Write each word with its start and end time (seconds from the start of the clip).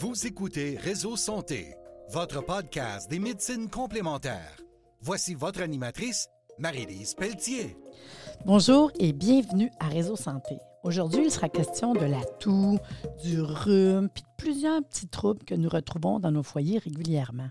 Vous 0.00 0.28
écoutez 0.28 0.76
Réseau 0.76 1.16
Santé, 1.16 1.74
votre 2.10 2.40
podcast 2.40 3.10
des 3.10 3.18
médecines 3.18 3.68
complémentaires. 3.68 4.56
Voici 5.00 5.34
votre 5.34 5.60
animatrice, 5.60 6.28
Marie-Lise 6.56 7.14
Pelletier. 7.14 7.76
Bonjour 8.46 8.92
et 9.00 9.12
bienvenue 9.12 9.72
à 9.80 9.88
Réseau 9.88 10.14
Santé. 10.14 10.58
Aujourd'hui, 10.84 11.24
il 11.24 11.32
sera 11.32 11.48
question 11.48 11.94
de 11.94 12.04
la 12.04 12.24
toux, 12.38 12.78
du 13.24 13.40
rhume, 13.40 14.08
puis 14.08 14.22
de 14.22 14.28
plusieurs 14.36 14.84
petits 14.84 15.08
troubles 15.08 15.42
que 15.42 15.56
nous 15.56 15.68
retrouvons 15.68 16.20
dans 16.20 16.30
nos 16.30 16.44
foyers 16.44 16.78
régulièrement. 16.78 17.50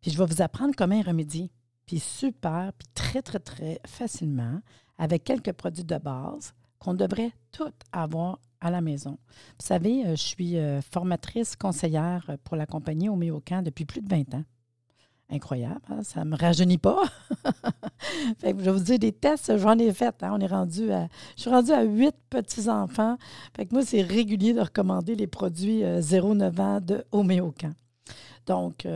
Puis 0.00 0.12
je 0.12 0.18
vais 0.18 0.26
vous 0.26 0.42
apprendre 0.42 0.76
comment 0.76 0.94
y 0.94 1.02
remédier. 1.02 1.50
Puis 1.86 1.98
super, 1.98 2.72
puis 2.78 2.86
très, 2.94 3.20
très, 3.20 3.40
très 3.40 3.80
facilement, 3.84 4.60
avec 4.96 5.24
quelques 5.24 5.54
produits 5.54 5.82
de 5.82 5.98
base 5.98 6.54
qu'on 6.78 6.94
devrait 6.94 7.32
tous 7.50 7.72
avoir 7.90 8.38
à 8.60 8.70
la 8.70 8.80
maison. 8.80 9.18
Vous 9.58 9.66
savez, 9.66 10.04
euh, 10.06 10.10
je 10.10 10.22
suis 10.22 10.58
euh, 10.58 10.80
formatrice 10.80 11.56
conseillère 11.56 12.36
pour 12.44 12.56
la 12.56 12.66
compagnie 12.66 13.08
Homéocan 13.08 13.62
depuis 13.62 13.84
plus 13.84 14.00
de 14.00 14.08
20 14.08 14.34
ans. 14.34 14.44
Incroyable, 15.30 15.82
hein? 15.90 16.02
ça 16.02 16.24
ne 16.24 16.30
me 16.30 16.36
rajeunit 16.36 16.78
pas. 16.78 17.02
fait 18.38 18.54
je 18.58 18.64
vais 18.64 18.70
vous 18.70 18.80
dire 18.80 18.98
des 18.98 19.12
tests, 19.12 19.58
j'en 19.58 19.78
ai 19.78 19.92
fait. 19.92 20.22
Hein? 20.22 20.30
On 20.32 20.40
est 20.40 20.46
rendu 20.46 20.90
à, 20.90 21.06
je 21.36 21.42
suis 21.42 21.50
rendue 21.50 21.72
à 21.72 21.82
huit 21.82 22.14
petits-enfants. 22.30 23.18
Fait 23.54 23.66
que 23.66 23.74
moi, 23.74 23.84
c'est 23.84 24.00
régulier 24.00 24.54
de 24.54 24.60
recommander 24.60 25.14
les 25.14 25.26
produits 25.26 25.82
0,9 25.82 26.42
euh, 26.42 26.62
ans 26.62 26.80
de 26.80 27.04
Homéocan. 27.12 27.72
Donc, 28.46 28.86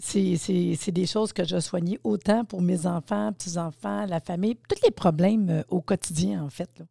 c'est 0.00 0.90
des 0.92 1.06
choses 1.06 1.32
que 1.32 1.44
je 1.44 1.60
soignais 1.60 1.98
autant 2.04 2.44
pour 2.44 2.62
mes 2.62 2.86
enfants, 2.86 3.32
petits-enfants, 3.32 4.06
la 4.06 4.20
famille, 4.20 4.56
tous 4.68 4.80
les 4.82 4.90
problèmes 4.90 5.50
euh, 5.50 5.62
au 5.68 5.80
quotidien, 5.80 6.42
en 6.42 6.48
fait. 6.48 6.82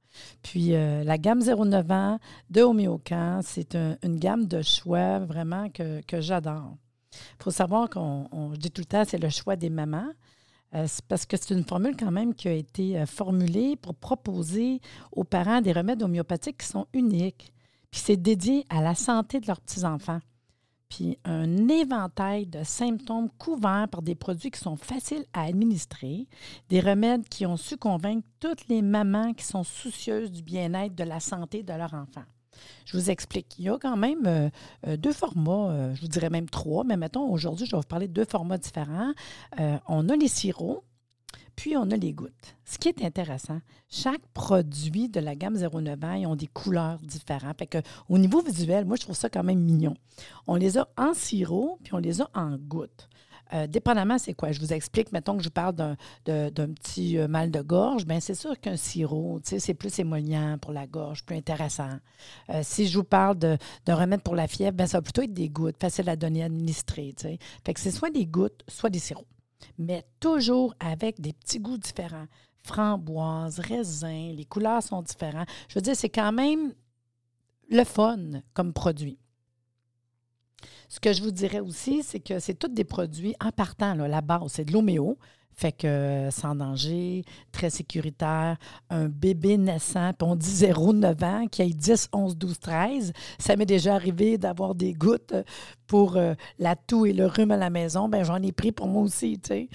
Puis 0.44 0.76
euh, 0.76 1.04
la 1.04 1.18
gamme 1.18 1.42
09 1.44 1.92
ans 1.92 2.20
de 2.50 2.62
Homéocan, 2.62 3.40
c'est 3.44 3.76
une 3.76 4.20
gamme 4.20 4.46
de 4.46 4.62
choix 4.62 5.20
vraiment 5.20 5.70
que, 5.70 6.02
j'adore. 6.20 6.78
Il 7.12 7.44
faut 7.44 7.52
savoir 7.52 7.90
qu'on, 7.90 8.54
dis 8.58 8.70
tout 8.70 8.82
le 8.82 8.86
temps, 8.86 9.04
c'est 9.08 9.18
le 9.18 9.30
choix 9.30 9.56
des 9.56 9.70
mamans. 9.70 10.12
Euh, 10.76 10.86
parce 11.08 11.26
que 11.26 11.36
c'est 11.36 11.56
une 11.56 11.64
formule 11.64 11.98
quand 11.98 12.12
même 12.12 12.36
qui 12.36 12.48
a 12.48 12.54
été 12.54 13.04
formulée 13.08 13.76
pour 13.76 13.96
proposer 13.96 14.82
aux 15.12 15.24
parents 15.24 15.62
des 15.62 15.72
remèdes 15.72 16.04
homéopathiques 16.04 16.60
qui 16.60 16.68
sont 16.68 16.86
uniques. 16.94 17.52
Puis 17.90 18.02
c'est 18.06 18.18
dédié 18.18 18.66
à 18.70 18.84
la 18.84 18.94
santé 18.94 19.40
de 19.40 19.48
leurs 19.48 19.62
petits-enfants 19.62 20.20
puis 20.90 21.18
un 21.24 21.68
éventail 21.68 22.48
de 22.48 22.64
symptômes 22.64 23.30
couverts 23.38 23.88
par 23.90 24.02
des 24.02 24.16
produits 24.16 24.52
qui 24.52 24.60
sont 24.60 24.76
faciles 24.76 25.26
à 25.34 25.44
administrer, 25.44 26.28
des 26.70 26.80
remèdes 26.80 27.28
qui 27.30 27.46
ont 27.46 27.58
su 27.58 27.78
convaincre 27.78 28.28
toutes 28.40 28.68
les 28.68 28.82
mamans 28.82 29.34
qui 29.34 29.46
sont 29.46 29.64
soucieuses 29.64 30.32
du 30.32 30.42
bien-être, 30.42 30.96
de 30.96 31.04
la 31.04 31.20
santé 31.20 31.64
de 31.64 31.74
leur 31.74 31.94
enfant. 31.94 32.24
Je 32.86 32.98
vous 32.98 33.10
explique. 33.10 33.58
Il 33.58 33.66
y 33.66 33.70
a 33.70 33.78
quand 33.78 33.98
même 33.98 34.26
euh, 34.26 34.50
euh, 34.88 34.98
deux 34.98 35.14
formats, 35.14 35.70
euh, 35.70 35.96
je 35.96 36.02
vous 36.02 36.08
dirais 36.08 36.30
même 36.30 36.50
trois, 36.50 36.84
mais 36.84 36.98
mettons, 36.98 37.30
aujourd'hui, 37.30 37.66
je 37.66 37.72
vais 37.72 37.78
vous 37.78 37.88
parler 37.88 38.08
de 38.08 38.14
deux 38.14 38.26
formats 38.26 38.58
différents. 38.58 39.14
on 39.88 40.10
a 40.10 40.16
les 40.16 40.28
sirops, 40.28 40.84
puis, 41.60 41.76
on 41.76 41.92
a 41.92 41.98
les 41.98 42.14
gouttes. 42.14 42.56
Ce 42.64 42.78
qui 42.78 42.88
est 42.88 43.04
intéressant, 43.04 43.60
chaque 43.90 44.26
produit 44.34 45.10
de 45.10 45.20
la 45.20 45.36
gamme 45.36 45.58
09 45.58 46.04
ans, 46.06 46.14
ils 46.14 46.26
ont 46.26 46.38
des 46.38 46.48
couleurs 46.48 47.00
différentes. 47.00 47.58
Fait 47.60 47.68
que, 47.68 47.80
au 48.08 48.18
niveau 48.18 48.42
visuel, 48.42 48.86
moi, 48.86 48.96
je 48.96 49.02
trouve 49.02 49.16
ça 49.18 49.30
quand 49.30 49.44
même 49.44 49.60
mignon. 49.60 49.94
On 50.48 50.56
les 50.56 50.78
a 50.78 50.88
en 50.96 51.14
sirop, 51.14 51.78
puis 51.84 51.94
on 51.94 51.98
les 51.98 52.22
a 52.22 52.30
en 52.34 52.56
gouttes. 52.56 53.10
Euh, 53.52 53.68
dépendamment, 53.68 54.18
c'est 54.18 54.36
quoi? 54.36 54.54
Je 54.54 54.62
vous 54.62 54.72
explique, 54.72 55.12
mettons 55.12 55.36
que 55.36 55.44
je 55.44 55.50
parle 55.50 55.76
d'un, 55.76 55.98
petit 56.24 57.18
euh, 57.18 57.28
mal 57.28 57.52
de 57.52 57.62
gorge, 57.62 58.06
bien, 58.06 58.22
c'est 58.22 58.36
sûr 58.36 58.58
qu'un 58.58 58.78
sirop, 58.78 59.42
c'est 59.44 59.74
plus 59.74 60.00
émollient 60.00 60.56
pour 60.62 60.72
la 60.72 60.88
gorge, 60.88 61.26
plus 61.26 61.36
intéressant. 61.36 61.98
Euh, 62.52 62.62
si 62.64 62.88
je 62.88 62.98
vous 62.98 63.04
parle 63.04 63.38
d'un 63.38 63.58
remède 63.96 64.22
pour 64.22 64.36
la 64.36 64.48
fièvre, 64.48 64.78
bien, 64.78 64.88
ça 64.88 65.00
va 65.00 65.02
plutôt 65.02 65.24
être 65.24 65.34
des 65.34 65.50
gouttes, 65.50 65.76
facile 65.78 66.08
à 66.08 66.16
donner, 66.16 66.42
à 66.42 66.46
administrer. 66.46 67.14
Fait 67.66 67.74
que 67.74 67.82
c'est 67.82 67.92
soit 67.92 68.12
des 68.12 68.26
gouttes, 68.26 68.64
soit 68.70 68.90
des 68.90 69.00
sirops 69.00 69.28
mais 69.78 70.06
toujours 70.20 70.74
avec 70.80 71.20
des 71.22 71.34
petits 71.34 71.60
goûts 71.60 71.78
différents. 71.78 72.28
Framboise, 72.64 73.60
raisin, 73.60 74.34
les 74.34 74.46
couleurs 74.46 74.84
sont 74.84 75.02
différentes. 75.02 75.48
Je 75.70 75.76
veux 75.76 75.82
dire, 75.82 75.96
c'est 75.96 76.10
quand 76.10 76.32
même 76.32 76.74
le 77.70 77.84
fun 77.84 78.42
comme 78.54 78.74
produit. 78.74 79.18
Ce 80.90 81.00
que 81.00 81.14
je 81.14 81.22
vous 81.22 81.32
dirais 81.32 81.60
aussi, 81.60 82.04
c'est 82.04 82.20
que 82.20 82.40
c'est 82.40 82.56
tous 82.56 82.68
des 82.68 82.84
produits 82.84 83.36
en 83.40 83.52
partant. 83.52 83.94
la 83.94 84.22
base, 84.22 84.52
c'est 84.52 84.66
de 84.66 84.74
l'homéo. 84.74 85.18
Fait 85.60 85.74
que 85.74 85.88
euh, 85.88 86.32
sans 86.32 86.56
danger, 86.56 87.26
très 87.52 87.70
sécuritaire, 87.70 88.56
un 88.90 89.10
bébé 89.10 89.58
naissant, 89.58 90.12
on 90.22 90.38
dit 90.38 90.50
0, 90.50 90.94
9 90.94 91.24
ans, 91.24 91.48
qui 91.52 91.62
a 91.62 91.66
10, 91.66 92.08
11, 92.14 92.38
12, 92.38 92.60
13. 92.60 93.14
Ça 93.40 93.58
m'est 93.58 93.66
déjà 93.66 93.96
arrivé 93.96 94.38
d'avoir 94.38 94.74
des 94.74 94.94
gouttes 94.94 95.34
pour 95.86 96.16
euh, 96.16 96.34
la 96.60 96.78
toux 96.78 97.06
et 97.06 97.12
le 97.12 97.26
rhume 97.26 97.52
à 97.52 97.58
la 97.58 97.70
maison. 97.70 98.08
Ben 98.08 98.24
j'en 98.24 98.42
ai 98.42 98.54
pris 98.54 98.72
pour 98.72 98.88
moi 98.88 99.02
aussi, 99.02 99.38
tu 99.38 99.50
sais. 99.50 99.70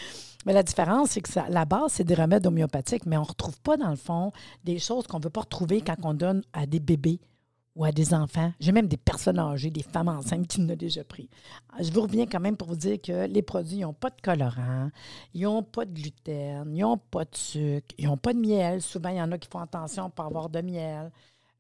Mais 0.46 0.54
la 0.54 0.62
différence, 0.62 1.10
c'est 1.10 1.20
que 1.20 1.30
la 1.50 1.66
base, 1.66 1.92
c'est 1.92 2.04
des 2.04 2.14
remèdes 2.14 2.46
homéopathiques, 2.46 3.04
mais 3.04 3.18
on 3.18 3.22
ne 3.22 3.26
retrouve 3.26 3.60
pas, 3.60 3.76
dans 3.76 3.90
le 3.90 3.96
fond, 3.96 4.32
des 4.64 4.78
choses 4.78 5.06
qu'on 5.06 5.18
ne 5.18 5.24
veut 5.24 5.28
pas 5.28 5.42
retrouver 5.42 5.82
quand 5.82 5.96
on 6.02 6.14
donne 6.14 6.40
à 6.54 6.64
des 6.64 6.80
bébés 6.80 7.20
ou 7.74 7.84
à 7.84 7.92
des 7.92 8.14
enfants. 8.14 8.52
J'ai 8.60 8.72
même 8.72 8.86
des 8.86 8.96
personnes 8.96 9.38
âgées, 9.38 9.70
des 9.70 9.82
femmes 9.82 10.08
enceintes 10.08 10.46
qui 10.46 10.60
l'ont 10.60 10.76
déjà 10.76 11.02
pris. 11.04 11.28
Je 11.80 11.90
vous 11.90 12.02
reviens 12.02 12.26
quand 12.26 12.40
même 12.40 12.56
pour 12.56 12.68
vous 12.68 12.76
dire 12.76 13.00
que 13.02 13.26
les 13.26 13.42
produits 13.42 13.80
n'ont 13.80 13.92
pas 13.92 14.10
de 14.10 14.20
colorant, 14.22 14.90
ils 15.32 15.42
n'ont 15.42 15.62
pas 15.62 15.84
de 15.84 15.92
gluten, 15.92 16.72
ils 16.74 16.80
n'ont 16.80 16.98
pas 16.98 17.24
de 17.24 17.34
sucre, 17.34 17.94
ils 17.98 18.06
n'ont 18.06 18.16
pas 18.16 18.32
de 18.32 18.38
miel. 18.38 18.80
Souvent, 18.80 19.08
il 19.08 19.16
y 19.16 19.22
en 19.22 19.32
a 19.32 19.38
qui 19.38 19.48
font 19.48 19.60
attention 19.60 20.10
pour 20.10 20.24
avoir 20.24 20.48
de 20.48 20.60
miel. 20.60 21.10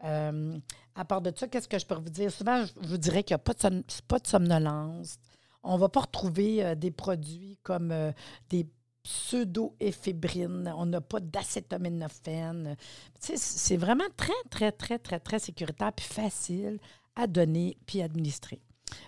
Euh, 0.04 0.56
à 0.94 1.04
part 1.04 1.20
de 1.20 1.32
ça, 1.34 1.48
qu'est-ce 1.48 1.68
que 1.68 1.78
je 1.78 1.86
peux 1.86 1.94
vous 1.94 2.10
dire? 2.10 2.30
Souvent, 2.30 2.64
je 2.64 2.88
vous 2.88 2.98
dirais 2.98 3.22
qu'il 3.22 3.34
n'y 3.34 3.40
a 3.40 3.44
pas 3.44 3.54
de, 3.54 3.82
pas 4.06 4.18
de 4.18 4.26
somnolence. 4.26 5.18
On 5.62 5.74
ne 5.74 5.80
va 5.80 5.88
pas 5.88 6.00
retrouver 6.00 6.64
euh, 6.64 6.74
des 6.74 6.90
produits 6.90 7.58
comme 7.62 7.90
euh, 7.90 8.12
des 8.50 8.66
pseudo-éphébrine, 9.04 10.72
on 10.76 10.86
n'a 10.86 11.00
pas 11.00 11.20
d'acétaminophène. 11.20 12.76
C'est 13.20 13.76
vraiment 13.76 14.04
très, 14.16 14.32
très, 14.50 14.72
très, 14.72 14.98
très, 14.98 15.20
très 15.20 15.38
sécuritaire 15.38 15.92
puis 15.92 16.06
facile 16.06 16.78
à 17.14 17.26
donner 17.26 17.76
puis 17.86 18.02
administrer. 18.02 18.60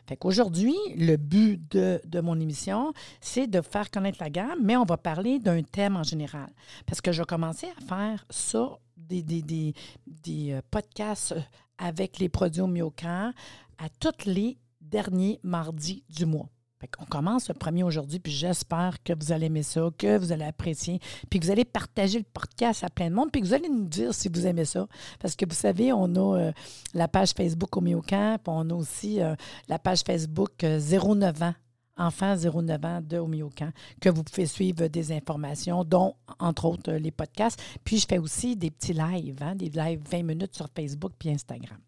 Fait 0.07 0.17
qu'aujourd'hui, 0.17 0.77
le 0.97 1.17
but 1.17 1.61
de, 1.73 2.21
mon 2.21 2.39
émission, 2.39 2.93
c'est 3.21 3.47
de 3.47 3.61
faire 3.61 3.91
connaître 3.91 4.19
la 4.21 4.31
gamme, 4.31 4.59
mais 4.63 4.77
on 4.77 4.85
va 4.85 4.97
parler 4.97 5.39
d'un 5.39 5.63
thème 5.63 5.97
en 5.97 6.03
général. 6.03 6.49
Parce 6.87 7.01
que 7.01 7.13
je 7.13 7.23
commencer 7.23 7.69
à 7.79 7.85
faire 7.87 8.25
ça, 8.31 8.79
des, 8.97 9.23
des, 9.23 9.43
des, 9.43 9.75
des 10.07 10.53
euh, 10.53 10.61
podcasts 10.71 11.35
avec 11.79 12.19
les 12.19 12.29
produits 12.29 12.63
homéocan 12.63 13.33
à 13.79 13.89
tous 14.01 14.27
les 14.27 14.59
derniers 14.81 15.39
mardis 15.43 16.03
du 16.09 16.27
mois. 16.27 16.49
On 16.99 17.05
commence 17.05 17.49
le 17.49 17.55
premier 17.55 17.83
aujourd'hui, 17.83 18.19
puis 18.19 18.33
j'espère 18.33 19.03
que 19.03 19.13
vous 19.19 19.33
allez 19.33 19.47
aimer 19.47 19.63
ça, 19.63 19.89
que 19.97 20.19
vous 20.19 20.33
allez 20.33 20.45
apprécier, 20.45 21.01
puis 21.31 21.41
que 21.41 21.47
vous 21.47 21.51
allez 21.51 21.65
partager 21.65 22.19
le 22.19 22.25
podcast 22.25 22.85
à 22.85 22.91
plein 22.91 23.09
de 23.09 23.15
monde, 23.15 23.31
puis 23.33 23.41
que 23.41 23.47
vous 23.47 23.55
allez 23.55 23.69
nous 23.69 23.87
dire 23.87 24.13
si 24.13 24.29
vous 24.29 24.47
aimez 24.47 24.65
ça. 24.65 24.87
Parce 25.19 25.35
que 25.37 25.47
vous 25.47 25.55
savez, 25.55 25.93
on 25.93 26.15
a 26.15 26.39
euh, 26.39 26.53
la 26.95 27.09
page 27.09 27.31
Facebook 27.31 27.75
Homéocamp, 27.77 28.39
puis 28.39 28.53
on 28.55 28.71
a 28.71 28.75
aussi 28.75 29.21
euh, 29.23 29.35
la 29.69 29.79
page 29.79 30.01
Facebook 30.07 30.53
09 30.63 30.63
euh, 30.65 31.45
ans 31.45 31.55
enfants 31.99 32.37
09 32.37 32.85
ans 32.85 33.01
de 33.03 33.17
Homéocamp, 33.17 33.71
que 34.03 34.11
vous 34.11 34.23
pouvez 34.23 34.45
suivre 34.45 34.87
des 34.87 35.13
informations, 35.13 35.83
dont, 35.83 36.15
entre 36.39 36.67
autres, 36.67 36.93
les 36.93 37.11
podcasts. 37.11 37.59
Puis, 37.85 37.99
je 37.99 38.07
fais 38.07 38.19
aussi 38.19 38.55
des 38.55 38.71
petits 38.71 38.93
lives, 38.93 39.43
hein, 39.43 39.55
des 39.55 39.71
lives 39.71 40.03
20 40.11 40.23
minutes 40.23 40.55
sur 40.55 40.69
Facebook 40.77 41.13
puis 41.19 41.31
Instagram. 41.31 41.79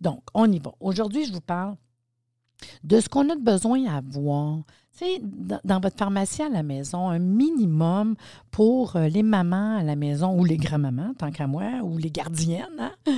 Donc, 0.00 0.24
on 0.34 0.50
y 0.50 0.58
va. 0.58 0.72
Aujourd'hui, 0.80 1.26
je 1.26 1.32
vous 1.32 1.40
parle 1.40 1.76
de 2.84 3.00
ce 3.00 3.08
qu'on 3.08 3.28
a 3.30 3.36
besoin 3.36 3.84
à 3.86 3.96
avoir. 3.98 4.60
Dans, 5.20 5.60
dans, 5.62 5.78
votre 5.78 5.98
pharmacie 5.98 6.40
à 6.40 6.48
la 6.48 6.62
maison, 6.62 7.10
un 7.10 7.18
minimum 7.18 8.16
pour 8.50 8.96
euh, 8.96 9.08
les 9.08 9.22
mamans 9.22 9.76
à 9.76 9.82
la 9.82 9.94
maison 9.94 10.40
ou 10.40 10.42
les 10.42 10.56
grands-mamans, 10.56 11.12
tant 11.18 11.30
qu'à 11.30 11.46
moi, 11.46 11.82
ou 11.82 11.98
les 11.98 12.10
gardiennes. 12.10 12.64
Hein. 12.78 12.92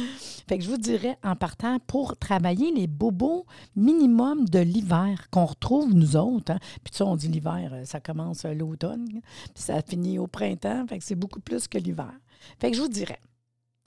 Fait 0.49 0.59
que 0.59 0.65
je 0.65 0.71
vous 0.71 0.77
dirais, 0.77 1.17
en 1.23 1.37
partant, 1.37 1.79
pour 1.87 2.17
travailler 2.17 2.73
les 2.73 2.89
bobos 2.89 3.47
minimum 3.77 4.49
de 4.49 4.59
l'hiver 4.59 5.29
qu'on 5.31 5.45
retrouve 5.45 5.95
nous 5.95 6.17
autres. 6.17 6.51
Hein. 6.51 6.59
Puis 6.83 6.95
ça, 6.95 7.07
on 7.07 7.15
dit 7.15 7.29
l'hiver, 7.29 7.71
euh, 7.73 7.85
ça 7.85 8.01
commence 8.01 8.45
euh, 8.45 8.55
l'automne, 8.55 9.07
puis 9.09 9.23
ça 9.55 9.81
finit 9.81 10.19
au 10.19 10.27
printemps. 10.27 10.85
Fait 10.89 10.99
que 10.99 11.05
c'est 11.05 11.15
beaucoup 11.15 11.41
plus 11.41 11.69
que 11.69 11.79
l'hiver. 11.79 12.12
Fait 12.59 12.73
que 12.73 12.77
je 12.77 12.83
vous 12.83 12.89
dirais, 12.89 13.21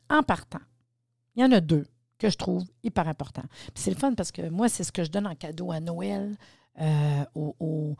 en 0.10 0.24
partant, 0.24 0.62
il 1.36 1.42
y 1.42 1.46
en 1.46 1.52
a 1.52 1.60
deux 1.60 1.86
que 2.22 2.30
je 2.30 2.38
trouve 2.38 2.64
hyper 2.84 3.08
important. 3.08 3.42
c'est 3.74 3.90
le 3.90 3.98
fun 3.98 4.14
parce 4.14 4.32
que 4.32 4.48
moi, 4.50 4.70
c'est 4.70 4.84
ce 4.84 4.92
que 4.92 5.04
je 5.04 5.10
donne 5.10 5.26
en 5.26 5.34
cadeau 5.34 5.72
à 5.72 5.80
Noël, 5.80 6.38
euh, 6.80 7.24
aux, 7.36 7.96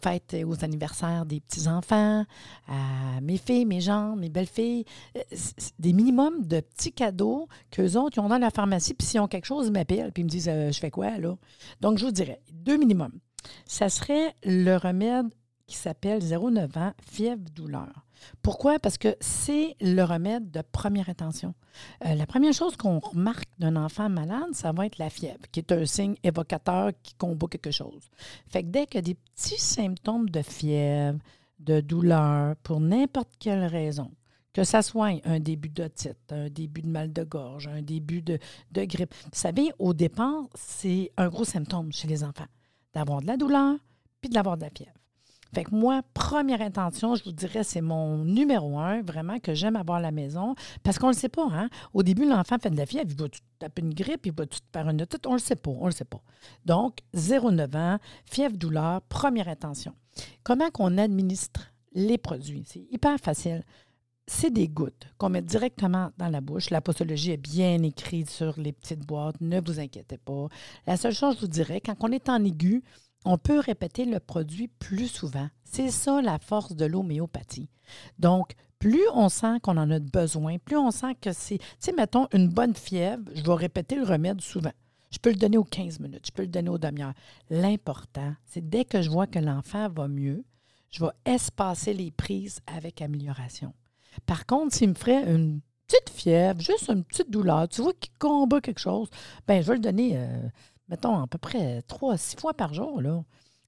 fêtes 0.00 0.34
et 0.34 0.44
aux 0.44 0.62
anniversaires 0.62 1.24
des 1.24 1.40
petits-enfants, 1.40 2.24
à 2.68 3.20
mes 3.22 3.38
filles, 3.38 3.64
mes 3.64 3.80
gens, 3.80 4.14
mes 4.14 4.28
belles-filles. 4.28 4.84
Euh, 5.16 5.20
des 5.78 5.92
minimums 5.94 6.46
de 6.46 6.60
petits 6.60 6.92
cadeaux 6.92 7.48
qu'eux 7.70 7.96
autres, 7.96 8.18
ils 8.18 8.20
ont 8.20 8.28
dans 8.28 8.38
la 8.38 8.50
pharmacie, 8.50 8.94
puis 8.94 9.06
s'ils 9.06 9.20
ont 9.20 9.26
quelque 9.26 9.46
chose, 9.46 9.68
ils 9.68 9.72
m'appellent, 9.72 10.12
puis 10.12 10.22
ils 10.22 10.26
me 10.26 10.30
disent 10.30 10.48
euh, 10.48 10.70
Je 10.70 10.78
fais 10.78 10.90
quoi, 10.90 11.18
là 11.18 11.34
Donc, 11.80 11.98
je 11.98 12.04
vous 12.04 12.12
dirais, 12.12 12.40
deux 12.52 12.76
minimums. 12.76 13.18
Ça 13.64 13.88
serait 13.88 14.34
le 14.44 14.76
remède 14.76 15.26
qui 15.66 15.76
s'appelle 15.76 16.22
0,9 16.22 16.78
ans, 16.78 16.92
fièvre 17.02 17.42
douleur. 17.54 18.06
Pourquoi? 18.42 18.78
Parce 18.78 18.98
que 18.98 19.16
c'est 19.20 19.76
le 19.80 20.02
remède 20.02 20.50
de 20.50 20.60
première 20.60 21.08
intention. 21.08 21.54
Euh, 22.04 22.14
la 22.14 22.26
première 22.26 22.52
chose 22.52 22.76
qu'on 22.76 22.98
remarque 22.98 23.48
d'un 23.58 23.76
enfant 23.76 24.08
malade, 24.08 24.52
ça 24.52 24.72
va 24.72 24.86
être 24.86 24.98
la 24.98 25.10
fièvre, 25.10 25.40
qui 25.50 25.60
est 25.60 25.72
un 25.72 25.84
signe 25.86 26.14
évocateur 26.22 26.92
qui 27.02 27.14
combat 27.14 27.46
quelque 27.48 27.70
chose. 27.70 28.10
Fait 28.48 28.62
que 28.62 28.68
dès 28.68 28.86
qu'il 28.86 28.96
y 28.96 28.98
a 28.98 29.02
des 29.02 29.14
petits 29.14 29.60
symptômes 29.60 30.28
de 30.30 30.42
fièvre, 30.42 31.18
de 31.58 31.80
douleur, 31.80 32.56
pour 32.56 32.80
n'importe 32.80 33.30
quelle 33.38 33.64
raison, 33.64 34.10
que 34.52 34.64
ça 34.64 34.82
soit 34.82 35.12
un 35.24 35.40
début 35.40 35.70
d'otite, 35.70 36.30
un 36.30 36.48
début 36.48 36.82
de 36.82 36.88
mal 36.88 37.12
de 37.12 37.22
gorge, 37.24 37.68
un 37.68 37.82
début 37.82 38.20
de, 38.20 38.38
de 38.72 38.84
grippe. 38.84 39.14
Vous 39.24 39.30
savez, 39.32 39.72
au 39.78 39.94
départ, 39.94 40.44
c'est 40.54 41.10
un 41.16 41.28
gros 41.28 41.44
symptôme 41.44 41.92
chez 41.92 42.08
les 42.08 42.22
enfants, 42.22 42.48
d'avoir 42.92 43.22
de 43.22 43.26
la 43.26 43.36
douleur 43.36 43.76
puis 44.20 44.30
d'avoir 44.30 44.56
de 44.56 44.62
la 44.62 44.70
fièvre. 44.70 45.01
Fait 45.54 45.64
que 45.64 45.74
moi, 45.74 46.02
première 46.14 46.62
intention, 46.62 47.14
je 47.14 47.24
vous 47.24 47.32
dirais, 47.32 47.62
c'est 47.62 47.82
mon 47.82 48.24
numéro 48.24 48.78
un, 48.78 49.02
vraiment, 49.02 49.38
que 49.38 49.52
j'aime 49.52 49.76
avoir 49.76 49.98
à 49.98 50.00
la 50.00 50.10
maison. 50.10 50.54
Parce 50.82 50.98
qu'on 50.98 51.08
ne 51.08 51.12
le 51.12 51.18
sait 51.18 51.28
pas, 51.28 51.46
hein? 51.52 51.68
Au 51.92 52.02
début, 52.02 52.26
l'enfant 52.26 52.56
fait 52.58 52.70
de 52.70 52.76
la 52.76 52.86
fièvre, 52.86 53.10
il 53.10 53.16
va 53.16 53.26
taper 53.58 53.82
une 53.82 53.92
grippe, 53.92 54.26
il 54.26 54.32
va 54.32 54.46
tout 54.46 54.58
faire 54.72 54.88
une 54.88 55.02
otite, 55.02 55.26
on 55.26 55.32
ne 55.32 55.36
le 55.36 55.40
sait 55.40 55.56
pas, 55.56 55.70
on 55.70 55.82
ne 55.82 55.90
le 55.90 55.92
sait 55.92 56.04
pas. 56.04 56.22
Donc, 56.64 56.98
0,9 57.14 57.76
ans, 57.76 57.98
fièvre, 58.24 58.56
douleur, 58.56 59.02
première 59.02 59.48
intention. 59.48 59.94
Comment 60.42 60.70
qu'on 60.70 60.96
administre 60.96 61.72
les 61.92 62.18
produits? 62.18 62.64
C'est 62.66 62.86
hyper 62.90 63.18
facile 63.18 63.62
c'est 64.26 64.50
des 64.50 64.68
gouttes 64.68 65.08
qu'on 65.18 65.28
met 65.28 65.42
directement 65.42 66.10
dans 66.16 66.28
la 66.28 66.40
bouche. 66.40 66.70
La 66.70 66.80
posologie 66.80 67.32
est 67.32 67.36
bien 67.36 67.82
écrite 67.82 68.30
sur 68.30 68.58
les 68.58 68.72
petites 68.72 69.04
boîtes, 69.04 69.40
ne 69.40 69.60
vous 69.60 69.80
inquiétez 69.80 70.16
pas. 70.16 70.48
La 70.86 70.96
seule 70.96 71.14
chose, 71.14 71.36
je 71.36 71.40
vous 71.40 71.48
dirais, 71.48 71.80
quand 71.80 71.96
on 72.00 72.12
est 72.12 72.28
en 72.28 72.42
aigu, 72.44 72.82
on 73.24 73.38
peut 73.38 73.60
répéter 73.60 74.04
le 74.04 74.20
produit 74.20 74.68
plus 74.68 75.08
souvent. 75.08 75.48
C'est 75.64 75.90
ça 75.90 76.20
la 76.22 76.38
force 76.38 76.74
de 76.74 76.84
l'homéopathie. 76.84 77.68
Donc, 78.18 78.54
plus 78.78 79.08
on 79.14 79.28
sent 79.28 79.60
qu'on 79.62 79.76
en 79.76 79.90
a 79.90 80.00
besoin, 80.00 80.58
plus 80.58 80.76
on 80.76 80.90
sent 80.90 81.14
que 81.20 81.32
c'est, 81.32 81.58
tu 81.58 81.66
sais, 81.78 81.92
mettons, 81.92 82.26
une 82.32 82.48
bonne 82.48 82.74
fièvre, 82.74 83.22
je 83.34 83.42
vais 83.42 83.54
répéter 83.54 83.94
le 83.94 84.04
remède 84.04 84.40
souvent. 84.40 84.72
Je 85.10 85.18
peux 85.18 85.30
le 85.30 85.36
donner 85.36 85.58
aux 85.58 85.64
15 85.64 86.00
minutes, 86.00 86.26
je 86.26 86.32
peux 86.32 86.42
le 86.42 86.48
donner 86.48 86.70
aux 86.70 86.78
demi-heures. 86.78 87.14
L'important, 87.50 88.34
c'est 88.46 88.68
dès 88.68 88.84
que 88.84 89.02
je 89.02 89.10
vois 89.10 89.26
que 89.26 89.38
l'enfant 89.38 89.88
va 89.88 90.08
mieux, 90.08 90.44
je 90.90 91.04
vais 91.04 91.10
espacer 91.24 91.94
les 91.94 92.10
prises 92.10 92.60
avec 92.66 93.02
amélioration. 93.02 93.72
Par 94.26 94.46
contre, 94.46 94.74
s'il 94.74 94.90
me 94.90 94.94
ferait 94.94 95.30
une 95.30 95.60
petite 95.86 96.10
fièvre, 96.10 96.60
juste 96.60 96.88
une 96.88 97.04
petite 97.04 97.30
douleur, 97.30 97.68
tu 97.68 97.82
vois 97.82 97.92
qu'il 97.92 98.12
combat 98.18 98.60
quelque 98.60 98.80
chose, 98.80 99.08
ben 99.46 99.62
je 99.62 99.68
vais 99.68 99.74
le 99.74 99.80
donner, 99.80 100.16
euh, 100.16 100.48
mettons, 100.92 101.22
à 101.22 101.26
peu 101.26 101.38
près 101.38 101.80
trois, 101.88 102.18
six 102.18 102.36
fois 102.38 102.52
par 102.52 102.74
jour. 102.74 103.00
Là. 103.00 103.24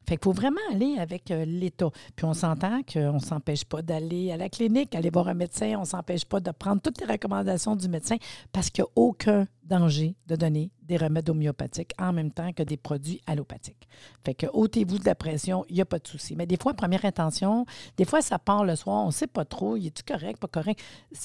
Fait 0.07 0.17
qu'il 0.17 0.25
faut 0.25 0.33
vraiment 0.33 0.61
aller 0.71 0.99
avec 0.99 1.31
euh, 1.31 1.47
l'État. 1.47 1.89
Puis 2.15 2.27
on 2.27 2.35
s'entend 2.35 2.83
qu'on 2.83 3.15
ne 3.15 3.19
s'empêche 3.19 3.65
pas 3.65 3.81
d'aller 3.81 4.31
à 4.31 4.37
la 4.37 4.51
clinique, 4.51 4.95
aller 4.95 5.09
voir 5.09 5.29
un 5.29 5.35
médecin, 5.35 5.75
on 5.77 5.81
ne 5.81 5.87
s'empêche 5.87 6.27
pas 6.27 6.41
de 6.41 6.51
prendre 6.51 6.83
toutes 6.83 7.01
les 7.01 7.11
recommandations 7.11 7.77
du 7.77 7.89
médecin 7.89 8.17
parce 8.53 8.69
qu'il 8.69 8.85
n'y 8.85 8.89
a 8.89 8.93
aucun 8.97 9.47
danger 9.65 10.15
de 10.27 10.37
donner 10.37 10.71
des 10.85 10.97
remèdes 10.97 11.29
homéopathiques 11.29 11.93
en 11.99 12.13
même 12.13 12.31
temps 12.31 12.53
que 12.53 12.63
des 12.63 12.77
produits 12.77 13.21
allopathiques. 13.27 13.89
Fait 14.25 14.35
que 14.35 14.47
ôtez-vous 14.53 14.99
de 14.99 15.05
la 15.05 15.15
pression, 15.15 15.65
il 15.69 15.77
n'y 15.77 15.81
a 15.81 15.85
pas 15.85 15.99
de 15.99 16.07
souci. 16.07 16.37
Mais 16.37 16.47
des 16.47 16.57
fois, 16.57 16.75
première 16.75 17.05
intention, 17.05 17.67
des 17.97 18.05
fois, 18.05 18.23
ça 18.23 18.39
part 18.39 18.65
le 18.65 18.77
soir, 18.77 19.03
on 19.05 19.09
ne 19.09 19.13
sait 19.13 19.27
pas 19.27 19.45
trop, 19.45 19.77
il 19.77 19.87
est-tu 19.87 20.03
correct, 20.03 20.39
pas 20.39 20.49
correct? 20.49 20.83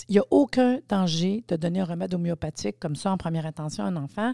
Il 0.08 0.14
n'y 0.14 0.20
a 0.20 0.26
aucun 0.32 0.80
danger 0.88 1.44
de 1.48 1.56
donner 1.56 1.82
un 1.82 1.86
remède 1.86 2.14
homéopathique 2.14 2.80
comme 2.80 2.96
ça 2.96 3.12
en 3.12 3.18
première 3.18 3.46
intention 3.46 3.84
à 3.84 3.88
un 3.88 3.96
enfant. 3.96 4.34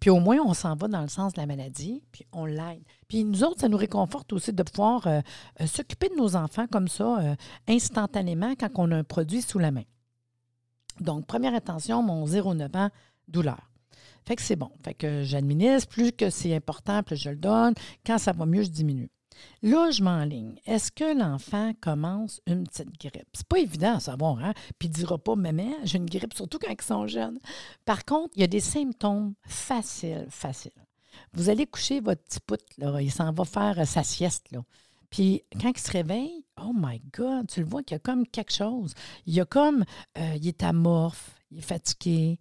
Puis 0.00 0.10
au 0.10 0.20
moins, 0.20 0.38
on 0.44 0.54
s'en 0.54 0.74
va 0.76 0.88
dans 0.88 1.02
le 1.02 1.08
sens 1.08 1.32
de 1.32 1.40
la 1.40 1.46
maladie, 1.46 2.02
puis 2.12 2.26
on 2.32 2.44
l'aide. 2.44 2.82
Puis 3.08 3.24
nous 3.24 3.44
autres, 3.44 3.60
ça 3.60 3.68
nous 3.68 3.76
réconforte 3.76 4.32
aussi 4.32 4.52
de 4.52 4.62
pouvoir 4.62 5.06
euh, 5.06 5.20
euh, 5.60 5.66
s'occuper 5.66 6.08
de 6.08 6.16
nos 6.16 6.36
enfants 6.36 6.66
comme 6.70 6.88
ça, 6.88 7.18
euh, 7.20 7.34
instantanément, 7.68 8.54
quand 8.58 8.70
on 8.76 8.90
a 8.92 8.96
un 8.96 9.04
produit 9.04 9.42
sous 9.42 9.58
la 9.58 9.70
main. 9.70 9.84
Donc, 11.00 11.26
première 11.26 11.54
intention, 11.54 12.02
mon 12.02 12.26
0,9 12.26 12.76
ans, 12.76 12.90
douleur. 13.28 13.70
Fait 14.26 14.36
que 14.36 14.42
c'est 14.42 14.56
bon. 14.56 14.70
Fait 14.84 14.94
que 14.94 15.22
j'administre. 15.22 15.88
Plus 15.88 16.12
que 16.12 16.30
c'est 16.30 16.54
important, 16.54 17.02
plus 17.02 17.16
je 17.16 17.30
le 17.30 17.36
donne. 17.36 17.74
Quand 18.04 18.18
ça 18.18 18.32
va 18.32 18.46
mieux, 18.46 18.62
je 18.62 18.70
diminue. 18.70 19.10
Là, 19.62 19.90
je 19.90 20.02
m'enligne. 20.02 20.56
Est-ce 20.66 20.90
que 20.90 21.16
l'enfant 21.16 21.72
commence 21.80 22.40
une 22.46 22.64
petite 22.64 22.98
grippe? 22.98 23.28
C'est 23.34 23.46
pas 23.46 23.58
évident 23.58 23.96
à 23.96 24.00
savoir, 24.00 24.38
hein? 24.42 24.54
Puis 24.78 24.88
il 24.88 24.90
dira 24.90 25.18
pas, 25.18 25.36
maman, 25.36 25.72
j'ai 25.84 25.98
une 25.98 26.06
grippe, 26.06 26.34
surtout 26.34 26.58
quand 26.58 26.72
ils 26.72 26.84
sont 26.84 27.06
jeunes. 27.06 27.38
Par 27.84 28.04
contre, 28.04 28.32
il 28.36 28.40
y 28.40 28.44
a 28.44 28.48
des 28.48 28.60
symptômes 28.60 29.34
faciles, 29.46 30.26
faciles. 30.30 30.72
Vous 31.32 31.48
allez 31.48 31.66
coucher 31.66 32.00
votre 32.00 32.22
petit 32.22 32.40
poutre, 32.40 32.64
là. 32.78 33.00
Il 33.00 33.10
s'en 33.10 33.32
va 33.32 33.44
faire 33.44 33.78
euh, 33.78 33.84
sa 33.84 34.02
sieste, 34.02 34.50
là. 34.52 34.62
Puis 35.10 35.42
quand 35.60 35.70
il 35.70 35.78
se 35.78 35.90
réveille, 35.90 36.44
oh 36.60 36.72
my 36.74 37.00
God, 37.16 37.46
tu 37.48 37.60
le 37.60 37.66
vois 37.66 37.82
qu'il 37.82 37.94
y 37.94 37.96
a 37.96 38.00
comme 38.00 38.26
quelque 38.26 38.52
chose. 38.52 38.92
Il 39.26 39.34
y 39.34 39.40
a 39.40 39.44
comme, 39.44 39.84
euh, 40.18 40.34
il 40.36 40.48
est 40.48 40.62
amorphe, 40.62 41.36
il 41.50 41.58
est 41.58 41.62
fatigué, 41.62 42.38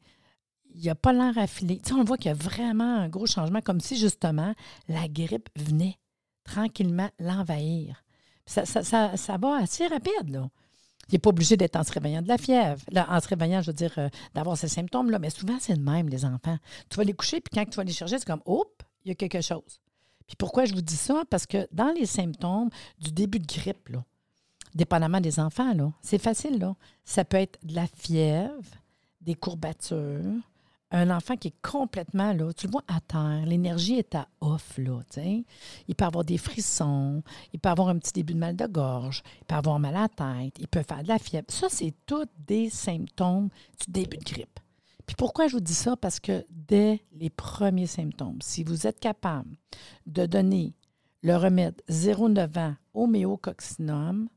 il 0.77 0.85
n'a 0.85 0.95
pas 0.95 1.13
l'air 1.13 1.37
affilé. 1.37 1.79
Tu 1.79 1.89
sais, 1.89 1.93
on 1.93 2.03
voit 2.03 2.17
qu'il 2.17 2.27
y 2.27 2.31
a 2.31 2.35
vraiment 2.35 2.97
un 2.97 3.09
gros 3.09 3.25
changement, 3.25 3.61
comme 3.61 3.79
si 3.79 3.97
justement 3.97 4.53
la 4.87 5.07
grippe 5.07 5.49
venait 5.55 5.97
tranquillement 6.43 7.09
l'envahir. 7.19 8.03
Ça, 8.45 8.65
ça, 8.65 8.83
ça, 9.17 9.37
va 9.37 9.57
assez 9.57 9.87
rapide, 9.87 10.29
là. 10.29 10.49
Il 11.09 11.13
n'est 11.13 11.19
pas 11.19 11.29
obligé 11.29 11.55
d'être 11.57 11.75
en 11.75 11.83
se 11.83 11.91
réveillant 11.91 12.21
de 12.21 12.27
la 12.27 12.37
fièvre. 12.37 12.81
Là, 12.91 13.07
en 13.09 13.19
se 13.19 13.27
réveillant, 13.27 13.61
je 13.61 13.67
veux 13.67 13.75
dire, 13.75 13.93
euh, 13.97 14.09
d'avoir 14.33 14.57
ces 14.57 14.67
symptômes-là. 14.67 15.19
Mais 15.19 15.29
souvent, 15.29 15.57
c'est 15.59 15.75
le 15.75 15.81
même, 15.81 16.09
les 16.09 16.25
enfants. 16.25 16.57
Tu 16.89 16.97
vas 16.97 17.03
les 17.03 17.13
coucher, 17.13 17.41
puis 17.41 17.51
quand 17.53 17.69
tu 17.69 17.75
vas 17.75 17.83
les 17.83 17.93
chercher, 17.93 18.17
c'est 18.17 18.25
comme, 18.25 18.41
hop, 18.45 18.83
il 19.03 19.09
y 19.09 19.11
a 19.11 19.15
quelque 19.15 19.41
chose. 19.41 19.79
Puis 20.27 20.35
pourquoi 20.35 20.65
je 20.65 20.73
vous 20.73 20.81
dis 20.81 20.95
ça? 20.95 21.23
Parce 21.29 21.45
que 21.45 21.67
dans 21.71 21.91
les 21.91 22.07
symptômes 22.07 22.69
du 22.99 23.11
début 23.11 23.39
de 23.39 23.45
grippe, 23.45 23.89
là, 23.89 24.03
dépendamment 24.73 25.21
des 25.21 25.39
enfants, 25.39 25.73
là, 25.73 25.91
c'est 26.01 26.17
facile. 26.17 26.59
Là. 26.59 26.75
Ça 27.03 27.23
peut 27.23 27.37
être 27.37 27.59
de 27.63 27.75
la 27.75 27.85
fièvre, 27.87 28.71
des 29.21 29.35
courbatures, 29.35 30.41
un 30.95 31.09
enfant 31.09 31.35
qui 31.35 31.49
est 31.49 31.61
complètement 31.61 32.31
là, 32.31 32.53
tu 32.53 32.67
le 32.67 32.71
vois 32.71 32.83
à 32.87 33.01
terre, 33.01 33.45
l'énergie 33.45 33.95
est 33.95 34.15
à 34.15 34.27
off, 34.39 34.77
là, 34.77 35.01
Il 35.87 35.95
peut 35.95 36.05
avoir 36.05 36.23
des 36.23 36.37
frissons, 36.37 37.21
il 37.53 37.59
peut 37.59 37.69
avoir 37.69 37.89
un 37.89 37.97
petit 37.97 38.13
début 38.13 38.33
de 38.33 38.39
mal 38.39 38.55
de 38.55 38.65
gorge, 38.65 39.21
il 39.41 39.45
peut 39.45 39.55
avoir 39.55 39.77
mal 39.77 39.95
à 39.95 40.01
la 40.03 40.09
tête, 40.09 40.55
il 40.57 40.67
peut 40.67 40.83
faire 40.83 41.03
de 41.03 41.09
la 41.09 41.19
fièvre. 41.19 41.47
Ça, 41.49 41.67
c'est 41.69 41.93
tous 42.05 42.27
des 42.47 42.69
symptômes 42.69 43.49
du 43.85 43.91
début 43.91 44.17
de 44.17 44.23
grippe. 44.23 44.59
Puis 45.05 45.15
pourquoi 45.17 45.47
je 45.47 45.53
vous 45.53 45.61
dis 45.61 45.73
ça? 45.73 45.97
Parce 45.97 46.19
que 46.19 46.45
dès 46.49 47.01
les 47.11 47.29
premiers 47.29 47.87
symptômes, 47.87 48.41
si 48.41 48.63
vous 48.63 48.87
êtes 48.87 48.99
capable 48.99 49.49
de 50.07 50.25
donner 50.25 50.73
le 51.21 51.35
remède 51.35 51.81
0,9 51.89 52.59
ans 52.59 52.75
homéococcinum, 52.93 54.29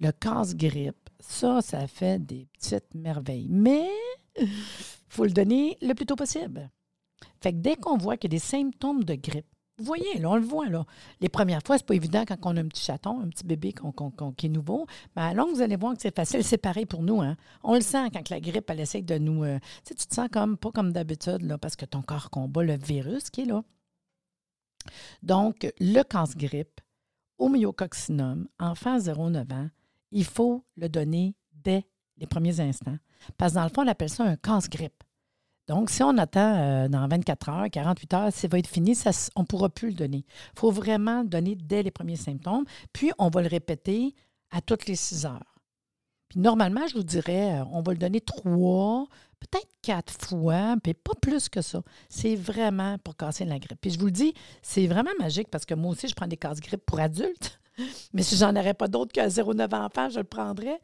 le 0.00 0.12
casse-grippe, 0.12 1.10
ça, 1.20 1.60
ça 1.60 1.86
fait 1.86 2.24
des 2.24 2.46
petites 2.54 2.94
merveilles. 2.94 3.48
Mais 3.50 3.88
faut 5.14 5.24
le 5.24 5.30
donner 5.30 5.78
le 5.80 5.94
plus 5.94 6.06
tôt 6.06 6.16
possible. 6.16 6.70
Fait 7.40 7.52
que 7.52 7.58
dès 7.58 7.76
qu'on 7.76 7.96
voit 7.96 8.16
qu'il 8.16 8.32
y 8.32 8.34
a 8.34 8.36
des 8.36 8.44
symptômes 8.44 9.04
de 9.04 9.14
grippe, 9.14 9.46
vous 9.78 9.84
voyez, 9.84 10.18
là, 10.18 10.30
on 10.30 10.36
le 10.36 10.42
voit, 10.42 10.68
là. 10.68 10.86
Les 11.20 11.28
premières 11.28 11.60
fois, 11.64 11.78
c'est 11.78 11.86
pas 11.86 11.96
évident 11.96 12.24
quand 12.24 12.36
on 12.44 12.56
a 12.56 12.60
un 12.60 12.68
petit 12.68 12.84
chaton, 12.84 13.20
un 13.20 13.28
petit 13.28 13.44
bébé 13.44 13.74
qui 14.36 14.46
est 14.46 14.48
nouveau. 14.48 14.86
Mais 15.16 15.22
à 15.22 15.34
vous 15.34 15.60
allez 15.60 15.74
voir 15.74 15.94
que 15.94 16.02
c'est 16.02 16.14
facile. 16.14 16.44
C'est 16.44 16.58
pareil 16.58 16.86
pour 16.86 17.02
nous, 17.02 17.20
hein. 17.20 17.36
On 17.64 17.74
le 17.74 17.80
sent 17.80 18.10
quand 18.12 18.28
la 18.30 18.40
grippe, 18.40 18.70
elle 18.70 18.80
essaie 18.80 19.02
de 19.02 19.18
nous... 19.18 19.42
Euh, 19.42 19.58
tu 19.84 19.94
te 19.94 20.14
sens 20.14 20.28
comme, 20.30 20.56
pas 20.56 20.70
comme 20.70 20.92
d'habitude, 20.92 21.42
là, 21.42 21.58
parce 21.58 21.74
que 21.74 21.86
ton 21.86 22.02
corps 22.02 22.30
combat 22.30 22.62
le 22.62 22.76
virus 22.76 23.30
qui 23.30 23.40
est 23.42 23.46
là. 23.46 23.64
Donc, 25.22 25.66
le 25.80 26.02
casse-grippe, 26.02 26.80
homéococcinum, 27.38 28.46
enfant 28.60 28.98
0-9 28.98 29.52
ans, 29.52 29.70
il 30.12 30.24
faut 30.24 30.64
le 30.76 30.88
donner 30.88 31.34
dès 31.52 31.84
les 32.18 32.26
premiers 32.28 32.60
instants. 32.60 32.98
Parce 33.38 33.52
que 33.52 33.58
dans 33.58 33.64
le 33.64 33.70
fond, 33.70 33.82
on 33.82 33.88
appelle 33.88 34.10
ça 34.10 34.24
un 34.24 34.36
casse-grippe. 34.36 35.02
Donc, 35.66 35.88
si 35.88 36.02
on 36.02 36.16
attend 36.18 36.56
euh, 36.56 36.88
dans 36.88 37.08
24 37.08 37.48
heures, 37.48 37.70
48 37.70 38.14
heures, 38.14 38.32
ça 38.32 38.48
va 38.48 38.58
être 38.58 38.66
fini, 38.66 38.96
on 39.34 39.40
ne 39.40 39.46
pourra 39.46 39.70
plus 39.70 39.88
le 39.88 39.94
donner. 39.94 40.24
Il 40.54 40.58
faut 40.60 40.70
vraiment 40.70 41.22
le 41.22 41.28
donner 41.28 41.54
dès 41.54 41.82
les 41.82 41.90
premiers 41.90 42.16
symptômes, 42.16 42.64
puis 42.92 43.12
on 43.18 43.30
va 43.30 43.40
le 43.40 43.48
répéter 43.48 44.14
à 44.50 44.60
toutes 44.60 44.86
les 44.86 44.96
6 44.96 45.24
heures. 45.24 45.54
Puis 46.28 46.40
normalement, 46.40 46.86
je 46.86 46.94
vous 46.94 47.02
dirais, 47.02 47.60
euh, 47.60 47.64
on 47.72 47.80
va 47.80 47.92
le 47.92 47.98
donner 47.98 48.20
trois, 48.20 49.06
peut-être 49.40 49.68
quatre 49.82 50.12
fois, 50.12 50.76
puis 50.82 50.92
pas 50.92 51.14
plus 51.20 51.48
que 51.48 51.62
ça. 51.62 51.82
C'est 52.10 52.36
vraiment 52.36 52.98
pour 52.98 53.16
casser 53.16 53.44
la 53.46 53.58
grippe. 53.58 53.80
Puis 53.80 53.90
je 53.90 53.98
vous 53.98 54.06
le 54.06 54.12
dis, 54.12 54.34
c'est 54.60 54.86
vraiment 54.86 55.10
magique 55.18 55.48
parce 55.50 55.64
que 55.64 55.74
moi 55.74 55.92
aussi, 55.92 56.08
je 56.08 56.14
prends 56.14 56.26
des 56.26 56.36
casse-grippe 56.36 56.84
pour 56.84 57.00
adultes. 57.00 57.58
Mais 58.12 58.22
si 58.22 58.36
j'en 58.36 58.54
aurais 58.56 58.74
pas 58.74 58.88
d'autres 58.88 59.12
qu'à 59.12 59.28
0,9 59.28 59.74
enfants, 59.74 60.08
je 60.08 60.18
le 60.18 60.24
prendrais. 60.24 60.80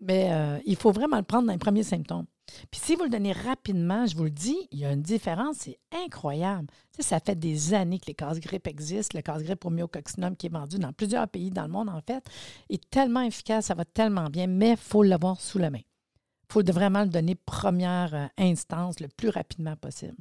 Mais 0.00 0.28
euh, 0.32 0.58
il 0.64 0.76
faut 0.76 0.92
vraiment 0.92 1.16
le 1.16 1.22
prendre 1.22 1.46
dans 1.46 1.52
les 1.52 1.58
premiers 1.58 1.82
symptômes. 1.82 2.26
Puis 2.70 2.80
si 2.82 2.96
vous 2.96 3.04
le 3.04 3.10
donnez 3.10 3.32
rapidement, 3.32 4.06
je 4.06 4.16
vous 4.16 4.24
le 4.24 4.30
dis, 4.30 4.56
il 4.70 4.80
y 4.80 4.84
a 4.84 4.92
une 4.92 5.02
différence, 5.02 5.56
c'est 5.60 5.78
incroyable. 6.04 6.66
Ça 6.98 7.20
fait 7.20 7.38
des 7.38 7.74
années 7.74 7.98
que 7.98 8.06
les 8.06 8.14
casse-grippe 8.14 8.66
existent. 8.66 9.16
Le 9.16 9.22
casse-grippe 9.22 9.64
myococcinum 9.64 10.36
qui 10.36 10.46
est 10.46 10.52
vendu 10.52 10.78
dans 10.78 10.92
plusieurs 10.92 11.28
pays 11.28 11.50
dans 11.50 11.62
le 11.62 11.68
monde, 11.68 11.88
en 11.88 12.00
fait, 12.00 12.24
est 12.68 12.90
tellement 12.90 13.22
efficace, 13.22 13.66
ça 13.66 13.74
va 13.74 13.84
tellement 13.84 14.28
bien, 14.28 14.46
mais 14.46 14.72
il 14.72 14.76
faut 14.76 15.02
l'avoir 15.02 15.40
sous 15.40 15.58
la 15.58 15.70
main. 15.70 15.78
Il 15.78 16.52
faut 16.52 16.62
vraiment 16.72 17.02
le 17.02 17.08
donner 17.08 17.34
première 17.34 18.14
euh, 18.14 18.26
instance 18.36 19.00
le 19.00 19.08
plus 19.08 19.30
rapidement 19.30 19.76
possible. 19.76 20.16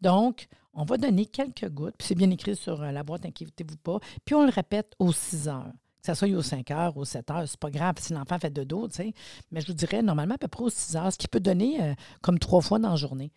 Donc, 0.00 0.48
on 0.74 0.84
va 0.84 0.96
donner 0.96 1.26
quelques 1.26 1.68
gouttes, 1.68 1.94
puis 1.98 2.08
c'est 2.08 2.14
bien 2.14 2.30
écrit 2.30 2.56
sur 2.56 2.82
euh, 2.82 2.92
la 2.92 3.02
boîte, 3.02 3.26
inquiétez-vous 3.26 3.76
pas, 3.76 3.98
puis 4.24 4.34
on 4.34 4.44
le 4.44 4.50
répète 4.50 4.92
aux 4.98 5.12
6 5.12 5.48
heures. 5.48 5.72
Que 6.00 6.06
ça 6.06 6.14
soit 6.14 6.28
aux 6.28 6.42
5 6.42 6.70
heures, 6.70 6.96
aux 6.96 7.04
7 7.04 7.30
heures, 7.30 7.44
c'est 7.46 7.60
pas 7.60 7.70
grave 7.70 7.96
si 7.98 8.12
l'enfant 8.12 8.38
fait 8.38 8.50
de 8.50 8.64
dos, 8.64 8.88
tu 8.88 8.96
sais. 8.96 9.12
Mais 9.50 9.60
je 9.60 9.66
vous 9.66 9.74
dirais, 9.74 10.02
normalement, 10.02 10.36
à 10.36 10.38
peu 10.38 10.48
près 10.48 10.64
aux 10.64 10.70
6 10.70 10.96
heures, 10.96 11.12
ce 11.12 11.18
qui 11.18 11.28
peut 11.28 11.40
donner 11.40 11.82
euh, 11.82 11.94
comme 12.22 12.38
trois 12.38 12.62
fois 12.62 12.78
dans 12.78 12.90
la 12.90 12.96
journée. 12.96 13.32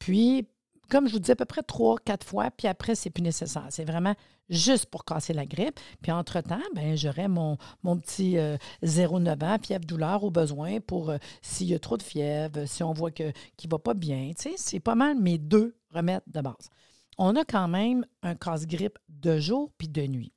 Puis, 0.00 0.48
comme 0.88 1.06
je 1.06 1.12
vous 1.12 1.20
dis, 1.20 1.30
à 1.30 1.36
peu 1.36 1.44
près 1.44 1.62
trois, 1.62 1.96
quatre 2.04 2.26
fois, 2.26 2.50
puis 2.50 2.66
après, 2.66 2.96
c'est 2.96 3.10
plus 3.10 3.22
nécessaire. 3.22 3.66
C'est 3.70 3.84
vraiment 3.84 4.14
juste 4.48 4.86
pour 4.86 5.04
casser 5.04 5.32
la 5.32 5.46
grippe. 5.46 5.78
Puis 6.02 6.10
entre-temps, 6.10 6.58
ben, 6.74 6.96
j'aurai 6.96 7.28
mon, 7.28 7.56
petit 7.84 8.34
0,9 8.82 9.44
ans, 9.44 9.58
fièvre-douleur 9.62 10.24
au 10.24 10.32
besoin 10.32 10.80
pour 10.80 11.12
s'il 11.42 11.68
y 11.68 11.74
a 11.74 11.78
trop 11.78 11.96
de 11.96 12.02
fièvre, 12.02 12.66
si 12.66 12.82
on 12.82 12.92
voit 12.92 13.12
que, 13.12 13.30
qu'il 13.56 13.68
ne 13.68 13.74
va 13.74 13.78
pas 13.78 13.94
bien. 13.94 14.32
Tu 14.36 14.50
sais, 14.50 14.54
c'est 14.56 14.80
pas 14.80 14.96
mal 14.96 15.16
mes 15.20 15.38
deux 15.38 15.76
remèdes 15.90 16.22
de 16.26 16.40
base. 16.40 16.70
On 17.18 17.36
a 17.36 17.44
quand 17.44 17.68
même 17.68 18.04
un 18.22 18.34
casse-grippe 18.34 18.98
de 19.08 19.38
jour 19.38 19.70
puis 19.76 19.88
de 19.88 20.06
nuit. 20.06 20.32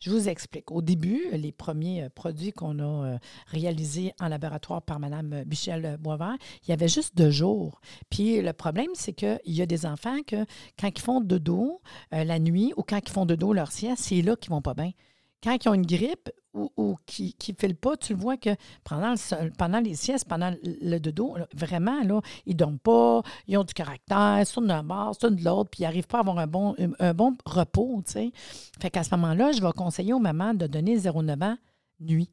Je 0.00 0.10
vous 0.10 0.28
explique. 0.28 0.70
Au 0.70 0.82
début, 0.82 1.22
les 1.32 1.52
premiers 1.52 2.04
euh, 2.04 2.08
produits 2.08 2.52
qu'on 2.52 2.78
a 2.80 3.06
euh, 3.06 3.18
réalisés 3.46 4.12
en 4.20 4.28
laboratoire 4.28 4.82
par 4.82 4.98
Mme 4.98 5.44
Michel 5.46 5.96
Boisvert, 6.00 6.36
il 6.64 6.70
y 6.70 6.72
avait 6.72 6.88
juste 6.88 7.16
deux 7.16 7.30
jours. 7.30 7.80
Puis 8.10 8.40
le 8.42 8.52
problème, 8.52 8.90
c'est 8.94 9.12
qu'il 9.12 9.38
y 9.46 9.62
a 9.62 9.66
des 9.66 9.86
enfants 9.86 10.18
que 10.26 10.44
quand 10.78 10.88
ils 10.88 11.00
font 11.00 11.20
de 11.20 11.38
dos 11.38 11.80
euh, 12.12 12.24
la 12.24 12.38
nuit 12.38 12.72
ou 12.76 12.82
quand 12.82 12.98
ils 12.98 13.12
font 13.12 13.26
de 13.26 13.34
dos 13.34 13.52
leur 13.52 13.72
sieste, 13.72 14.02
c'est 14.04 14.22
là 14.22 14.36
qu'ils 14.36 14.50
vont 14.50 14.62
pas 14.62 14.74
bien 14.74 14.90
quand 15.42 15.56
ils 15.64 15.68
ont 15.68 15.74
une 15.74 15.86
grippe 15.86 16.30
ou, 16.76 16.96
qui 17.06 17.34
ne 17.48 17.54
filent 17.54 17.76
pas, 17.76 17.96
tu 17.96 18.14
le 18.14 18.18
vois 18.18 18.36
que 18.36 18.50
pendant, 18.84 19.14
pendant 19.56 19.80
les 19.80 19.94
siestes, 19.94 20.28
pendant 20.28 20.54
le 20.62 20.98
dodo, 20.98 21.36
vraiment, 21.54 22.02
là, 22.02 22.20
ils 22.46 22.52
ne 22.52 22.58
dorment 22.58 22.78
pas, 22.78 23.22
ils 23.46 23.56
ont 23.56 23.64
du 23.64 23.74
caractère, 23.74 24.46
sont 24.46 24.62
d'un 24.62 24.82
bord, 24.82 25.14
sont 25.20 25.30
de 25.30 25.42
l'autre, 25.42 25.70
puis 25.70 25.82
ils 25.82 25.84
n'arrivent 25.84 26.06
pas 26.06 26.18
à 26.18 26.20
avoir 26.20 26.38
un 26.38 26.46
bon, 26.46 26.74
un, 26.98 27.14
bon 27.14 27.36
repos, 27.44 28.02
tu 28.06 28.12
sais. 28.12 28.32
Fait 28.80 28.90
qu'à 28.90 29.04
ce 29.04 29.14
moment-là, 29.16 29.52
je 29.52 29.60
vais 29.60 29.72
conseiller 29.72 30.12
aux 30.12 30.18
mamans 30.18 30.54
de 30.54 30.66
donner 30.66 30.96
0,9 30.96 31.44
ans 31.44 31.56
nuit. 32.00 32.30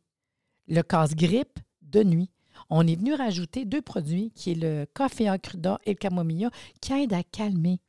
Le 0.68 0.82
casse-grippe 0.82 1.60
de 1.82 2.04
nuit. 2.04 2.32
On 2.70 2.88
est 2.88 2.96
venu 2.96 3.14
rajouter 3.14 3.66
deux 3.66 3.82
produits, 3.82 4.32
qui 4.36 4.52
est 4.52 4.56
le 4.56 4.86
café 4.94 5.32
cruda 5.42 5.80
et 5.86 5.92
le 5.92 5.98
camomilla, 5.98 6.50
qui 6.82 6.94
aident 6.94 7.14
à 7.14 7.24
calmer 7.24 7.80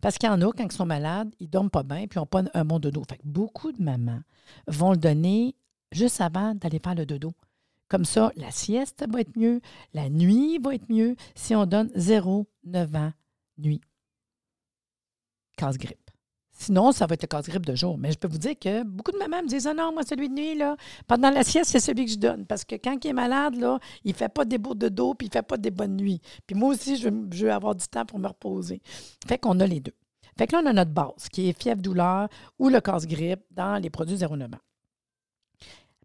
parce 0.00 0.16
qu'il 0.16 0.28
y 0.28 0.32
en 0.32 0.40
a, 0.40 0.52
quand 0.52 0.64
ils 0.64 0.72
sont 0.72 0.86
malades, 0.86 1.30
ils 1.40 1.46
ne 1.46 1.50
dorment 1.50 1.70
pas 1.70 1.82
bien 1.82 2.06
puis 2.06 2.16
ils 2.16 2.18
n'ont 2.18 2.26
pas 2.26 2.42
un 2.54 2.64
bon 2.64 2.78
dodo. 2.78 3.02
Fait 3.08 3.16
que 3.16 3.26
beaucoup 3.26 3.72
de 3.72 3.82
mamans 3.82 4.20
vont 4.66 4.92
le 4.92 4.96
donner 4.96 5.54
juste 5.92 6.20
avant 6.20 6.54
d'aller 6.54 6.78
faire 6.78 6.94
le 6.94 7.06
dodo. 7.06 7.32
Comme 7.88 8.04
ça, 8.04 8.30
la 8.36 8.50
sieste 8.50 9.04
va 9.08 9.20
être 9.20 9.36
mieux, 9.36 9.60
la 9.94 10.08
nuit 10.08 10.58
va 10.58 10.74
être 10.74 10.88
mieux 10.88 11.16
si 11.34 11.54
on 11.56 11.66
donne 11.66 11.88
0,9 11.96 12.96
ans 12.96 13.12
nuit. 13.58 13.80
Casse-grippe. 15.56 15.98
Sinon, 16.52 16.92
ça 16.92 17.06
va 17.06 17.14
être 17.14 17.22
le 17.22 17.26
casse-grippe 17.26 17.64
de 17.64 17.74
jour. 17.74 17.96
Mais 17.96 18.12
je 18.12 18.18
peux 18.18 18.28
vous 18.28 18.38
dire 18.38 18.58
que 18.58 18.84
beaucoup 18.84 19.12
de 19.12 19.16
mamans 19.16 19.42
me 19.42 19.48
disent 19.48 19.66
Ah 19.66 19.72
non, 19.72 19.92
moi, 19.92 20.02
celui 20.02 20.28
de 20.28 20.34
nuit, 20.34 20.54
là, 20.54 20.76
pendant 21.06 21.30
la 21.30 21.42
sieste, 21.42 21.70
c'est 21.70 21.80
celui 21.80 22.04
que 22.04 22.12
je 22.12 22.18
donne. 22.18 22.44
Parce 22.44 22.64
que 22.64 22.74
quand 22.74 23.02
il 23.02 23.08
est 23.08 23.14
malade, 23.14 23.56
là, 23.56 23.78
il 24.04 24.12
ne 24.12 24.16
fait 24.16 24.28
pas 24.28 24.44
des 24.44 24.58
bouts 24.58 24.74
de 24.74 24.88
dos, 24.88 25.14
puis 25.14 25.26
il 25.26 25.30
ne 25.30 25.32
fait 25.32 25.42
pas 25.42 25.56
des 25.56 25.70
bonnes 25.70 25.96
nuits. 25.96 26.20
Puis 26.46 26.54
moi 26.54 26.68
aussi, 26.68 26.96
je 26.98 27.08
veux, 27.08 27.50
avoir 27.50 27.74
du 27.74 27.88
temps 27.88 28.04
pour 28.04 28.18
me 28.18 28.28
reposer. 28.28 28.82
Fait 29.26 29.38
qu'on 29.38 29.58
a 29.58 29.66
les 29.66 29.80
deux. 29.80 29.94
Fait 30.36 30.46
que 30.46 30.54
là, 30.54 30.60
on 30.62 30.66
a 30.66 30.72
notre 30.74 30.92
base, 30.92 31.28
qui 31.32 31.48
est 31.48 31.58
fièvre-douleur 31.58 32.28
ou 32.58 32.68
le 32.68 32.80
casse-grippe 32.80 33.42
dans 33.50 33.82
les 33.82 33.88
produits 33.88 34.16
0,9 34.16 34.54
ans. 34.54 34.58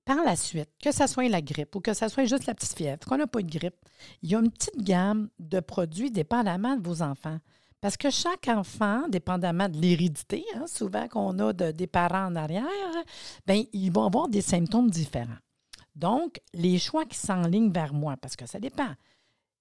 Par 0.05 0.23
la 0.23 0.35
suite, 0.35 0.69
que 0.81 0.91
ce 0.91 1.07
soit 1.07 1.27
la 1.29 1.41
grippe 1.41 1.75
ou 1.75 1.79
que 1.79 1.95
ce 1.95 2.07
soit 2.07 2.25
juste 2.25 2.45
la 2.45 2.53
petite 2.53 2.77
fièvre, 2.77 2.99
qu'on 3.07 3.17
n'a 3.17 3.25
pas 3.25 3.41
de 3.41 3.49
grippe, 3.49 3.75
il 4.21 4.29
y 4.29 4.35
a 4.35 4.39
une 4.39 4.51
petite 4.51 4.77
gamme 4.77 5.29
de 5.39 5.59
produits 5.59 6.11
dépendamment 6.11 6.75
de 6.75 6.87
vos 6.87 7.01
enfants. 7.01 7.39
Parce 7.81 7.97
que 7.97 8.11
chaque 8.11 8.47
enfant, 8.47 9.07
dépendamment 9.09 9.67
de 9.67 9.77
l'hérédité, 9.77 10.45
hein, 10.55 10.65
souvent 10.67 11.07
qu'on 11.07 11.37
a 11.39 11.53
des 11.53 11.87
parents 11.87 12.27
en 12.27 12.35
arrière, 12.35 12.65
bien, 13.47 13.63
ils 13.73 13.91
vont 13.91 14.05
avoir 14.05 14.27
des 14.27 14.41
symptômes 14.41 14.89
différents. 14.89 15.37
Donc, 15.95 16.39
les 16.53 16.77
choix 16.77 17.05
qui 17.05 17.17
s'enlignent 17.17 17.71
vers 17.71 17.93
moi, 17.93 18.15
parce 18.17 18.35
que 18.35 18.45
ça 18.45 18.59
dépend. 18.59 18.93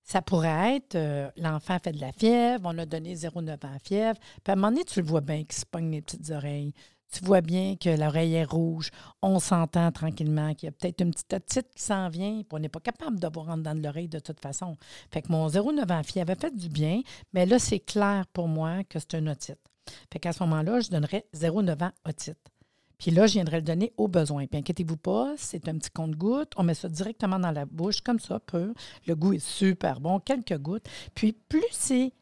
Ça 0.02 0.20
pourrait 0.20 0.76
être 0.76 0.96
euh, 0.96 1.30
l'enfant 1.38 1.78
fait 1.82 1.92
de 1.92 2.00
la 2.00 2.12
fièvre, 2.12 2.62
on 2.64 2.76
a 2.76 2.84
donné 2.84 3.14
0,9 3.14 3.38
ans 3.38 3.42
de 3.42 3.58
fièvre, 3.82 4.18
puis 4.42 4.50
à 4.50 4.52
un 4.52 4.56
moment 4.56 4.68
donné, 4.68 4.84
tu 4.84 5.00
le 5.00 5.06
vois 5.06 5.22
bien 5.22 5.44
qu'il 5.44 5.58
se 5.58 5.64
pogne 5.64 5.90
les 5.90 6.02
petites 6.02 6.30
oreilles. 6.30 6.74
Tu 7.14 7.24
vois 7.24 7.42
bien 7.42 7.76
que 7.76 7.90
l'oreille 7.90 8.34
est 8.34 8.44
rouge. 8.44 8.90
On 9.22 9.38
s'entend 9.38 9.92
tranquillement 9.92 10.52
qu'il 10.54 10.66
y 10.66 10.68
a 10.68 10.72
peut-être 10.72 11.00
une 11.00 11.12
petite 11.12 11.32
otite 11.32 11.68
qui 11.72 11.82
s'en 11.82 12.08
vient, 12.08 12.38
puis 12.38 12.48
on 12.50 12.58
n'est 12.58 12.68
pas 12.68 12.80
capable 12.80 13.20
de 13.20 13.28
voir 13.32 13.50
en 13.50 13.56
dedans 13.56 13.76
de 13.76 13.82
l'oreille 13.84 14.08
de 14.08 14.18
toute 14.18 14.40
façon. 14.40 14.76
Fait 15.12 15.22
que 15.22 15.30
mon 15.30 15.46
0,9 15.46 15.92
ans 15.92 16.02
fille 16.02 16.20
avait 16.20 16.34
fait 16.34 16.56
du 16.56 16.68
bien, 16.68 17.02
mais 17.32 17.46
là, 17.46 17.60
c'est 17.60 17.78
clair 17.78 18.26
pour 18.32 18.48
moi 18.48 18.82
que 18.82 18.98
c'est 18.98 19.14
un 19.14 19.28
otite. 19.28 19.60
Fait 20.12 20.18
qu'à 20.18 20.32
ce 20.32 20.42
moment-là, 20.42 20.80
je 20.80 20.90
donnerais 20.90 21.24
0,9 21.36 21.84
ans 21.84 21.92
otite. 22.04 22.50
Puis 22.98 23.12
là, 23.12 23.28
je 23.28 23.34
viendrai 23.34 23.58
le 23.58 23.62
donner 23.62 23.92
au 23.96 24.08
besoin. 24.08 24.46
Puis 24.46 24.58
inquiétez-vous 24.58 24.96
pas, 24.96 25.34
c'est 25.36 25.68
un 25.68 25.78
petit 25.78 25.90
compte-goutte. 25.90 26.52
On 26.56 26.64
met 26.64 26.74
ça 26.74 26.88
directement 26.88 27.38
dans 27.38 27.52
la 27.52 27.64
bouche, 27.64 28.00
comme 28.00 28.18
ça, 28.18 28.40
peu. 28.40 28.74
Le 29.06 29.14
goût 29.14 29.34
est 29.34 29.44
super 29.44 30.00
bon, 30.00 30.18
quelques 30.18 30.58
gouttes. 30.58 30.88
Puis 31.14 31.32
plus 31.32 31.62
c'est 31.70 32.12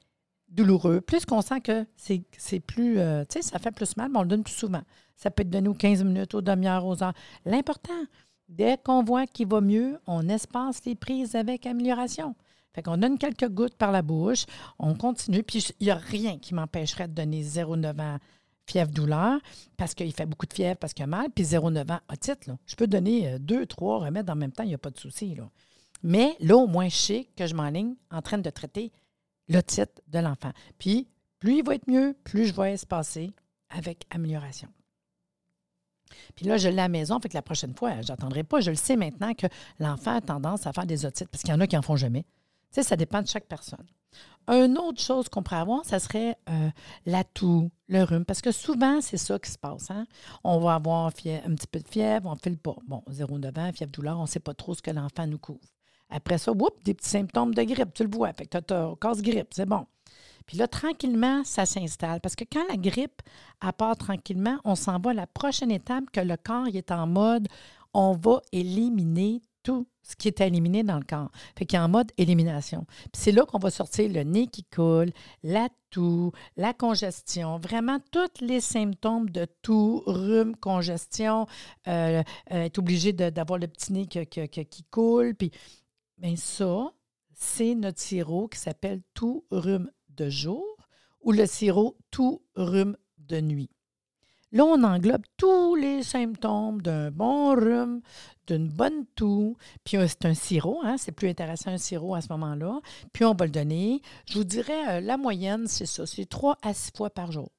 douloureux, 0.52 1.00
plus 1.00 1.25
qu'on 1.25 1.42
sent 1.42 1.61
que 1.61 1.87
c'est 1.97 2.61
plus, 2.61 2.99
euh, 2.99 3.25
tu 3.28 3.40
sais, 3.40 3.42
ça 3.42 3.59
fait 3.59 3.71
plus 3.71 3.97
mal, 3.97 4.11
mais 4.11 4.18
on 4.18 4.23
le 4.23 4.28
donne 4.28 4.44
plus 4.44 4.54
souvent. 4.54 4.82
Ça 5.16 5.30
peut 5.30 5.42
être 5.42 5.50
donné 5.50 5.68
aux 5.68 5.75
15 5.75 6.04
minutes, 6.04 6.35
aux 6.35 6.42
demi-heures, 6.42 6.85
aux 6.85 7.02
heures. 7.02 7.14
L'important, 7.44 7.92
dès 8.49 8.76
qu'on 8.78 9.02
voit 9.02 9.26
qu'il 9.26 9.49
va 9.49 9.61
mieux, 9.61 9.99
on 10.06 10.28
espace 10.28 10.85
les 10.85 10.94
prises 10.94 11.35
avec 11.35 11.66
amélioration. 11.66 12.35
Fait 12.75 12.82
qu'on 12.82 12.97
donne 12.97 13.18
quelques 13.18 13.49
gouttes 13.49 13.76
par 13.76 13.92
la 13.92 14.02
bouche, 14.02 14.47
on 14.78 14.94
continue, 14.94 15.42
puis 15.42 15.66
il 15.80 15.85
n'y 15.85 15.90
a 15.90 15.97
rien 15.97 16.38
qui 16.38 16.54
m'empêcherait 16.54 17.09
de 17.09 17.12
donner 17.12 17.42
0,9 17.42 18.00
ans 18.00 18.18
fièvre-douleur 18.66 19.40
parce 19.76 19.94
qu'il 19.94 20.12
fait 20.12 20.26
beaucoup 20.26 20.47
de 20.47 20.52
fièvre, 20.52 20.76
parce 20.78 20.94
qu'il 20.94 21.04
a 21.04 21.09
mal, 21.09 21.28
puis 21.35 21.44
0,9 21.44 21.92
ans 21.92 22.00
otite. 22.11 22.47
Là. 22.47 22.56
Je 22.66 22.76
peux 22.76 22.87
donner 22.87 23.28
euh, 23.28 23.38
deux, 23.38 23.66
trois 23.66 23.99
remèdes 23.99 24.30
en 24.30 24.37
même 24.37 24.52
temps, 24.52 24.62
il 24.62 24.68
n'y 24.68 24.75
a 24.75 24.78
pas 24.78 24.90
de 24.90 24.99
souci. 24.99 25.37
Mais 26.02 26.37
là, 26.40 26.56
au 26.56 26.66
moins, 26.66 26.88
je 26.88 26.97
sais 26.97 27.28
que 27.37 27.47
je 27.47 27.54
m'enligne 27.54 27.94
en 28.11 28.23
train 28.23 28.38
de 28.38 28.50
traiter 28.50 28.92
le 29.52 29.62
titre 29.62 30.00
de 30.09 30.18
l'enfant. 30.18 30.52
Puis, 30.78 31.09
plus 31.38 31.59
il 31.59 31.64
va 31.64 31.75
être 31.75 31.88
mieux, 31.88 32.16
plus 32.25 32.47
je 32.47 32.54
vais 32.54 32.73
espacer 32.73 33.32
avec 33.71 34.04
amélioration. 34.11 34.68
Puis 36.35 36.47
là, 36.47 36.56
je 36.56 36.68
l'ai 36.68 36.78
à 36.78 36.82
la 36.82 36.88
maison, 36.88 37.18
fait 37.21 37.28
que 37.28 37.35
la 37.35 37.42
prochaine 37.42 37.75
fois, 37.75 38.00
j'attendrai 38.02 38.44
pas. 38.44 38.61
Je 38.61 38.71
le 38.71 38.76
sais 38.76 38.97
maintenant 38.97 39.35
que 39.35 39.47
l'enfant 39.78 40.16
a 40.16 40.21
tendance 40.21 40.66
à 40.66 40.73
faire 40.73 40.87
des 40.87 41.04
otites, 41.06 41.28
parce 41.28 41.42
qu'il 41.42 41.52
y 41.52 41.56
en 41.56 41.61
a 41.61 41.66
qui 41.66 41.76
n'en 41.76 41.82
font 41.82 41.97
jamais. 41.97 42.23
Tu 42.23 42.80
sais, 42.80 42.82
ça 42.82 42.97
dépend 42.97 43.23
de 43.23 43.28
chaque 43.28 43.47
personne. 43.47 43.87
Une 44.49 44.76
autre 44.76 45.00
chose 45.00 45.28
qu'on 45.28 45.42
pourrait 45.42 45.61
avoir, 45.61 45.85
ça 45.85 45.99
serait 45.99 46.37
euh, 46.50 46.71
la 47.06 47.25
toux, 47.25 47.71
le 47.88 48.02
rhume, 48.02 48.25
parce 48.25 48.42
que 48.42 48.50
souvent, 48.50 49.00
c'est 49.00 49.16
ça 49.16 49.38
qui 49.38 49.50
se 49.50 49.59
passe. 49.59 49.90
Hein. 49.90 50.06
On 50.44 50.59
va 50.59 50.75
avoir 50.75 51.06
un 51.06 51.11
petit 51.11 51.66
peu 51.71 51.80
de 51.80 51.88
fièvre, 51.88 52.28
on 52.28 52.35
ne 52.35 52.40
file 52.40 52.59
pas. 52.59 52.76
Bon, 52.87 53.02
0,9 53.11 53.73
fièvre 53.73 53.92
douleur, 53.92 54.18
on 54.18 54.23
ne 54.23 54.26
sait 54.26 54.40
pas 54.40 54.54
trop 54.54 54.75
ce 54.75 54.82
que 54.82 54.90
l'enfant 54.90 55.26
nous 55.26 55.38
couvre. 55.38 55.61
Après 56.12 56.38
ça, 56.38 56.52
whoop, 56.52 56.83
des 56.85 56.95
petits 56.95 57.09
symptômes 57.09 57.54
de 57.54 57.62
grippe, 57.62 57.95
tu 57.95 58.04
le 58.04 58.11
vois. 58.11 58.33
Fait 58.33 58.47
que 58.47 58.59
tu 58.59 58.75
as 58.75 58.95
casse-grippe, 59.00 59.49
c'est 59.50 59.66
bon. 59.66 59.87
Puis 60.47 60.59
là, 60.59 60.69
tranquillement, 60.69 61.42
ça 61.45 61.66
s'installe. 61.66 62.21
Parce 62.21 62.37
que 62.37 62.45
quand 62.50 62.64
la 62.69 62.76
grippe 62.76 63.23
part 63.78 63.97
tranquillement, 63.97 64.59
on 64.64 64.75
s'en 64.75 64.99
va 64.99 65.11
à 65.11 65.14
la 65.14 65.26
prochaine 65.26 65.71
étape 65.71 66.04
que 66.12 66.21
le 66.21 66.37
corps 66.37 66.69
est 66.73 66.90
en 66.90 67.07
mode 67.07 67.49
on 67.95 68.12
va 68.12 68.40
éliminer 68.52 69.42
tout 69.62 69.87
ce 70.02 70.16
qui 70.16 70.28
est 70.28 70.40
éliminé 70.40 70.83
dans 70.83 70.99
le 70.99 71.04
corps. 71.04 71.31
Fait 71.57 71.66
qu'il 71.66 71.78
est 71.78 71.83
en 71.83 71.88
mode 71.88 72.11
élimination. 72.19 72.85
Puis 72.88 73.23
c'est 73.23 73.33
là 73.33 73.45
qu'on 73.45 73.59
va 73.59 73.71
sortir 73.71 74.11
le 74.11 74.23
nez 74.25 74.49
qui 74.49 74.64
coule, 74.64 75.12
la 75.42 75.69
toux, 75.90 76.33
la 76.57 76.73
congestion, 76.73 77.59
vraiment 77.59 77.99
tous 78.11 78.40
les 78.40 78.61
symptômes 78.61 79.31
de 79.31 79.47
toux, 79.62 80.02
rhume, 80.07 80.57
congestion, 80.57 81.47
euh, 81.87 82.23
euh, 82.52 82.64
être 82.64 82.78
obligé 82.78 83.12
d'avoir 83.12 83.59
le 83.59 83.69
petit 83.69 83.92
nez 83.92 84.07
qui 84.07 84.85
coule, 84.90 85.35
puis 85.35 85.52
Bien, 86.23 86.37
ça, 86.37 86.93
c'est 87.35 87.75
notre 87.75 87.99
sirop 87.99 88.47
qui 88.47 88.57
s'appelle 88.61 89.02
tout 89.12 89.45
rhume 89.50 89.91
de 90.11 90.31
jour 90.31 90.64
ou 91.21 91.33
le 91.33 91.47
sirop 91.47 91.97
tout 92.12 92.43
rhume 92.55 92.97
de 93.19 93.41
nuit. 93.41 93.71
Là, 94.52 94.64
on 94.64 94.85
englobe 94.85 95.25
tous 95.37 95.75
les 95.75 96.05
symptômes 96.05 96.81
d'un 96.81 97.11
bon 97.11 97.57
rhume, 97.57 98.02
d'une 98.47 98.69
bonne 98.69 99.05
toux. 99.17 99.57
Puis 99.83 99.97
c'est 100.07 100.25
un 100.25 100.35
sirop, 100.35 100.79
hein, 100.85 100.95
c'est 100.97 101.11
plus 101.11 101.29
intéressant 101.29 101.73
un 101.73 101.79
sirop 101.79 102.14
à 102.14 102.21
ce 102.21 102.29
moment-là. 102.31 102.81
Puis 103.12 103.25
on 103.25 103.35
va 103.35 103.47
le 103.47 103.50
donner. 103.50 104.00
Je 104.29 104.38
vous 104.38 104.45
dirais, 104.45 104.99
euh, 104.99 105.00
la 105.00 105.17
moyenne, 105.17 105.67
c'est 105.67 105.87
ça, 105.87 106.07
c'est 106.07 106.26
trois 106.26 106.57
à 106.62 106.73
six 106.73 106.93
fois 106.97 107.11
par 107.11 107.33
jour. 107.33 107.50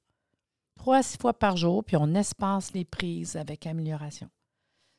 Trois 0.78 0.98
à 1.00 1.04
six 1.04 1.18
fois 1.18 1.34
par 1.34 1.58
jour, 1.58 1.84
puis 1.84 1.98
on 2.00 2.16
espace 2.16 2.72
les 2.72 2.86
prises 2.86 3.36
avec 3.36 3.68
amélioration. 3.68 4.30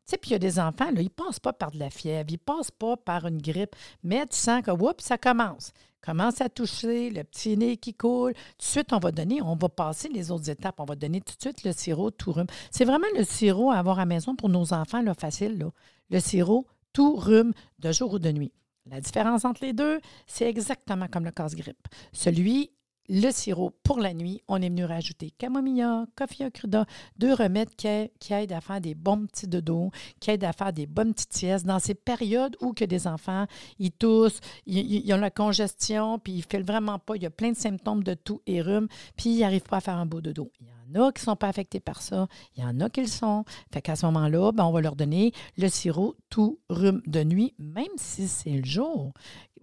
Sais, 0.07 0.19
puis 0.19 0.31
il 0.31 0.33
y 0.35 0.37
a 0.37 0.39
des 0.39 0.59
enfants, 0.59 0.91
là, 0.91 1.01
ils 1.01 1.05
ne 1.05 1.09
passent 1.09 1.41
pas 1.41 1.53
par 1.53 1.71
de 1.71 1.79
la 1.79 1.89
fièvre, 1.89 2.27
ils 2.29 2.35
ne 2.35 2.39
passent 2.39 2.71
pas 2.71 2.97
par 2.97 3.27
une 3.27 3.41
grippe, 3.41 3.75
mais 4.03 4.27
tu 4.27 4.37
sens 4.37 4.63
que, 4.63 4.71
oups, 4.71 5.03
ça 5.03 5.17
commence. 5.17 5.73
Commence 6.05 6.43
à 6.43 6.51
toucher, 6.51 7.09
le 7.09 7.25
petit 7.25 7.57
nez 7.57 7.79
qui 7.79 7.95
coule. 7.95 8.35
Tout 8.35 8.41
de 8.59 8.63
suite, 8.63 8.93
on 8.93 8.99
va 8.99 9.11
donner, 9.11 9.41
on 9.41 9.57
va 9.57 9.71
passer 9.71 10.11
les 10.11 10.31
autres 10.31 10.51
étapes. 10.51 10.75
On 10.79 10.85
va 10.85 10.97
donner 10.97 11.23
tout 11.23 11.35
de 11.35 11.41
suite 11.41 11.65
le 11.65 11.73
sirop 11.73 12.11
tout 12.11 12.33
rhume. 12.33 12.47
C'est 12.71 12.85
vraiment 12.85 13.07
le 13.17 13.25
sirop 13.25 13.71
à 13.71 13.77
avoir 13.77 13.99
à 13.99 14.03
la 14.03 14.07
maison 14.07 14.37
pour 14.37 14.51
nos 14.51 14.75
enfants, 14.75 15.01
là, 15.01 15.15
facile. 15.15 15.67
Le 16.11 16.21
sirop 16.21 16.67
tout 16.93 17.17
rhume 17.17 17.55
de 17.79 17.91
jour 17.91 18.13
ou 18.13 18.19
de 18.19 18.31
nuit. 18.31 18.53
La 18.85 19.01
différence 19.01 19.47
entre 19.47 19.65
les 19.65 19.73
deux, 19.73 19.99
c'est 20.27 20.47
exactement 20.47 21.09
comme 21.09 21.25
le 21.25 21.31
casse-grippe. 21.31 21.89
Celui 22.13 22.71
le 23.09 23.31
sirop 23.31 23.73
pour 23.83 23.99
la 23.99 24.15
nuit, 24.15 24.43
on 24.49 24.61
est 24.63 24.69
venu 24.69 24.85
rajouter 24.85 25.31
camomilla, 25.31 26.07
coffee 26.17 26.51
cruda, 26.53 26.87
deux 27.19 27.35
remèdes 27.35 27.75
qui, 27.77 27.87
aident 28.33 28.53
à 28.53 28.61
faire 28.61 28.81
des 28.81 28.95
bons 28.95 29.27
petits 29.27 29.47
dodos, 29.47 29.91
qui 30.21 30.31
aident 30.31 30.45
à 30.45 30.53
faire 30.53 30.73
des 30.73 30.87
bonnes 30.87 31.13
petites 31.13 31.35
siestes 31.35 31.67
dans 31.67 31.79
ces 31.79 31.95
périodes 31.95 32.57
où 32.61 32.73
que 32.73 32.85
des 32.85 33.07
enfants, 33.07 33.47
ils 33.79 33.93
toussent, 33.93 34.41
ils, 34.67 35.13
ont 35.13 35.19
la 35.19 35.31
congestion, 35.31 36.19
puis 36.19 36.33
ils 36.33 36.39
ne 36.39 36.43
filent 36.43 36.67
vraiment 36.67 36.99
pas, 36.99 37.17
il 37.17 37.23
y 37.23 37.27
a 37.27 37.31
plein 37.31 37.51
de 37.51 37.57
symptômes 37.57 38.03
de 38.03 38.15
toux 38.15 38.41
et 38.47 38.63
rhume, 38.63 38.89
puis 39.17 39.31
ils 39.31 39.41
n'arrivent 39.41 39.63
pas 39.63 39.79
à 39.79 39.81
faire 39.81 39.99
un 39.99 40.07
beau 40.07 40.21
dodo. 40.21 40.51
En 40.99 41.09
a 41.09 41.13
qui 41.13 41.23
ne 41.23 41.25
sont 41.25 41.37
pas 41.37 41.49
affectés 41.49 41.81
par 41.81 42.03
ça, 42.03 42.29
il 42.57 42.63
y 42.63 42.67
en 42.67 42.81
a 42.81 42.89
qui 42.89 43.01
le 43.01 43.07
sont. 43.07 43.45
Fait 43.73 43.83
qu'à 43.83 43.97
ce 43.97 44.07
moment-là, 44.07 44.53
ben, 44.53 44.65
on 44.65 44.73
va 44.73 44.81
leur 44.81 44.97
donner 44.97 45.33
le 45.57 45.69
sirop 45.69 46.17
tout 46.31 46.59
rhume 46.69 47.03
de 47.07 47.25
nuit, 47.25 47.55
même 47.59 47.85
si 47.97 48.29
c'est 48.29 48.51
le 48.51 48.65
jour 48.65 49.13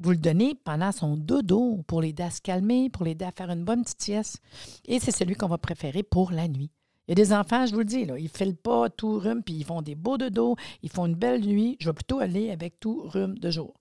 vous 0.01 0.11
le 0.11 0.17
donnez 0.17 0.55
pendant 0.55 0.91
son 0.91 1.15
dodo 1.15 1.83
pour 1.87 2.01
l'aider 2.01 2.23
à 2.23 2.31
se 2.31 2.41
calmer, 2.41 2.89
pour 2.89 3.05
l'aider 3.05 3.25
à 3.25 3.31
faire 3.31 3.51
une 3.51 3.63
bonne 3.63 3.83
petite 3.83 4.01
sieste. 4.01 4.41
Et 4.85 4.99
c'est 4.99 5.11
celui 5.11 5.35
qu'on 5.35 5.47
va 5.47 5.59
préférer 5.59 6.01
pour 6.01 6.31
la 6.31 6.47
nuit. 6.47 6.71
Il 7.07 7.11
y 7.11 7.21
a 7.21 7.23
des 7.23 7.33
enfants, 7.33 7.65
je 7.65 7.73
vous 7.73 7.79
le 7.79 7.85
dis, 7.85 8.05
là, 8.05 8.17
ils 8.17 8.23
ne 8.23 8.29
filent 8.29 8.55
pas 8.55 8.89
tout 8.89 9.19
rhume, 9.19 9.43
puis 9.43 9.55
ils 9.55 9.65
font 9.65 9.81
des 9.81 9.95
beaux 9.95 10.17
dodos, 10.17 10.55
ils 10.81 10.89
font 10.89 11.05
une 11.05 11.15
belle 11.15 11.45
nuit. 11.45 11.77
Je 11.79 11.89
vais 11.89 11.93
plutôt 11.93 12.19
aller 12.19 12.51
avec 12.51 12.79
tout 12.79 13.03
rhume 13.05 13.37
de 13.37 13.51
jour. 13.51 13.80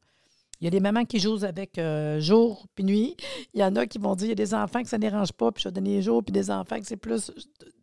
Il 0.61 0.64
y 0.64 0.67
a 0.67 0.71
des 0.71 0.81
mamans 0.81 1.05
qui 1.05 1.19
jouent 1.19 1.45
avec 1.45 1.79
euh, 1.79 2.21
jour 2.21 2.67
puis 2.75 2.85
nuit. 2.85 3.17
Il 3.55 3.61
y 3.61 3.64
en 3.64 3.75
a 3.76 3.87
qui 3.87 3.99
vont 3.99 4.14
dire 4.14 4.26
il 4.26 4.31
y 4.31 4.33
a 4.33 4.35
des 4.35 4.55
enfants 4.55 4.83
que 4.83 4.88
ça 4.88 4.99
ne 4.99 5.02
dérange 5.02 5.33
pas, 5.33 5.50
puis 5.52 5.62
je 5.62 5.69
vais 5.69 5.73
donner 5.73 6.02
jour, 6.02 6.23
puis 6.23 6.33
des 6.33 6.50
enfants 6.50 6.79
que 6.79 6.87
c'est 6.87 6.97
plus 6.97 7.31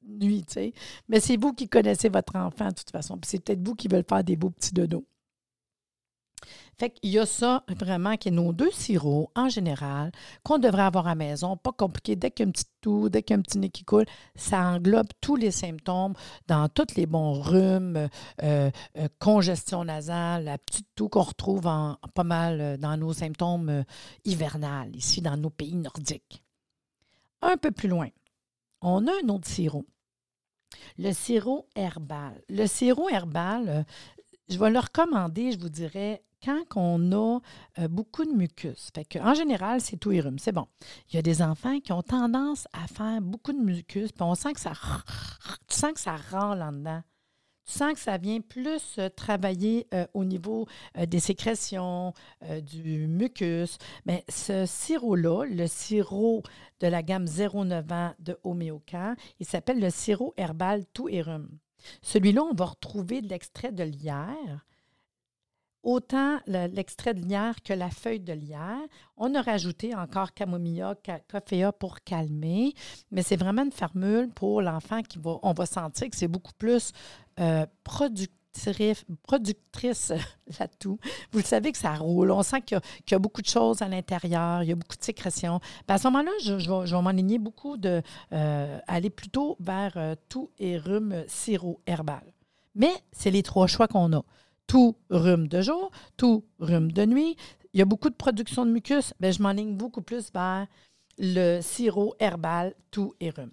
nuit, 0.08 0.44
tu 0.46 0.54
sais. 0.54 0.74
Mais 1.10 1.20
c'est 1.20 1.38
vous 1.38 1.54
qui 1.54 1.68
connaissez 1.68 2.10
votre 2.10 2.36
enfant 2.36 2.70
de 2.70 2.76
toute 2.76 2.92
façon, 2.92 3.18
puis 3.18 3.30
c'est 3.30 3.44
peut-être 3.44 3.66
vous 3.66 3.76
qui 3.76 3.88
veulent 3.88 4.06
faire 4.08 4.24
des 4.24 4.36
beaux 4.36 4.52
petits 4.52 4.74
dodos. 4.74 5.06
Fait 6.80 6.92
qu'il 6.92 7.10
y 7.10 7.18
a 7.18 7.26
ça 7.26 7.64
vraiment 7.68 8.18
qui 8.18 8.28
est 8.28 8.32
nos 8.32 8.54
deux 8.54 8.70
sirops 8.72 9.32
en 9.36 9.50
général 9.50 10.12
qu'on 10.44 10.60
devrait 10.60 10.84
avoir 10.84 11.08
à 11.08 11.16
maison, 11.16 11.58
pas 11.58 11.72
compliqué. 11.72 12.16
Dès 12.16 12.30
qu'il 12.30 12.46
y 12.46 12.48
a 12.48 12.50
un 12.50 12.52
petit 12.52 12.66
toux, 12.82 13.10
dès 13.10 13.24
qu'il 13.24 13.34
y 13.34 13.38
a 13.38 13.40
un 13.40 13.42
petit 13.42 13.58
nez 13.58 13.70
qui 13.70 13.84
coule, 13.84 14.06
ça 14.36 14.62
englobe 14.62 15.08
tous 15.20 15.36
les 15.36 15.50
symptômes 15.50 16.14
dans 16.48 16.70
tous 16.70 16.96
les 16.96 17.08
bons 17.08 17.42
rhumes, 17.42 18.08
euh, 18.44 18.70
euh, 18.98 19.08
congestion 19.18 19.86
nasale, 19.86 20.44
la 20.44 20.60
petite 20.60 20.88
toux 20.96 21.10
qu'on 21.10 21.24
retrouve 21.24 21.66
en, 21.66 21.98
pas 22.14 22.24
mal 22.24 22.62
euh, 22.62 22.78
dans 22.78 22.96
nos 22.96 23.14
symptômes 23.14 23.84
hivernales 24.24 24.96
ici 24.96 25.22
dans 25.22 25.38
nos 25.38 25.50
pays 25.50 25.76
nordiques. 25.76 26.44
Un 27.42 27.58
peu 27.58 27.72
plus 27.72 27.90
loin, 27.90 28.10
on 28.82 29.08
a 29.08 29.12
un 29.24 29.30
autre 29.30 29.48
sirop. 29.48 29.86
Le 31.00 31.12
sirop 31.12 31.68
herbal. 31.76 32.40
Le 32.50 32.68
sirop 32.68 33.10
herbal, 33.10 33.86
je 34.50 34.58
vais 34.58 34.70
le 34.70 34.80
recommander, 34.80 35.52
je 35.52 35.60
vous 35.60 35.70
dirais, 35.70 36.24
quand 36.44 36.64
on 36.76 37.12
a 37.12 37.40
euh, 37.80 37.88
beaucoup 37.88 38.26
de 38.26 38.32
mucus, 38.32 38.92
en 39.20 39.34
général, 39.34 39.82
c'est 39.82 39.98
tout 39.98 40.12
et 40.12 40.22
c'est 40.38 40.52
bon. 40.52 40.68
Il 41.10 41.16
y 41.16 41.20
a 41.20 41.22
des 41.22 41.42
enfants 41.42 41.80
qui 41.80 41.92
ont 41.92 42.04
tendance 42.04 42.68
à 42.74 42.88
faire 42.88 43.22
beaucoup 43.22 43.54
de 43.54 43.60
mucus, 43.60 44.12
puis 44.12 44.24
on 44.24 44.36
sent 44.36 44.54
que 44.54 44.60
ça, 44.60 44.74
tu 45.68 45.76
sens 45.76 45.94
que 45.94 46.00
ça 46.00 46.16
rend 46.32 46.54
là-dedans. 46.54 47.02
Tu 47.66 47.74
sens 47.74 47.94
que 47.94 48.00
ça 48.00 48.18
vient 48.18 48.40
plus 48.40 48.98
euh, 48.98 49.10
travailler 49.10 49.88
euh, 49.94 50.08
au 50.14 50.24
niveau 50.24 50.68
des 51.06 51.20
sécrétions, 51.20 52.14
du 52.62 53.08
mucus. 53.08 53.78
Mais 54.06 54.24
ce 54.30 54.66
sirop-là, 54.66 55.44
le 55.46 55.68
sirop 55.68 56.44
de 56.80 56.88
la 56.88 57.04
gamme 57.04 57.26
0,9 57.26 57.94
ans 57.94 58.14
de 58.20 58.38
Homéocan, 58.46 59.16
il 59.42 59.46
s'appelle 59.46 59.82
le 59.82 59.90
sirop 59.90 60.34
herbal 60.38 60.86
tout 60.94 61.10
et. 61.10 61.24
Celui-là, 62.02 62.44
on 62.44 62.54
va 62.54 62.66
retrouver 62.66 63.22
de 63.22 63.28
l'extrait 63.28 63.72
de 63.72 63.84
lierre, 63.84 64.66
autant 65.84 66.40
l'extrait 66.48 67.14
de 67.14 67.22
lierre 67.22 67.56
que 67.64 67.74
la 67.74 67.90
feuille 67.90 68.20
de 68.20 68.34
lierre. 68.34 68.82
On 69.16 69.34
a 69.36 69.42
rajouté 69.42 69.96
encore 69.96 70.34
camomilla, 70.34 70.96
coffea 71.30 71.72
pour 71.72 72.02
calmer, 72.02 72.74
mais 73.12 73.24
c'est 73.24 73.38
vraiment 73.38 73.64
une 73.64 73.72
formule 73.72 74.30
pour 74.30 74.62
l'enfant 74.62 75.02
qui 75.02 75.20
va, 75.20 75.38
on 75.44 75.54
va 75.54 75.66
sentir 75.66 76.10
que 76.10 76.16
c'est 76.16 76.28
beaucoup 76.28 76.54
plus 76.58 76.92
euh, 77.40 77.66
productrice, 77.84 80.14
là-tout. 80.60 81.00
Vous 81.32 81.40
le 81.40 81.46
savez 81.46 81.72
que 81.72 81.78
ça 81.78 81.96
roule. 81.96 82.32
On 82.32 82.44
sent 82.44 82.62
qu'il 82.62 82.80
y, 83.12 83.14
a 83.14 83.20
beaucoup 83.20 83.42
de 83.42 83.48
choses 83.48 83.82
à 83.82 83.88
l'intérieur, 83.88 84.64
il 84.64 84.70
y 84.70 84.72
a 84.72 84.76
beaucoup 84.76 84.98
de 84.98 85.04
sécrétions. 85.04 85.60
Ben, 85.88 85.96
à 85.96 85.98
ce 85.98 86.08
moment-là, 86.08 86.32
je, 86.44 86.60
je 86.60 86.96
vais, 86.96 87.02
m'enligner 87.02 87.38
beaucoup 87.38 87.78
de 87.78 88.02
euh, 88.34 88.80
aller 88.88 89.10
plutôt 89.10 89.56
vers 89.60 89.94
euh, 89.96 90.16
tout 90.28 90.50
et 90.60 90.78
rhume 90.78 91.24
sirop 91.28 91.80
herbal. 91.86 92.34
Mais 92.76 92.92
c'est 93.12 93.32
les 93.32 93.44
trois 93.44 93.68
choix 93.68 93.88
qu'on 93.88 94.14
a 94.14 94.24
tout 94.68 94.96
rhume 95.10 95.48
de 95.48 95.62
jour, 95.62 95.92
tout 96.18 96.44
rhume 96.60 96.92
de 96.92 97.06
nuit. 97.06 97.36
Il 97.74 97.80
y 97.80 97.82
a 97.82 97.86
beaucoup 97.86 98.10
de 98.10 98.16
production 98.16 98.66
de 98.66 98.72
mucus. 98.72 99.14
Bien, 99.20 99.32
je 99.32 99.42
m'enligne 99.42 99.76
beaucoup 99.76 100.02
plus 100.02 100.32
vers 100.34 100.68
le 101.18 101.62
sirop 101.62 102.16
herbal, 102.20 102.76
tout 102.92 103.14
et 103.20 103.30
rhume. 103.30 103.52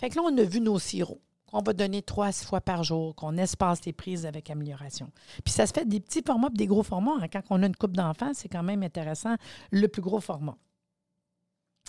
Fait 0.00 0.10
que 0.10 0.16
là, 0.16 0.22
on 0.24 0.36
a 0.36 0.42
vu 0.42 0.60
nos 0.60 0.78
sirops 0.78 1.20
qu'on 1.50 1.62
va 1.62 1.72
donner 1.72 2.02
trois 2.02 2.30
fois 2.32 2.60
par 2.60 2.84
jour, 2.84 3.14
qu'on 3.14 3.36
espace 3.38 3.84
les 3.86 3.92
prises 3.92 4.26
avec 4.26 4.50
amélioration. 4.50 5.10
Puis 5.44 5.52
ça 5.52 5.66
se 5.66 5.72
fait 5.72 5.86
des 5.86 6.00
petits 6.00 6.22
formats 6.22 6.50
des 6.50 6.66
gros 6.66 6.82
formats. 6.82 7.16
Hein. 7.22 7.28
Quand 7.28 7.42
on 7.50 7.62
a 7.62 7.66
une 7.66 7.76
coupe 7.76 7.96
d'enfants, 7.96 8.32
c'est 8.34 8.48
quand 8.48 8.62
même 8.62 8.82
intéressant, 8.82 9.36
le 9.70 9.88
plus 9.88 10.02
gros 10.02 10.20
format. 10.20 10.56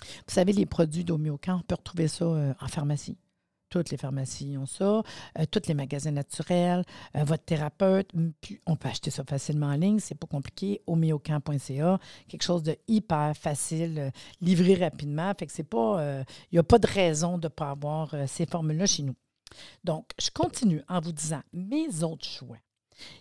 Vous 0.00 0.34
savez, 0.34 0.52
les 0.52 0.64
produits 0.64 1.04
d'Homéocan, 1.04 1.58
on 1.58 1.62
peut 1.62 1.74
retrouver 1.74 2.08
ça 2.08 2.24
euh, 2.24 2.54
en 2.58 2.68
pharmacie. 2.68 3.18
Toutes 3.70 3.90
les 3.90 3.96
pharmacies 3.96 4.58
ont 4.58 4.66
ça, 4.66 5.02
euh, 5.38 5.44
tous 5.48 5.68
les 5.68 5.74
magasins 5.74 6.10
naturels, 6.10 6.84
euh, 7.16 7.22
votre 7.22 7.44
thérapeute. 7.44 8.10
On 8.66 8.76
peut 8.76 8.88
acheter 8.88 9.10
ça 9.10 9.22
facilement 9.24 9.68
en 9.68 9.76
ligne, 9.76 10.00
c'est 10.00 10.16
pas 10.16 10.26
compliqué. 10.26 10.82
Homéocamp.ca, 10.88 12.00
quelque 12.28 12.42
chose 12.42 12.64
de 12.64 12.76
hyper 12.88 13.36
facile, 13.36 13.98
euh, 13.98 14.10
livré 14.40 14.74
rapidement. 14.74 15.32
Fait 15.38 15.46
que 15.46 15.52
c'est 15.52 15.62
pas, 15.62 16.24
il 16.50 16.54
n'y 16.54 16.58
a 16.58 16.64
pas 16.64 16.80
de 16.80 16.86
raison 16.86 17.38
de 17.38 17.46
ne 17.46 17.48
pas 17.48 17.70
avoir 17.70 18.14
ces 18.26 18.44
formules-là 18.44 18.86
chez 18.86 19.04
nous. 19.04 19.14
Donc, 19.84 20.10
je 20.20 20.30
continue 20.30 20.82
en 20.88 21.00
vous 21.00 21.12
disant 21.12 21.42
mes 21.52 22.02
autres 22.02 22.26
choix. 22.26 22.58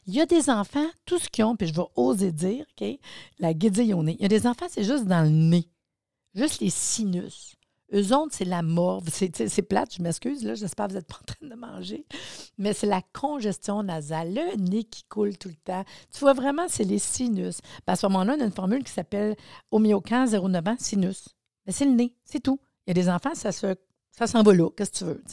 Il 0.07 0.15
y 0.15 0.21
a 0.21 0.25
des 0.25 0.49
enfants, 0.49 0.87
tout 1.05 1.19
ce 1.19 1.29
qu'ils 1.29 1.45
ont, 1.45 1.55
puis 1.55 1.67
je 1.67 1.73
vais 1.73 1.87
oser 1.95 2.31
dire, 2.31 2.65
OK, 2.79 2.87
la 3.37 3.53
guédille 3.53 3.93
au 3.93 4.03
nez. 4.03 4.15
Il 4.19 4.23
y 4.23 4.25
a 4.25 4.29
des 4.29 4.47
enfants, 4.47 4.65
c'est 4.67 4.83
juste 4.83 5.05
dans 5.05 5.21
le 5.21 5.29
nez, 5.29 5.69
juste 6.33 6.59
les 6.59 6.69
sinus. 6.69 7.55
Eux 7.93 8.03
c'est 8.31 8.45
la 8.45 8.61
morve. 8.61 9.07
C'est 9.09 9.61
plate, 9.61 9.95
je 9.95 10.01
m'excuse, 10.01 10.43
là, 10.43 10.55
j'espère 10.55 10.87
que 10.87 10.91
vous 10.91 10.97
n'êtes 10.97 11.07
pas 11.07 11.19
en 11.21 11.25
train 11.25 11.47
de 11.47 11.55
manger. 11.55 12.05
Mais 12.57 12.73
c'est 12.73 12.87
la 12.87 13.01
congestion 13.13 13.83
nasale, 13.83 14.33
le 14.33 14.57
nez 14.57 14.83
qui 14.83 15.03
coule 15.03 15.37
tout 15.37 15.49
le 15.49 15.55
temps. 15.55 15.83
Tu 16.11 16.19
vois 16.19 16.33
vraiment, 16.33 16.67
c'est 16.67 16.83
les 16.83 16.99
sinus. 16.99 17.61
à 17.87 17.95
ce 17.95 18.05
moment-là, 18.07 18.35
on 18.37 18.41
a 18.41 18.45
une 18.45 18.51
formule 18.51 18.83
qui 18.83 18.91
s'appelle 18.91 19.35
Homéocan 19.71 20.25
09 20.25 20.67
ans 20.67 20.75
sinus. 20.79 21.29
Mais 21.65 21.71
c'est 21.71 21.85
le 21.85 21.91
nez, 21.91 22.13
c'est 22.23 22.41
tout. 22.41 22.59
Il 22.85 22.91
y 22.91 22.99
a 22.99 23.01
des 23.01 23.09
enfants, 23.09 23.35
ça 23.35 23.51
se 23.51 23.75
ça 24.11 24.27
s'en 24.27 24.43
va 24.43 24.53
là, 24.53 24.69
qu'est-ce 24.75 24.91
que 24.91 24.97
tu 24.97 25.03
veux. 25.05 25.23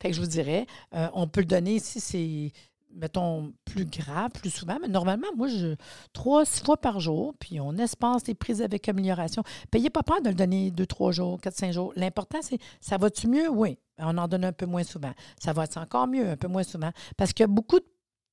Fait 0.00 0.10
que 0.10 0.12
je 0.12 0.20
vous 0.20 0.28
dirais, 0.28 0.66
euh, 0.94 1.08
on 1.12 1.26
peut 1.26 1.40
le 1.40 1.46
donner 1.46 1.80
c'est 1.80 2.52
mettons, 2.98 3.52
plus 3.64 3.84
grave, 3.84 4.30
plus 4.32 4.50
souvent. 4.50 4.78
Mais 4.80 4.88
normalement, 4.88 5.28
moi, 5.36 5.48
je 5.48 5.76
trois, 6.12 6.44
six 6.44 6.64
fois 6.64 6.76
par 6.76 7.00
jour, 7.00 7.34
puis 7.38 7.60
on 7.60 7.76
espace 7.76 8.26
les 8.26 8.34
prises 8.34 8.62
avec 8.62 8.88
amélioration. 8.88 9.42
Payez 9.70 9.90
pas 9.90 10.02
peur 10.02 10.20
de 10.20 10.28
le 10.28 10.34
donner 10.34 10.70
deux, 10.70 10.86
trois 10.86 11.12
jours, 11.12 11.40
quatre, 11.40 11.56
cinq 11.56 11.72
jours. 11.72 11.92
L'important, 11.96 12.38
c'est 12.42 12.58
ça 12.80 12.98
va-tu 12.98 13.28
mieux? 13.28 13.48
Oui. 13.48 13.78
On 13.98 14.16
en 14.16 14.28
donne 14.28 14.44
un 14.44 14.52
peu 14.52 14.66
moins 14.66 14.84
souvent. 14.84 15.12
Ça 15.40 15.52
va 15.52 15.64
être 15.64 15.76
encore 15.76 16.06
mieux, 16.06 16.28
un 16.28 16.36
peu 16.36 16.46
moins 16.46 16.62
souvent. 16.62 16.90
Parce 17.16 17.32
qu'il 17.32 17.42
y 17.42 17.44
a 17.44 17.48
beaucoup 17.48 17.80
de 17.80 17.86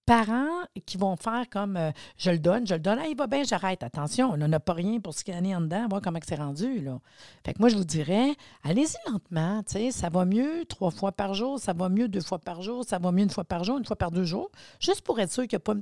parents 0.06 0.64
qui 0.86 0.98
vont 0.98 1.16
faire 1.16 1.46
comme 1.50 1.78
euh, 1.78 1.92
je 2.18 2.32
le 2.32 2.40
donne, 2.40 2.68
je 2.68 2.76
le 2.76 2.80
donne, 2.80 3.00
ah, 3.02 3.08
il 3.08 3.18
va 3.18 3.28
bien, 3.28 3.44
j'arrête. 3.44 3.84
Attention, 3.84 4.32
on 4.32 4.38
n'a 4.38 4.60
pas 4.60 4.74
rien 4.74 5.00
pour 5.00 5.14
scanner 5.14 5.56
en 5.56 5.62
dedans, 5.62 5.88
voir 5.90 6.02
comment 6.02 6.20
c'est 6.26 6.36
rendu. 6.36 6.80
Là. 6.82 7.00
Fait 7.44 7.54
que 7.54 7.60
moi, 7.60 7.70
je 7.70 7.76
vous 7.76 7.86
dirais, 7.86 8.36
allez-y 8.64 9.12
lentement. 9.12 9.64
Ça 9.92 10.10
va 10.10 10.26
mieux 10.26 10.66
trois 10.66 10.92
fois 10.92 11.12
par 11.12 11.34
jour, 11.34 11.60
ça 11.60 11.74
va 11.74 11.90
mieux 11.90 12.08
deux 12.08 12.22
fois 12.22 12.40
par 12.40 12.62
jour, 12.62 12.84
ça 12.86 13.00
va 13.00 13.12
mieux 13.12 13.24
une 13.24 13.30
fois 13.30 13.44
par 13.44 13.64
jour, 13.64 13.78
une 13.78 13.86
fois 13.86 13.96
par 13.96 14.12
deux 14.12 14.26
jours, 14.26 14.50
juste 14.80 15.02
pour 15.02 15.20
être 15.20 15.32
sûr 15.32 15.44
qu'il 15.44 15.58
n'y 15.58 15.62
a 15.64 15.66
pas 15.66 15.74
un 15.74 15.82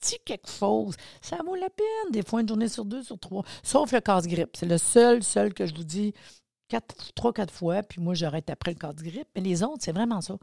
petit 0.00 0.18
quelque 0.24 0.50
chose. 0.50 0.96
Ça 1.22 1.38
vaut 1.44 1.54
la 1.54 1.70
peine, 1.70 2.12
des 2.12 2.22
fois, 2.22 2.40
une 2.40 2.48
journée 2.48 2.68
sur 2.68 2.84
deux, 2.84 3.02
sur 3.02 3.18
trois. 3.18 3.44
Sauf 3.62 3.92
le 3.92 4.00
casse-grippe. 4.00 4.56
C'est 4.56 4.66
le 4.66 4.78
seul, 4.78 5.22
seul 5.22 5.54
que 5.54 5.66
je 5.66 5.74
vous 5.74 5.84
dis 5.84 6.12
quatre, 6.68 7.12
trois, 7.14 7.32
quatre 7.32 7.52
fois, 7.52 7.82
puis 7.82 8.00
moi, 8.00 8.14
j'arrête 8.14 8.50
après 8.50 8.72
le 8.72 8.78
casse-grippe. 8.78 9.28
Mais 9.34 9.40
les 9.42 9.62
autres, 9.62 9.80
c'est 9.80 9.92
vraiment 9.92 10.20
ça. 10.20 10.36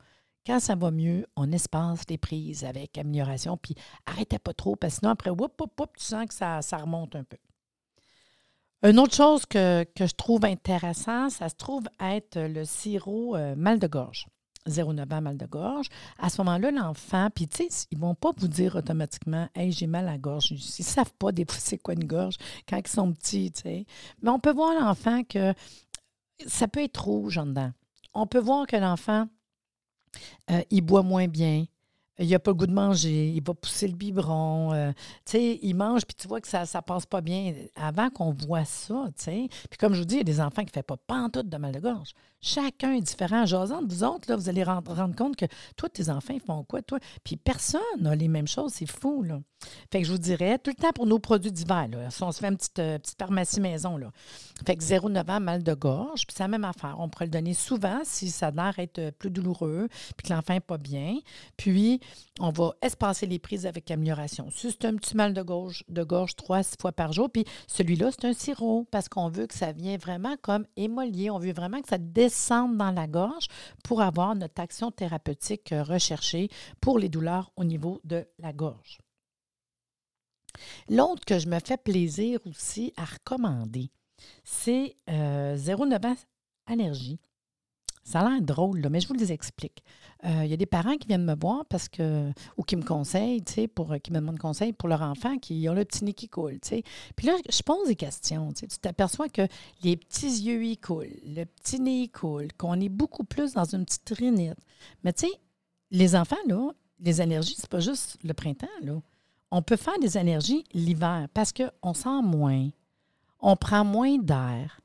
Quand 0.45 0.59
ça 0.59 0.75
va 0.75 0.89
mieux, 0.89 1.27
on 1.35 1.51
espace 1.51 2.01
les 2.09 2.17
prises 2.17 2.63
avec 2.63 2.97
amélioration, 2.97 3.57
puis 3.57 3.75
arrêtez 4.05 4.39
pas 4.39 4.53
trop, 4.53 4.75
parce 4.75 4.95
que 4.95 4.99
sinon, 5.01 5.11
après, 5.11 5.29
whoop, 5.29 5.59
whoop, 5.59 5.79
whoop, 5.79 5.97
tu 5.97 6.03
sens 6.03 6.25
que 6.27 6.33
ça, 6.33 6.59
remonte 6.77 7.15
un 7.15 7.23
peu. 7.23 7.37
Une 8.83 8.99
autre 8.99 9.13
chose 9.13 9.45
que, 9.45 9.85
je 9.95 10.15
trouve 10.15 10.45
intéressant, 10.45 11.29
ça 11.29 11.49
se 11.49 11.55
trouve 11.55 11.83
être 11.99 12.39
le 12.39 12.65
sirop 12.65 13.35
euh, 13.35 13.55
mal 13.55 13.77
de 13.77 13.85
gorge. 13.85 14.25
0,9 14.67 15.13
ans 15.13 15.21
mal 15.21 15.37
de 15.37 15.45
gorge. 15.45 15.87
À 16.19 16.29
ce 16.29 16.41
moment-là, 16.41 16.71
l'enfant, 16.71 17.29
puis 17.33 17.47
tu 17.47 17.69
sais, 17.69 17.87
ils 17.91 17.97
ne 17.97 18.01
vont 18.01 18.15
pas 18.15 18.31
vous 18.37 18.47
dire 18.47 18.75
automatiquement 18.75 19.47
Hey, 19.55 19.71
j'ai 19.71 19.87
mal 19.87 20.07
à 20.07 20.11
la 20.11 20.17
gorge. 20.17 20.51
Ils 20.51 20.55
ne 20.55 20.85
savent 20.85 21.13
pas 21.17 21.31
des 21.31 21.45
quoi 21.83 21.93
une 21.93 22.05
gorge 22.05 22.35
quand 22.67 22.77
ils 22.77 22.87
sont 22.87 23.11
petits, 23.13 23.51
tu 23.51 23.61
sais. 23.61 23.85
Mais 24.21 24.29
on 24.29 24.39
peut 24.39 24.53
voir 24.53 24.73
l'enfant 24.79 25.23
que 25.23 25.53
ça 26.45 26.67
peut 26.67 26.83
être 26.83 27.03
rouge 27.03 27.37
en 27.37 27.47
dedans. 27.47 27.71
On 28.13 28.27
peut 28.27 28.39
voir 28.39 28.67
que 28.67 28.75
l'enfant 28.75 29.27
euh, 30.49 30.61
il 30.69 30.81
boit 30.81 31.03
moins 31.03 31.27
bien, 31.27 31.65
il 32.19 32.29
n'a 32.29 32.39
pas 32.39 32.51
le 32.51 32.55
goût 32.55 32.67
de 32.67 32.73
manger, 32.73 33.29
il 33.29 33.43
va 33.43 33.53
pousser 33.53 33.87
le 33.87 33.95
biberon, 33.95 34.73
euh, 34.73 34.91
tu 35.25 35.31
sais, 35.31 35.59
il 35.61 35.73
mange, 35.73 36.05
puis 36.05 36.15
tu 36.15 36.27
vois 36.27 36.41
que 36.41 36.47
ça 36.47 36.61
ne 36.61 36.81
passe 36.81 37.05
pas 37.05 37.21
bien. 37.21 37.53
Avant 37.75 38.09
qu'on 38.09 38.31
voit 38.31 38.65
ça, 38.65 39.07
tu 39.17 39.23
sais, 39.23 39.47
puis 39.69 39.77
comme 39.77 39.93
je 39.93 39.99
vous 39.99 40.05
dis, 40.05 40.15
il 40.15 40.19
y 40.19 40.21
a 40.21 40.25
des 40.25 40.41
enfants 40.41 40.63
qui 40.63 40.77
ne 40.77 40.81
font 40.81 40.95
pas 40.95 40.97
pantoute 40.97 41.49
de 41.49 41.57
mal 41.57 41.71
de 41.71 41.79
gorge. 41.79 42.11
Chacun 42.41 42.93
est 42.93 43.01
différent. 43.01 43.45
Jasant, 43.45 43.81
vous 43.87 44.03
autres, 44.03 44.33
vous 44.35 44.49
allez 44.49 44.63
rendre, 44.63 44.93
rendre 44.93 45.15
compte 45.15 45.35
que 45.35 45.45
toi, 45.77 45.89
tes 45.89 46.09
enfants, 46.09 46.33
ils 46.33 46.41
font 46.41 46.63
quoi, 46.63 46.81
toi? 46.81 46.99
Puis 47.23 47.37
personne 47.37 47.81
n'a 47.99 48.15
les 48.15 48.27
mêmes 48.27 48.47
choses, 48.47 48.73
c'est 48.73 48.89
fou, 48.89 49.23
là. 49.23 49.39
Fait 49.91 50.01
que 50.01 50.07
je 50.07 50.11
vous 50.11 50.17
dirais, 50.17 50.57
tout 50.57 50.71
le 50.71 50.81
temps 50.81 50.91
pour 50.93 51.05
nos 51.05 51.19
produits 51.19 51.51
d'hiver, 51.51 51.87
si 52.09 52.23
on 52.23 52.31
se 52.31 52.39
fait 52.39 52.47
une 52.47 52.57
petite, 52.57 52.79
euh, 52.79 52.97
pharmacie 53.17 53.61
maison, 53.61 53.97
là. 53.97 54.11
Fait 54.65 54.75
que 54.75 54.83
0,9 54.83 55.29
ans, 55.29 55.39
mal 55.39 55.63
de 55.63 55.73
gorge, 55.73 56.25
puis 56.27 56.35
c'est 56.35 56.43
la 56.43 56.47
même 56.47 56.65
affaire. 56.65 56.95
On 56.99 57.09
pourrait 57.09 57.25
le 57.25 57.31
donner 57.31 57.53
souvent 57.53 57.99
si 58.03 58.29
ça 58.29 58.47
a 58.47 58.51
l'air 58.51 58.79
être 58.79 58.99
euh, 58.99 59.11
plus 59.11 59.31
douloureux, 59.31 59.87
puis 60.17 60.27
que 60.27 60.33
l'enfant 60.33 60.53
n'est 60.53 60.59
pas 60.59 60.77
bien. 60.77 61.17
Puis, 61.57 61.99
on 62.39 62.49
va 62.49 62.73
espacer 62.81 63.25
les 63.25 63.39
prises 63.39 63.65
avec 63.65 63.89
amélioration. 63.91 64.49
Si 64.51 64.71
c'est 64.71 64.85
un 64.85 64.95
petit 64.95 65.15
mal 65.15 65.33
de 65.33 65.41
gorge, 65.41 65.83
de 65.89 66.03
gorge 66.03 66.35
trois, 66.35 66.63
six 66.63 66.75
fois 66.79 66.91
par 66.91 67.13
jour, 67.13 67.29
puis 67.29 67.45
celui-là, 67.67 68.11
c'est 68.11 68.25
un 68.25 68.33
sirop, 68.33 68.87
parce 68.91 69.09
qu'on 69.09 69.29
veut 69.29 69.47
que 69.47 69.55
ça 69.55 69.71
vienne 69.71 69.99
vraiment 69.99 70.35
comme 70.41 70.65
émolier. 70.75 71.29
On 71.29 71.39
veut 71.39 71.53
vraiment 71.53 71.81
que 71.81 71.89
ça 71.89 71.97
descende 71.97 72.77
dans 72.77 72.91
la 72.91 73.07
gorge 73.07 73.47
pour 73.83 74.01
avoir 74.01 74.35
notre 74.35 74.61
action 74.61 74.91
thérapeutique 74.91 75.71
euh, 75.71 75.83
recherchée 75.83 76.49
pour 76.79 76.99
les 76.99 77.09
douleurs 77.09 77.51
au 77.55 77.63
niveau 77.63 77.99
de 78.03 78.25
la 78.39 78.53
gorge. 78.53 78.99
L'autre 80.89 81.25
que 81.25 81.39
je 81.39 81.47
me 81.47 81.59
fais 81.59 81.77
plaisir 81.77 82.39
aussi 82.45 82.93
à 82.97 83.05
recommander, 83.05 83.91
c'est 84.43 84.95
euh, 85.09 85.55
0,9 85.55 86.05
ans 86.07 86.15
allergie. 86.67 87.19
Ça 88.03 88.21
a 88.21 88.29
l'air 88.29 88.41
drôle, 88.41 88.85
mais 88.89 88.99
je 88.99 89.07
vous 89.07 89.13
les 89.13 89.31
explique. 89.31 89.83
Euh, 90.25 90.43
il 90.43 90.49
y 90.49 90.53
a 90.53 90.57
des 90.57 90.65
parents 90.65 90.97
qui 90.97 91.07
viennent 91.07 91.23
me 91.23 91.35
voir 91.35 91.65
parce 91.67 91.87
que, 91.87 92.31
ou 92.57 92.63
qui 92.63 92.75
me 92.75 92.83
conseillent, 92.83 93.43
pour, 93.73 93.95
qui 94.03 94.11
me 94.11 94.19
demandent 94.19 94.39
conseil 94.39 94.73
pour 94.73 94.89
leur 94.89 95.03
enfant 95.03 95.37
qui 95.37 95.67
ont 95.69 95.73
le 95.73 95.85
petit 95.85 96.03
nez 96.03 96.13
qui 96.13 96.27
coule. 96.27 96.59
Puis 96.59 97.27
là, 97.27 97.33
je 97.47 97.61
pose 97.61 97.87
des 97.87 97.95
questions. 97.95 98.51
Tu 98.53 98.67
t'aperçois 98.67 99.29
que 99.29 99.43
les 99.83 99.97
petits 99.97 100.41
yeux, 100.41 100.65
ils 100.65 100.77
coulent, 100.77 101.13
le 101.23 101.43
petit 101.45 101.79
nez, 101.79 102.03
il 102.03 102.09
coule, 102.09 102.51
qu'on 102.53 102.79
est 102.79 102.89
beaucoup 102.89 103.23
plus 103.23 103.53
dans 103.53 103.65
une 103.65 103.85
petite 103.85 104.09
rhinite. 104.09 104.57
Mais 105.03 105.13
tu 105.13 105.27
sais, 105.27 105.33
les 105.91 106.15
enfants, 106.15 106.35
là, 106.47 106.71
les 106.99 107.21
allergies, 107.21 107.55
c'est 107.57 107.69
pas 107.69 107.79
juste 107.79 108.17
le 108.23 108.33
printemps, 108.33 108.67
là 108.81 108.99
on 109.51 109.61
peut 109.61 109.75
faire 109.75 109.99
des 109.99 110.17
allergies 110.17 110.63
l'hiver 110.73 111.27
parce 111.33 111.51
qu'on 111.51 111.93
sent 111.93 112.21
moins, 112.23 112.69
on 113.39 113.55
prend 113.55 113.83
moins 113.83 114.17
d'air, 114.17 114.81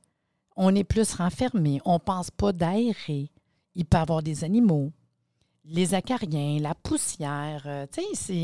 on 0.57 0.75
est 0.75 0.85
plus 0.85 1.15
renfermé, 1.15 1.81
on 1.85 1.95
ne 1.95 1.99
pense 1.99 2.31
pas 2.31 2.53
d'aérer. 2.53 3.31
Il 3.75 3.85
peut 3.85 3.99
y 3.99 4.01
avoir 4.01 4.23
des 4.23 4.43
animaux, 4.43 4.91
les 5.65 5.95
acariens, 5.95 6.59
la 6.61 6.75
poussière, 6.75 7.63
euh, 7.67 7.87
tu 7.93 8.01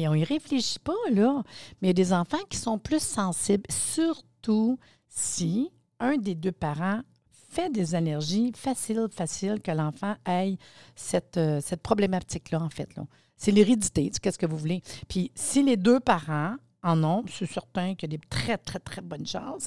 on 0.06 0.14
n'y 0.14 0.24
réfléchit 0.24 0.78
pas, 0.78 0.92
là. 1.10 1.42
Mais 1.80 1.88
il 1.88 1.90
y 1.90 1.90
a 1.90 1.94
des 2.04 2.12
enfants 2.12 2.44
qui 2.48 2.58
sont 2.58 2.78
plus 2.78 3.02
sensibles, 3.02 3.64
surtout 3.70 4.78
si 5.08 5.70
un 6.00 6.16
des 6.16 6.34
deux 6.34 6.52
parents 6.52 7.00
fait 7.52 7.70
des 7.70 7.94
allergies, 7.94 8.52
facile, 8.54 9.08
facile 9.10 9.60
que 9.62 9.70
l'enfant 9.70 10.14
ait 10.26 10.56
cette, 10.96 11.36
euh, 11.36 11.60
problématique-là, 11.82 12.60
en 12.60 12.70
fait. 12.70 12.88
C'est 13.42 13.50
l'hérédité, 13.50 14.08
qu'est-ce 14.22 14.38
que 14.38 14.46
vous 14.46 14.56
voulez. 14.56 14.82
Puis 15.08 15.32
si 15.34 15.64
les 15.64 15.76
deux 15.76 15.98
parents 15.98 16.54
en 16.84 17.02
ont, 17.02 17.24
c'est 17.28 17.50
certain 17.50 17.96
qu'il 17.96 18.12
y 18.12 18.14
a 18.14 18.16
des 18.16 18.24
très, 18.30 18.56
très, 18.56 18.78
très 18.78 19.02
bonnes 19.02 19.26
chances. 19.26 19.66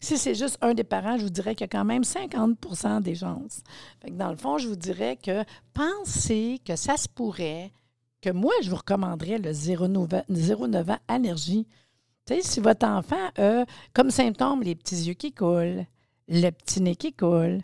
Si 0.00 0.16
c'est 0.16 0.36
juste 0.36 0.58
un 0.60 0.74
des 0.74 0.84
parents, 0.84 1.18
je 1.18 1.24
vous 1.24 1.30
dirais 1.30 1.56
qu'il 1.56 1.64
y 1.64 1.70
a 1.70 1.76
quand 1.76 1.84
même 1.84 2.02
50% 2.02 3.02
des 3.02 3.16
chances. 3.16 3.64
dans 4.12 4.30
le 4.30 4.36
fond, 4.36 4.58
je 4.58 4.68
vous 4.68 4.76
dirais 4.76 5.18
que 5.20 5.42
pensez 5.74 6.60
que 6.64 6.76
ça 6.76 6.96
se 6.96 7.08
pourrait, 7.08 7.72
que 8.20 8.30
moi, 8.30 8.52
je 8.62 8.70
vous 8.70 8.76
recommanderais 8.76 9.38
le 9.38 9.50
0,9 9.50 10.92
ans 10.92 10.98
allergie. 11.08 11.66
Tu 12.26 12.40
si 12.42 12.60
votre 12.60 12.86
enfant 12.86 13.32
a 13.38 13.64
comme 13.92 14.12
symptôme 14.12 14.62
les 14.62 14.76
petits 14.76 15.02
yeux 15.02 15.14
qui 15.14 15.32
coulent, 15.32 15.84
le 16.28 16.50
petit 16.50 16.80
nez 16.80 16.94
qui 16.94 17.12
coule, 17.12 17.58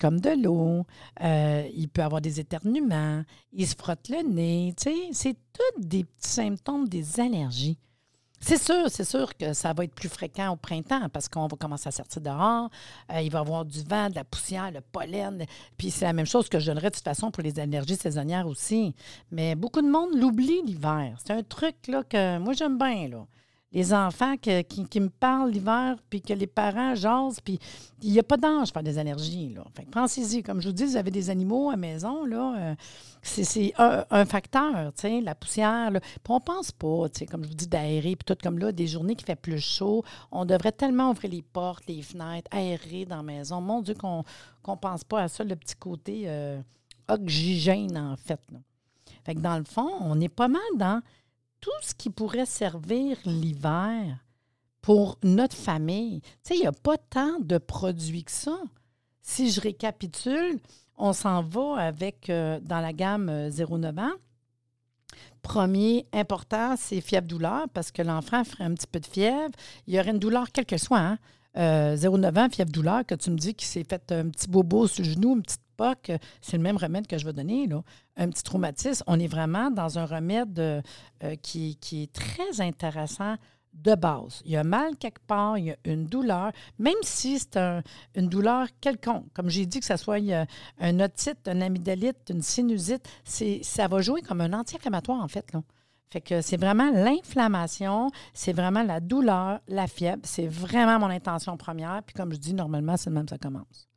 comme 0.00 0.20
de 0.20 0.30
l'eau, 0.30 0.84
euh, 1.22 1.68
il 1.74 1.88
peut 1.88 2.02
avoir 2.02 2.20
des 2.20 2.40
éternuements, 2.40 3.22
il 3.52 3.66
se 3.66 3.74
frotte 3.76 4.08
le 4.08 4.22
nez, 4.22 4.74
tu 4.76 4.90
c'est 5.12 5.36
tous 5.52 5.80
des 5.80 6.04
petits 6.04 6.28
symptômes 6.28 6.88
des 6.88 7.20
allergies. 7.20 7.78
C'est 8.40 8.62
sûr, 8.62 8.90
c'est 8.90 9.04
sûr 9.04 9.34
que 9.38 9.54
ça 9.54 9.72
va 9.72 9.84
être 9.84 9.94
plus 9.94 10.10
fréquent 10.10 10.52
au 10.52 10.56
printemps 10.56 11.08
parce 11.08 11.30
qu'on 11.30 11.46
va 11.46 11.56
commencer 11.56 11.88
à 11.88 11.92
sortir 11.92 12.20
dehors. 12.20 12.68
Euh, 13.10 13.22
il 13.22 13.30
va 13.30 13.38
y 13.38 13.40
avoir 13.40 13.64
du 13.64 13.82
vent, 13.82 14.10
de 14.10 14.16
la 14.16 14.24
poussière, 14.24 14.70
le 14.70 14.82
pollen. 14.82 15.46
Puis 15.78 15.90
c'est 15.90 16.04
la 16.04 16.12
même 16.12 16.26
chose 16.26 16.50
que 16.50 16.58
je 16.58 16.66
donnerais 16.66 16.90
de 16.90 16.94
toute 16.94 17.04
façon 17.04 17.30
pour 17.30 17.42
les 17.42 17.58
allergies 17.58 17.96
saisonnières 17.96 18.46
aussi. 18.46 18.94
Mais 19.30 19.54
beaucoup 19.54 19.80
de 19.80 19.88
monde 19.88 20.10
l'oublie 20.14 20.60
l'hiver. 20.60 21.16
C'est 21.24 21.32
un 21.32 21.42
truc 21.42 21.74
là, 21.88 22.02
que 22.04 22.36
moi 22.38 22.52
j'aime 22.52 22.76
bien. 22.76 23.08
Là 23.08 23.26
les 23.74 23.92
enfants 23.92 24.36
qui, 24.36 25.00
me 25.00 25.08
parlent 25.08 25.50
l'hiver, 25.50 25.96
puis 26.08 26.22
que 26.22 26.32
les 26.32 26.46
parents 26.46 26.94
jasent, 26.94 27.40
puis 27.40 27.58
il 28.02 28.12
n'y 28.12 28.20
a 28.20 28.22
pas 28.22 28.36
d'ange 28.36 28.72
pour 28.72 28.84
des 28.84 28.98
allergies. 28.98 29.52
Là. 29.52 29.64
Fait 29.74 29.84
pensez-y. 29.90 30.44
Comme 30.44 30.60
je 30.60 30.68
vous 30.68 30.74
dis, 30.74 30.84
vous 30.84 30.96
avez 30.96 31.10
des 31.10 31.28
animaux 31.28 31.70
à 31.70 31.76
maison, 31.76 32.24
là, 32.24 32.54
euh, 32.56 32.74
c'est 33.22 33.72
un, 33.76 34.24
facteur, 34.26 34.92
la 35.02 35.34
poussière. 35.34 35.90
Là. 35.90 36.00
Puis 36.00 36.20
on 36.28 36.38
pense 36.38 36.70
pas, 36.70 37.08
comme 37.28 37.42
je 37.42 37.48
vous 37.48 37.54
dis, 37.54 37.66
d'aérer, 37.66 38.14
puis 38.14 38.24
tout 38.24 38.36
comme 38.40 38.60
là, 38.60 38.70
des 38.70 38.86
journées 38.86 39.16
qui 39.16 39.24
fait 39.24 39.34
plus 39.34 39.58
chaud, 39.58 40.04
on 40.30 40.44
devrait 40.44 40.72
tellement 40.72 41.10
ouvrir 41.10 41.32
les 41.32 41.42
portes, 41.42 41.84
les 41.88 42.02
fenêtres, 42.02 42.48
aérer 42.52 43.06
dans 43.06 43.16
la 43.16 43.22
maison. 43.24 43.60
Mon 43.60 43.82
Dieu, 43.82 43.94
qu'on 43.94 44.24
ne 44.68 44.76
pense 44.76 45.02
pas 45.02 45.22
à 45.22 45.28
ça, 45.28 45.42
le 45.42 45.56
petit 45.56 45.74
côté 45.74 46.24
euh, 46.26 46.60
oxygène, 47.08 47.98
en 47.98 48.14
fait. 48.16 48.40
Fait 49.24 49.34
que 49.34 49.40
dans 49.40 49.58
le 49.58 49.64
fond, 49.64 49.90
on 50.00 50.20
est 50.20 50.28
pas 50.28 50.48
mal 50.48 50.62
dans 50.76 51.02
tout 51.64 51.70
ce 51.80 51.94
qui 51.94 52.10
pourrait 52.10 52.44
servir 52.44 53.16
l'hiver 53.24 54.18
pour 54.82 55.16
notre 55.22 55.56
famille. 55.56 56.20
Tu 56.20 56.28
sais, 56.42 56.56
il 56.56 56.60
n'y 56.60 56.66
a 56.66 56.72
pas 56.72 56.98
tant 56.98 57.40
de 57.40 57.56
produits 57.56 58.22
que 58.22 58.30
ça. 58.30 58.58
Si 59.22 59.50
je 59.50 59.62
récapitule, 59.62 60.60
on 60.98 61.14
s'en 61.14 61.42
va 61.42 61.78
avec, 61.78 62.28
euh, 62.28 62.60
dans 62.60 62.80
la 62.80 62.92
gamme 62.92 63.30
0,9 63.48 63.98
euh, 63.98 64.02
ans. 64.02 64.12
Premier 65.40 66.06
important, 66.12 66.74
c'est 66.76 67.00
fièvre-douleur, 67.00 67.66
parce 67.72 67.90
que 67.90 68.02
l'enfant 68.02 68.44
ferait 68.44 68.64
un 68.64 68.74
petit 68.74 68.86
peu 68.86 69.00
de 69.00 69.06
fièvre. 69.06 69.54
Il 69.86 69.94
y 69.94 69.98
aurait 69.98 70.10
une 70.10 70.18
douleur, 70.18 70.52
quelle 70.52 70.66
que 70.66 70.76
soit. 70.76 70.98
Hein? 70.98 71.18
0,9 71.56 71.56
euh, 71.56 72.44
ans, 72.44 72.50
fièvre-douleur, 72.50 73.06
que 73.06 73.14
tu 73.14 73.30
me 73.30 73.38
dis 73.38 73.54
qu'il 73.54 73.68
s'est 73.68 73.84
fait 73.84 74.12
un 74.12 74.28
petit 74.28 74.48
bobo 74.48 74.86
sur 74.86 75.02
le 75.02 75.10
genou, 75.12 75.36
une 75.36 75.42
petite 75.42 75.63
poque, 75.76 76.12
c'est 76.40 76.56
le 76.56 76.62
même 76.62 76.76
remède 76.76 77.06
que 77.06 77.18
je 77.18 77.24
vais 77.24 77.32
donner. 77.32 77.66
Là. 77.66 77.82
Un 78.16 78.28
petit 78.28 78.42
traumatisme, 78.42 79.04
on 79.06 79.18
est 79.18 79.26
vraiment 79.26 79.70
dans 79.70 79.98
un 79.98 80.06
remède 80.06 80.58
euh, 80.58 80.82
qui, 81.42 81.78
est 81.92 82.12
très 82.12 82.60
intéressant 82.60 83.36
de 83.72 83.94
base. 83.94 84.40
Il 84.44 84.52
y 84.52 84.56
a 84.56 84.62
mal 84.62 84.96
quelque 84.96 85.20
part, 85.26 85.58
il 85.58 85.64
y 85.64 85.70
a 85.72 85.76
une 85.84 86.06
douleur, 86.06 86.52
même 86.78 86.94
si 87.02 87.38
c'est 87.38 87.58
une 88.14 88.28
douleur 88.28 88.68
quelconque. 88.80 89.26
Comme 89.34 89.50
j'ai 89.50 89.66
dit, 89.66 89.80
que 89.80 89.86
ce 89.86 89.96
soit 89.96 90.18
un 90.78 91.00
otite, 91.00 91.48
un 91.48 91.60
amygdalite, 91.60 92.30
une 92.30 92.42
sinusite, 92.42 93.08
ça 93.24 93.88
va 93.88 94.00
jouer 94.00 94.22
comme 94.22 94.40
un 94.40 94.52
anti-inflammatoire, 94.52 95.20
en 95.20 95.28
fait. 95.28 95.52
Là. 95.52 95.62
Fait 96.14 96.20
que 96.20 96.40
c'est 96.42 96.56
vraiment 96.56 96.92
l'inflammation, 96.92 98.08
c'est 98.32 98.52
vraiment 98.52 98.84
la 98.84 99.00
douleur, 99.00 99.58
la 99.66 99.88
fièvre. 99.88 100.20
C'est 100.22 100.46
vraiment 100.46 101.00
mon 101.00 101.10
intention 101.10 101.56
première. 101.56 102.04
Puis 102.04 102.14
comme 102.14 102.32
je 102.32 102.38
dis, 102.38 102.54
normalement, 102.54 102.96
c'est 102.96 103.10
le 103.10 103.16
même 103.16 103.28
ça 103.28 103.36
commence. 103.36 103.88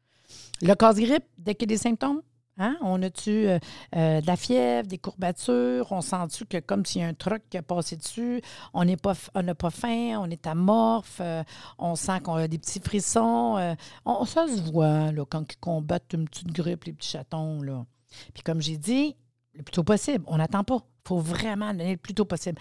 Le 0.61 0.73
casse-grippe, 0.73 1.25
dès 1.37 1.55
qu'il 1.55 1.69
y 1.69 1.73
a 1.73 1.75
des 1.75 1.81
symptômes, 1.81 2.21
hein, 2.57 2.77
on 2.81 3.01
a-tu 3.03 3.47
euh, 3.47 3.59
euh, 3.95 4.21
de 4.21 4.27
la 4.27 4.35
fièvre, 4.35 4.87
des 4.87 4.97
courbatures, 4.97 5.91
on 5.91 6.01
sent-tu 6.01 6.45
que 6.45 6.57
comme 6.57 6.85
s'il 6.85 7.01
y 7.01 7.03
a 7.03 7.07
un 7.07 7.13
truc 7.13 7.43
qui 7.49 7.57
a 7.57 7.61
passé 7.61 7.95
dessus, 7.95 8.41
on 8.73 8.83
n'a 8.83 8.97
pas, 8.97 9.13
pas 9.13 9.69
faim, 9.69 10.17
on 10.19 10.29
est 10.29 10.47
amorphe, 10.47 11.19
euh, 11.21 11.43
on 11.77 11.95
sent 11.95 12.21
qu'on 12.21 12.35
a 12.35 12.47
des 12.47 12.57
petits 12.57 12.79
frissons. 12.79 13.75
On, 14.05 14.25
ça 14.25 14.47
se 14.47 14.71
voit 14.71 15.11
là, 15.11 15.25
quand 15.29 15.45
ils 15.51 15.57
combattent 15.57 16.13
une 16.13 16.27
petite 16.27 16.51
grippe, 16.51 16.85
les 16.85 16.93
petits 16.93 17.09
chatons. 17.09 17.61
Là. 17.61 17.85
Puis 18.33 18.43
comme 18.43 18.61
j'ai 18.61 18.77
dit, 18.77 19.15
le 19.53 19.63
plus 19.63 19.71
tôt 19.71 19.83
possible, 19.83 20.23
on 20.27 20.37
n'attend 20.37 20.63
pas. 20.63 20.77
Il 20.77 21.07
faut 21.07 21.19
vraiment 21.19 21.71
donner 21.71 21.91
le 21.91 21.97
plus 21.97 22.13
tôt 22.13 22.25
possible 22.25 22.59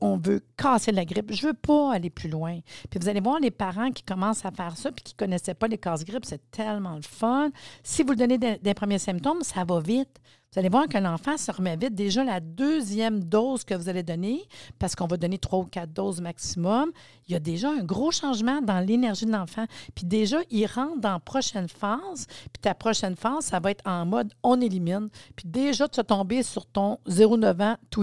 on 0.00 0.16
veut 0.16 0.42
casser 0.56 0.92
la 0.92 1.04
grippe. 1.04 1.32
Je 1.32 1.46
ne 1.46 1.52
veux 1.52 1.56
pas 1.56 1.92
aller 1.94 2.10
plus 2.10 2.28
loin. 2.28 2.58
Puis 2.88 2.98
vous 3.00 3.08
allez 3.08 3.20
voir 3.20 3.38
les 3.40 3.50
parents 3.50 3.90
qui 3.90 4.02
commencent 4.02 4.44
à 4.44 4.50
faire 4.50 4.76
ça 4.76 4.90
puis 4.92 5.02
qui 5.02 5.14
ne 5.14 5.18
connaissaient 5.18 5.54
pas 5.54 5.68
les 5.68 5.78
casse-grippe, 5.78 6.24
c'est 6.24 6.50
tellement 6.50 6.96
le 6.96 7.02
fun. 7.02 7.50
Si 7.82 8.02
vous 8.02 8.10
le 8.10 8.16
donnez 8.16 8.38
des, 8.38 8.74
premiers 8.74 8.98
symptômes, 8.98 9.42
ça 9.42 9.64
va 9.64 9.80
vite. 9.80 10.20
Vous 10.52 10.58
allez 10.58 10.68
voir 10.68 10.88
que 10.88 10.98
l'enfant 10.98 11.36
se 11.36 11.52
remet 11.52 11.76
vite. 11.76 11.94
Déjà, 11.94 12.24
la 12.24 12.40
deuxième 12.40 13.22
dose 13.22 13.62
que 13.62 13.74
vous 13.74 13.88
allez 13.88 14.02
donner, 14.02 14.42
parce 14.80 14.96
qu'on 14.96 15.06
va 15.06 15.16
donner 15.16 15.38
trois 15.38 15.60
ou 15.60 15.64
quatre 15.64 15.92
doses 15.92 16.20
maximum, 16.20 16.90
il 17.28 17.32
y 17.32 17.36
a 17.36 17.38
déjà 17.38 17.70
un 17.70 17.84
gros 17.84 18.10
changement 18.10 18.60
dans 18.60 18.80
l'énergie 18.80 19.26
de 19.26 19.32
l'enfant. 19.32 19.66
Puis 19.94 20.06
déjà, 20.06 20.38
il 20.50 20.66
rentre 20.66 21.00
dans 21.00 21.12
la 21.12 21.20
prochaine 21.20 21.68
phase. 21.68 22.26
Puis 22.26 22.60
ta 22.62 22.74
prochaine 22.74 23.14
phase, 23.14 23.44
ça 23.44 23.60
va 23.60 23.70
être 23.70 23.86
en 23.86 24.04
mode 24.06 24.32
on 24.42 24.60
élimine. 24.60 25.08
Puis 25.36 25.46
déjà, 25.46 25.86
tu 25.86 25.98
vas 25.98 26.04
tomber 26.04 26.42
sur 26.42 26.66
ton 26.66 26.98
0,9 27.06 27.62
ans 27.62 27.76
tout. 27.90 28.02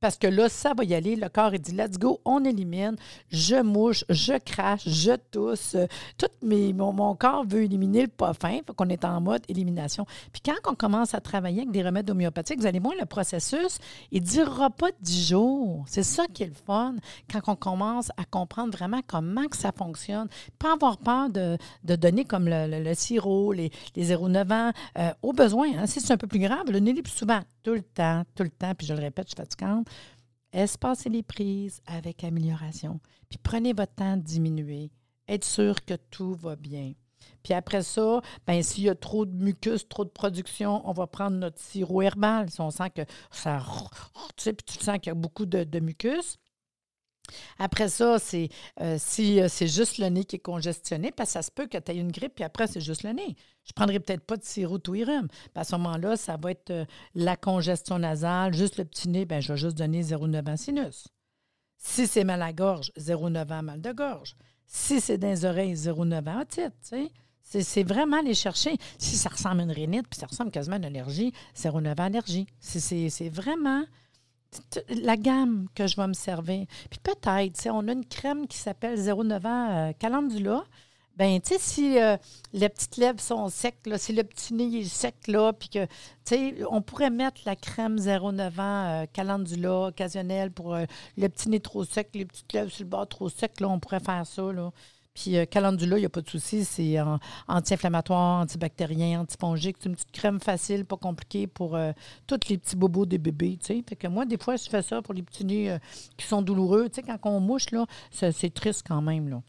Parce 0.00 0.16
que 0.16 0.26
là, 0.26 0.48
ça 0.48 0.72
va 0.72 0.84
y 0.84 0.94
aller. 0.94 1.14
Le 1.14 1.28
corps, 1.28 1.52
il 1.52 1.60
dit, 1.60 1.72
let's 1.72 1.98
go, 1.98 2.22
on 2.24 2.42
élimine. 2.42 2.96
Je 3.30 3.56
mouche, 3.56 4.02
je 4.08 4.32
crache, 4.38 4.88
je 4.88 5.12
tousse. 5.30 5.76
Tout 6.16 6.26
mes, 6.42 6.72
mon, 6.72 7.14
corps 7.14 7.44
veut 7.46 7.64
éliminer 7.64 8.02
le 8.02 8.08
pas 8.08 8.32
fin. 8.32 8.60
Faut 8.66 8.72
qu'on 8.72 8.88
est 8.88 9.04
en 9.04 9.20
mode 9.20 9.42
élimination. 9.46 10.06
Puis 10.32 10.40
quand 10.42 10.70
on 10.70 10.74
commence 10.74 11.12
à 11.12 11.20
travailler 11.20 11.60
avec 11.60 11.72
des 11.72 11.82
remèdes 11.82 12.08
homéopathiques, 12.08 12.60
vous 12.60 12.66
allez 12.66 12.78
voir, 12.78 12.94
le 12.98 13.04
processus, 13.04 13.78
il 14.10 14.22
ne 14.22 14.26
durera 14.26 14.70
pas 14.70 14.88
dix 15.02 15.28
jours. 15.28 15.84
C'est 15.86 16.02
ça 16.02 16.24
qui 16.32 16.44
est 16.44 16.46
le 16.46 16.54
fun. 16.54 16.96
Quand 17.30 17.40
on 17.48 17.56
commence 17.56 18.10
à 18.16 18.24
comprendre 18.24 18.74
vraiment 18.74 19.02
comment 19.06 19.48
que 19.48 19.56
ça 19.56 19.70
fonctionne. 19.70 20.28
Pas 20.58 20.72
avoir 20.72 20.96
peur 20.96 21.28
de, 21.28 21.58
donner 21.84 22.24
comme 22.24 22.48
le, 22.48 22.94
sirop, 22.94 23.52
les, 23.52 23.70
les 23.96 24.14
0,9 24.14 24.50
ans, 24.50 24.72
euh, 24.96 25.10
au 25.22 25.34
besoin. 25.34 25.68
Hein. 25.76 25.86
Si 25.86 26.00
c'est 26.00 26.14
un 26.14 26.16
peu 26.16 26.26
plus 26.26 26.38
grave, 26.38 26.70
le 26.70 26.78
nez 26.78 26.94
plus 26.94 27.12
souvent, 27.12 27.40
tout 27.62 27.74
le 27.74 27.82
temps, 27.82 28.22
tout 28.34 28.44
le 28.44 28.50
temps. 28.50 28.74
Puis 28.74 28.86
je 28.86 28.94
le 28.94 29.00
répète, 29.00 29.26
je 29.26 29.34
suis 29.34 29.36
fatigante 29.36 29.89
espacez 30.52 31.08
les 31.08 31.22
prises 31.22 31.80
avec 31.86 32.24
amélioration. 32.24 33.00
Puis 33.28 33.38
prenez 33.42 33.72
votre 33.72 33.94
temps 33.94 34.16
de 34.16 34.22
diminuer. 34.22 34.90
Être 35.28 35.44
sûr 35.44 35.84
que 35.84 35.94
tout 36.10 36.34
va 36.34 36.56
bien. 36.56 36.94
Puis 37.42 37.54
après 37.54 37.82
ça, 37.82 38.20
ben 38.46 38.62
s'il 38.62 38.84
y 38.84 38.88
a 38.88 38.94
trop 38.94 39.26
de 39.26 39.32
mucus, 39.32 39.88
trop 39.88 40.04
de 40.04 40.10
production, 40.10 40.82
on 40.88 40.92
va 40.92 41.06
prendre 41.06 41.36
notre 41.36 41.60
sirop 41.60 42.02
herbal. 42.02 42.50
Si 42.50 42.60
on 42.60 42.70
sent 42.70 42.90
que 42.90 43.02
ça. 43.30 43.62
Tu 44.36 44.44
sais, 44.44 44.52
puis 44.52 44.64
tu 44.64 44.84
sens 44.84 44.98
qu'il 44.98 45.08
y 45.08 45.10
a 45.10 45.14
beaucoup 45.14 45.46
de, 45.46 45.64
de 45.64 45.80
mucus, 45.80 46.38
après 47.58 47.88
ça, 47.88 48.16
euh, 48.16 48.96
si 48.98 49.40
euh, 49.40 49.48
c'est 49.48 49.66
juste 49.66 49.98
le 49.98 50.06
nez 50.08 50.24
qui 50.24 50.36
est 50.36 50.40
congestionné, 50.40 51.12
parce 51.12 51.30
que 51.30 51.32
ça 51.34 51.42
se 51.42 51.50
peut 51.50 51.66
que 51.66 51.78
tu 51.78 51.92
aies 51.92 51.96
une 51.96 52.12
grippe, 52.12 52.34
puis 52.36 52.44
après, 52.44 52.66
c'est 52.66 52.80
juste 52.80 53.02
le 53.02 53.10
nez. 53.10 53.36
Je 53.64 53.70
ne 53.70 53.74
prendrai 53.74 54.00
peut-être 54.00 54.24
pas 54.24 54.36
de 54.36 54.44
sirop 54.44 54.80
rhume. 54.88 55.28
À 55.54 55.64
ce 55.64 55.76
moment-là, 55.76 56.16
ça 56.16 56.36
va 56.36 56.50
être 56.50 56.70
euh, 56.70 56.84
la 57.14 57.36
congestion 57.36 57.98
nasale, 57.98 58.54
juste 58.54 58.78
le 58.78 58.84
petit 58.84 59.08
nez, 59.08 59.24
ben, 59.24 59.40
je 59.40 59.52
vais 59.52 59.58
juste 59.58 59.76
donner 59.76 60.02
0,9 60.02 60.50
ans 60.50 60.56
sinus. 60.56 61.08
Si 61.76 62.06
c'est 62.06 62.24
mal 62.24 62.42
à 62.42 62.52
gorge, 62.52 62.92
0,9 62.98 63.52
ans 63.52 63.62
mal 63.62 63.80
de 63.80 63.92
gorge. 63.92 64.36
Si 64.66 65.00
c'est 65.00 65.18
dans 65.18 65.28
les 65.28 65.44
oreilles, 65.44 65.74
0,9 65.74 66.28
ans 66.28 66.42
otite. 66.42 67.08
C'est 67.42 67.82
vraiment 67.82 68.18
aller 68.18 68.34
chercher. 68.34 68.76
Si 68.98 69.16
ça 69.16 69.30
ressemble 69.30 69.62
à 69.62 69.64
une 69.64 69.72
rhinite, 69.72 70.06
puis 70.08 70.20
ça 70.20 70.26
ressemble 70.26 70.50
quasiment 70.50 70.76
à 70.76 70.78
une 70.78 70.84
allergie, 70.84 71.32
0,9 71.56 72.00
ans 72.00 72.04
allergie. 72.04 72.46
C'est 72.60 73.28
vraiment 73.30 73.84
la 74.88 75.16
gamme 75.16 75.66
que 75.74 75.86
je 75.86 75.96
vais 75.96 76.06
me 76.06 76.12
servir. 76.12 76.66
Puis 76.90 77.00
peut-être, 77.02 77.68
on 77.70 77.88
a 77.88 77.92
une 77.92 78.06
crème 78.06 78.46
qui 78.46 78.58
s'appelle 78.58 78.98
09 78.98 79.46
ans 79.46 79.70
euh, 79.70 79.92
Calendula. 79.98 80.64
Ben, 81.16 81.40
tu 81.40 81.54
sais, 81.54 81.58
si 81.58 82.00
euh, 82.00 82.16
les 82.54 82.68
petites 82.68 82.96
lèvres 82.96 83.20
sont 83.20 83.48
secs, 83.50 83.86
là, 83.86 83.98
si 83.98 84.12
le 84.14 84.24
petit 84.24 84.54
nez 84.54 84.80
est 84.80 84.84
sec, 84.84 85.14
là, 85.28 85.52
puis 85.52 85.68
que, 85.68 85.86
on 86.70 86.80
pourrait 86.80 87.10
mettre 87.10 87.42
la 87.44 87.56
crème 87.56 87.98
09 87.98 88.60
ans 88.60 89.02
euh, 89.02 89.06
Calendula 89.12 89.88
occasionnelle 89.88 90.50
pour 90.50 90.76
le 90.76 91.28
petit 91.28 91.48
nez 91.50 91.60
trop 91.60 91.84
sec, 91.84 92.08
les 92.14 92.24
petites 92.24 92.52
lèvres 92.52 92.70
sur 92.70 92.84
le 92.84 92.90
bord 92.90 93.06
trop 93.06 93.28
sec, 93.28 93.60
là, 93.60 93.68
on 93.68 93.80
pourrait 93.80 94.00
faire 94.00 94.26
ça. 94.26 94.42
Puis 95.14 95.36
euh, 95.36 95.44
calendula, 95.44 95.96
il 95.98 96.00
n'y 96.00 96.06
a 96.06 96.10
pas 96.10 96.20
de 96.20 96.28
souci, 96.28 96.64
c'est 96.64 96.96
anti-inflammatoire, 97.48 98.40
antibactérien, 98.40 99.20
antifongique. 99.20 99.76
C'est 99.80 99.88
une 99.88 99.94
petite 99.94 100.12
crème 100.12 100.40
facile, 100.40 100.84
pas 100.84 100.96
compliquée 100.96 101.46
pour 101.46 101.74
euh, 101.74 101.92
tous 102.26 102.48
les 102.48 102.58
petits 102.58 102.76
bobos 102.76 103.06
des 103.06 103.18
bébés. 103.18 103.58
Fait 103.62 103.82
que 103.96 104.06
moi, 104.06 104.24
des 104.24 104.38
fois, 104.38 104.56
je 104.56 104.68
fais 104.68 104.82
ça 104.82 105.02
pour 105.02 105.14
les 105.14 105.22
petits 105.22 105.44
nez 105.44 105.70
euh, 105.70 105.78
qui 106.16 106.26
sont 106.26 106.42
douloureux. 106.42 106.88
Quand 107.06 107.30
on 107.30 107.40
mouche, 107.40 107.70
là, 107.70 107.86
c'est 108.10 108.54
triste 108.54 108.84
quand 108.86 109.02
même. 109.02 109.42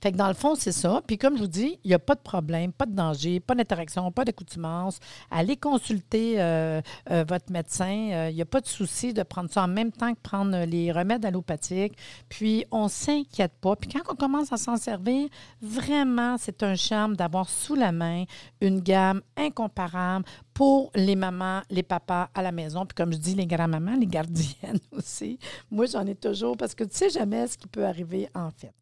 Fait 0.00 0.12
que 0.12 0.16
dans 0.16 0.28
le 0.28 0.34
fond, 0.34 0.54
c'est 0.54 0.72
ça. 0.72 1.02
Puis 1.06 1.18
comme 1.18 1.36
je 1.36 1.42
vous 1.42 1.48
dis, 1.48 1.78
il 1.84 1.88
n'y 1.88 1.94
a 1.94 1.98
pas 1.98 2.14
de 2.14 2.20
problème, 2.20 2.72
pas 2.72 2.86
de 2.86 2.94
danger, 2.94 3.40
pas 3.40 3.54
d'interaction, 3.54 4.10
pas 4.12 4.24
d'accoutumance. 4.24 4.98
Allez 5.30 5.56
consulter 5.56 6.40
euh, 6.40 6.80
euh, 7.10 7.24
votre 7.28 7.50
médecin. 7.50 8.10
Euh, 8.12 8.30
il 8.30 8.36
n'y 8.36 8.42
a 8.42 8.46
pas 8.46 8.60
de 8.60 8.66
souci 8.66 9.12
de 9.12 9.22
prendre 9.22 9.50
ça 9.50 9.64
en 9.64 9.68
même 9.68 9.92
temps 9.92 10.12
que 10.14 10.20
prendre 10.20 10.64
les 10.64 10.92
remèdes 10.92 11.24
allopathiques. 11.24 11.96
Puis 12.28 12.64
on 12.70 12.84
ne 12.84 12.88
s'inquiète 12.88 13.52
pas. 13.60 13.76
Puis 13.76 13.90
quand 13.90 14.12
on 14.12 14.14
commence 14.14 14.52
à 14.52 14.56
s'en 14.56 14.76
servir, 14.76 15.28
vraiment, 15.60 16.36
c'est 16.38 16.62
un 16.62 16.74
charme 16.74 17.16
d'avoir 17.16 17.48
sous 17.48 17.74
la 17.74 17.92
main 17.92 18.24
une 18.60 18.80
gamme 18.80 19.22
incomparable 19.36 20.24
pour 20.54 20.90
les 20.94 21.16
mamans, 21.16 21.62
les 21.70 21.82
papas 21.82 22.28
à 22.34 22.42
la 22.42 22.52
maison. 22.52 22.84
Puis 22.86 22.94
comme 22.94 23.12
je 23.12 23.18
dis, 23.18 23.34
les 23.34 23.46
grands-mamans, 23.46 23.96
les 23.96 24.06
gardiennes 24.06 24.78
aussi. 24.92 25.38
Moi, 25.70 25.86
j'en 25.86 26.06
ai 26.06 26.14
toujours 26.14 26.56
parce 26.56 26.74
que 26.74 26.84
tu 26.84 26.96
sais 26.96 27.10
jamais 27.10 27.46
ce 27.46 27.56
qui 27.56 27.68
peut 27.68 27.84
arriver 27.84 28.28
en 28.34 28.50
fait. 28.50 28.72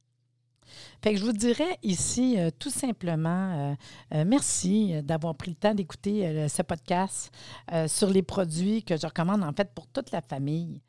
Fait 1.03 1.17
je 1.17 1.25
vous 1.25 1.33
dirais 1.33 1.79
ici 1.83 2.39
euh, 2.39 2.51
tout 2.59 2.71
simplement 2.71 3.53
euh, 3.53 3.75
euh, 4.15 4.25
merci 4.27 5.03
d'avoir 5.03 5.35
pris 5.35 5.51
le 5.51 5.57
temps 5.57 5.75
d'écouter 5.75 6.49
ce 6.49 6.63
podcast 6.63 7.33
sur 7.87 8.11
les 8.11 8.23
produits 8.23 8.83
que 8.83 8.97
je 8.97 9.07
recommande 9.07 9.43
en 9.43 9.53
fait 9.53 9.73
pour 9.75 9.87
toute 9.87 10.11
la 10.13 10.21
famille. 10.21 10.81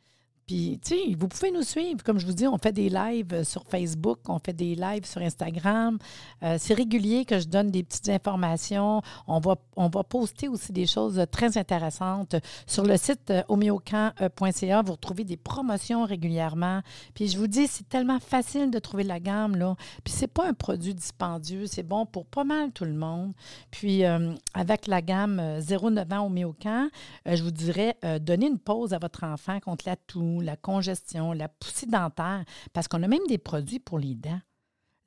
Puis, 0.48 0.80
tu 0.84 0.96
sais, 0.96 1.16
vous 1.18 1.28
pouvez 1.28 1.52
nous 1.52 1.62
suivre. 1.62 2.04
Comme 2.04 2.20
je 2.20 2.26
vous 2.26 2.34
dis, 2.34 2.48
on 2.48 2.58
fait 2.58 2.72
des 2.72 2.90
lives 2.90 3.44
sur 3.44 3.64
Facebook, 3.64 4.20
on 4.28 4.40
fait 4.40 4.54
des 4.54 4.76
lives 4.76 5.06
sur 5.06 5.22
Instagram. 5.22 5.98
Euh, 6.44 6.58
c'est 6.60 6.74
régulier 6.74 7.26
que 7.26 7.40
je 7.40 7.48
donne 7.48 7.72
des 7.72 7.84
petites 7.84 8.10
informations. 8.10 9.02
On 9.28 9.40
va, 9.40 9.56
on 9.76 9.88
va 9.88 10.04
poster 10.04 10.48
aussi 10.48 10.72
des 10.72 10.88
choses 10.88 11.24
très 11.32 11.58
intéressantes. 11.58 12.36
Sur 12.66 12.86
le 12.86 12.98
site 12.98 13.30
euh, 13.30 13.44
homéocan.ca, 13.48 14.82
vous 14.82 14.92
retrouvez 14.92 15.24
des 15.24 15.38
promotions 15.38 16.06
régulièrement. 16.06 16.82
Puis, 17.14 17.28
je 17.28 17.38
vous 17.38 17.48
dis, 17.48 17.68
c'est 17.68 17.88
tellement 17.88 18.20
facile 18.20 18.72
de 18.72 18.80
trouver 18.80 19.04
la 19.04 19.20
gamme, 19.20 19.56
là. 19.56 19.76
Puis, 20.04 20.14
c'est 20.14 20.28
pas 20.28 20.48
un 20.48 20.54
produit 20.54 20.94
dispendieux. 20.94 21.66
C'est 21.68 21.84
bon 21.84 22.06
pour 22.06 22.26
pas 22.26 22.44
mal 22.44 22.72
tout 22.72 22.86
le 22.86 22.94
monde. 22.94 23.34
Puis, 23.70 24.04
euh, 24.04 24.34
avec 24.54 24.88
la 24.88 25.02
gamme 25.02 25.40
0,9 25.60 26.14
ans 26.14 26.26
Homéocan, 26.26 26.90
je 27.26 27.44
vous 27.44 27.52
dirais, 27.52 27.96
donnez 28.20 28.48
une 28.48 28.60
pause 28.60 28.94
à 28.94 28.98
votre 28.98 29.24
enfant 29.24 29.60
contre 29.60 29.88
la 29.88 29.96
toux, 29.96 30.41
la 30.46 30.56
congestion, 30.56 31.34
la 31.34 31.48
poussée 31.48 31.86
dentaire, 31.86 32.44
parce 32.74 32.88
qu'on 32.88 33.04
a 33.04 33.08
même 33.08 33.26
des 33.28 33.38
produits 33.38 33.80
pour 33.80 34.00
les 34.00 34.16
dents. 34.16 34.40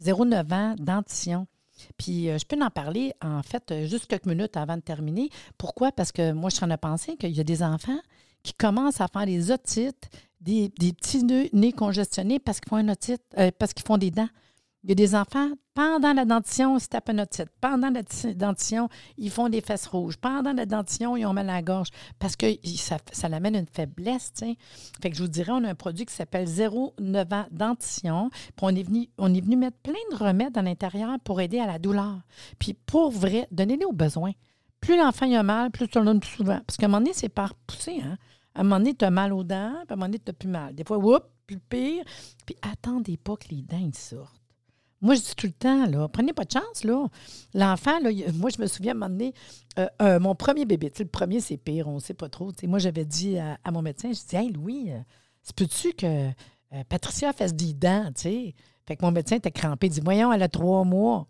0,9 0.02 0.54
ans, 0.54 0.74
dentition. 0.78 1.46
Puis 1.98 2.28
euh, 2.28 2.38
je 2.38 2.44
peux 2.44 2.60
en 2.62 2.70
parler, 2.70 3.12
en 3.22 3.42
fait, 3.42 3.86
juste 3.86 4.06
quelques 4.06 4.26
minutes 4.26 4.56
avant 4.56 4.76
de 4.76 4.82
terminer. 4.82 5.30
Pourquoi? 5.58 5.92
Parce 5.92 6.12
que 6.12 6.32
moi, 6.32 6.50
je 6.50 6.56
suis 6.56 6.64
en 6.64 6.68
train 6.68 6.76
de 6.76 6.80
penser 6.80 7.16
qu'il 7.16 7.32
y 7.32 7.40
a 7.40 7.44
des 7.44 7.62
enfants 7.62 7.98
qui 8.42 8.52
commencent 8.52 9.00
à 9.00 9.08
faire 9.08 9.26
des 9.26 9.50
otites, 9.50 10.10
des, 10.40 10.68
petits 10.68 11.24
nez, 11.24 11.72
congestionnés 11.72 12.38
parce 12.38 12.60
qu'ils 12.60 12.68
font 12.68 12.76
un 12.76 12.90
otite, 12.90 13.22
euh, 13.38 13.50
parce 13.58 13.72
qu'ils 13.72 13.86
font 13.86 13.98
des 13.98 14.10
dents. 14.10 14.28
Il 14.84 14.90
y 14.90 14.92
a 14.92 14.96
des 14.96 15.14
enfants, 15.14 15.48
pendant 15.72 16.12
la 16.12 16.26
dentition, 16.26 16.76
ils 16.76 16.80
se 16.80 16.88
tapent 16.88 17.08
un 17.08 17.18
otite. 17.18 17.48
Pendant 17.62 17.88
la 17.88 18.02
dentition, 18.34 18.90
ils 19.16 19.30
font 19.30 19.48
des 19.48 19.62
fesses 19.62 19.86
rouges. 19.86 20.18
Pendant 20.18 20.52
la 20.52 20.66
dentition, 20.66 21.16
ils 21.16 21.24
ont 21.24 21.32
mal 21.32 21.48
à 21.48 21.54
la 21.54 21.62
gorge 21.62 21.88
parce 22.18 22.36
que 22.36 22.46
ça, 22.76 22.98
ça 23.10 23.30
l'amène 23.30 23.56
une 23.56 23.66
faiblesse. 23.66 24.34
T'sais. 24.34 24.56
Fait 25.00 25.08
que 25.08 25.16
je 25.16 25.22
vous 25.22 25.28
dirais, 25.28 25.52
on 25.52 25.64
a 25.64 25.70
un 25.70 25.74
produit 25.74 26.04
qui 26.04 26.12
s'appelle 26.12 26.46
0,9 26.46 27.34
ans 27.34 27.46
dentition. 27.50 28.28
Puis 28.30 28.52
on 28.60 28.76
est, 28.76 28.82
venu, 28.82 29.08
on 29.16 29.32
est 29.32 29.40
venu 29.40 29.56
mettre 29.56 29.78
plein 29.78 29.94
de 30.12 30.16
remèdes 30.16 30.58
à 30.58 30.60
l'intérieur 30.60 31.18
pour 31.24 31.40
aider 31.40 31.60
à 31.60 31.66
la 31.66 31.78
douleur. 31.78 32.20
Puis 32.58 32.74
pour 32.74 33.10
vrai, 33.10 33.48
donnez-les 33.52 33.86
aux 33.86 33.92
besoins. 33.92 34.32
Plus 34.80 34.98
l'enfant 34.98 35.32
a 35.32 35.42
mal, 35.42 35.70
plus 35.70 35.88
tu 35.88 35.98
le 35.98 36.04
donnes 36.04 36.20
plus 36.20 36.36
souvent. 36.36 36.60
Parce 36.66 36.76
qu'à 36.76 36.84
un 36.84 36.88
moment 36.90 37.00
donné, 37.00 37.14
c'est 37.14 37.30
par 37.30 37.54
pousser. 37.54 38.02
Hein? 38.04 38.18
À 38.54 38.60
un 38.60 38.64
moment 38.64 38.80
donné, 38.80 38.94
tu 38.94 39.06
as 39.06 39.10
mal 39.10 39.32
aux 39.32 39.44
dents, 39.44 39.76
puis 39.86 39.88
à 39.88 39.94
un 39.94 39.96
moment 39.96 40.06
donné, 40.08 40.18
tu 40.18 40.26
n'as 40.26 40.34
plus 40.34 40.48
mal. 40.48 40.74
Des 40.74 40.84
fois, 40.84 40.98
oups, 40.98 41.24
plus 41.46 41.58
pire. 41.58 42.04
Puis 42.44 42.54
attendez 42.60 43.16
pas 43.16 43.34
que 43.36 43.48
les 43.48 43.62
dents 43.62 43.90
sortent. 43.94 44.43
Moi, 45.04 45.16
je 45.16 45.20
dis 45.20 45.34
tout 45.36 45.46
le 45.46 45.52
temps, 45.52 45.84
là, 45.84 46.08
prenez 46.08 46.32
pas 46.32 46.44
de 46.44 46.50
chance, 46.50 46.82
là. 46.82 47.08
L'enfant, 47.52 48.00
moi, 48.32 48.48
je 48.48 48.58
me 48.58 48.66
souviens 48.66 48.98
à 49.02 49.04
un 49.04 49.18
euh, 49.20 49.86
euh, 50.00 50.18
mon 50.18 50.34
premier 50.34 50.64
bébé, 50.64 50.90
le 50.98 51.04
premier, 51.04 51.40
c'est 51.40 51.58
pire, 51.58 51.88
on 51.88 51.96
ne 51.96 52.00
sait 52.00 52.14
pas 52.14 52.30
trop. 52.30 52.52
moi, 52.62 52.78
j'avais 52.78 53.04
dit 53.04 53.38
à, 53.38 53.70
mon 53.70 53.82
médecin, 53.82 54.12
je 54.14 54.26
dis, 54.26 54.34
hey, 54.34 54.50
Louis, 54.50 54.92
euh, 54.92 54.98
c'est 55.42 55.54
peux-tu 55.54 55.92
que 55.92 56.30
Patricia 56.88 57.34
fasse 57.34 57.52
des 57.52 57.74
dents, 57.74 58.10
tu? 58.16 58.54
Fait 58.86 58.96
que 58.96 59.04
mon 59.04 59.10
médecin 59.10 59.36
était 59.36 59.50
crampé, 59.50 59.88
il 59.88 59.90
dit, 59.90 60.00
voyons, 60.00 60.32
elle 60.32 60.42
a 60.42 60.48
trois 60.48 60.84
mois. 60.84 61.26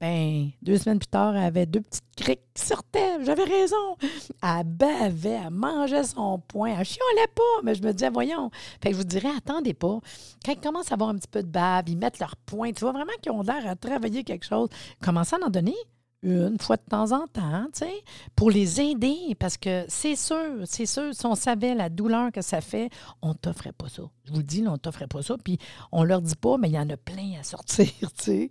Ben, 0.00 0.50
deux 0.62 0.78
semaines 0.78 1.00
plus 1.00 1.08
tard, 1.08 1.36
elle 1.36 1.42
avait 1.42 1.66
deux 1.66 1.80
petites 1.80 2.04
criques 2.16 2.44
qui 2.54 2.64
sortaient. 2.64 3.24
J'avais 3.24 3.42
raison. 3.42 3.96
Elle 4.42 4.64
bavait, 4.64 5.40
elle 5.44 5.50
mangeait 5.50 6.04
son 6.04 6.38
poing. 6.38 6.78
Elle 6.78 6.84
chiolait 6.84 7.26
pas. 7.34 7.62
Mais 7.64 7.74
je 7.74 7.82
me 7.82 7.92
disais, 7.92 8.08
voyons. 8.08 8.50
Fait 8.80 8.90
que 8.90 8.92
je 8.92 8.98
vous 8.98 9.04
dirais, 9.04 9.30
attendez 9.36 9.74
pas. 9.74 9.98
Quand 10.44 10.52
ils 10.52 10.60
commencent 10.60 10.92
à 10.92 10.94
avoir 10.94 11.10
un 11.10 11.16
petit 11.16 11.28
peu 11.28 11.42
de 11.42 11.48
bave, 11.48 11.88
ils 11.88 11.98
mettent 11.98 12.20
leur 12.20 12.36
poing. 12.36 12.70
Tu 12.70 12.80
vois 12.80 12.92
vraiment 12.92 13.12
qu'ils 13.20 13.32
ont 13.32 13.42
l'air 13.42 13.66
à 13.66 13.74
travailler 13.74 14.22
quelque 14.22 14.46
chose. 14.46 14.68
Commencez 15.02 15.34
à 15.34 15.44
en 15.44 15.50
donner 15.50 15.74
une 16.22 16.58
fois 16.58 16.76
de 16.76 16.82
temps 16.82 17.12
en 17.12 17.26
temps, 17.28 17.66
sais, 17.72 18.02
pour 18.34 18.50
les 18.50 18.80
aider, 18.80 19.36
parce 19.38 19.56
que 19.56 19.84
c'est 19.88 20.16
sûr, 20.16 20.62
c'est 20.64 20.86
sûr, 20.86 21.14
si 21.14 21.26
on 21.26 21.36
savait 21.36 21.74
la 21.74 21.88
douleur 21.88 22.32
que 22.32 22.42
ça 22.42 22.60
fait, 22.60 22.90
on 23.22 23.28
ne 23.28 23.34
t'offrait 23.34 23.72
pas 23.72 23.88
ça. 23.88 24.02
Je 24.24 24.32
vous 24.32 24.38
le 24.38 24.44
dis, 24.44 24.64
on 24.66 24.72
ne 24.72 24.76
t'offrait 24.76 25.06
pas 25.06 25.22
ça, 25.22 25.36
puis 25.42 25.58
on 25.92 26.02
leur 26.02 26.20
dit 26.20 26.34
pas, 26.34 26.58
mais 26.58 26.68
il 26.68 26.74
y 26.74 26.78
en 26.78 26.90
a 26.90 26.96
plein 26.96 27.38
à 27.38 27.44
sortir, 27.44 27.86
tu 28.00 28.08
sais. 28.16 28.50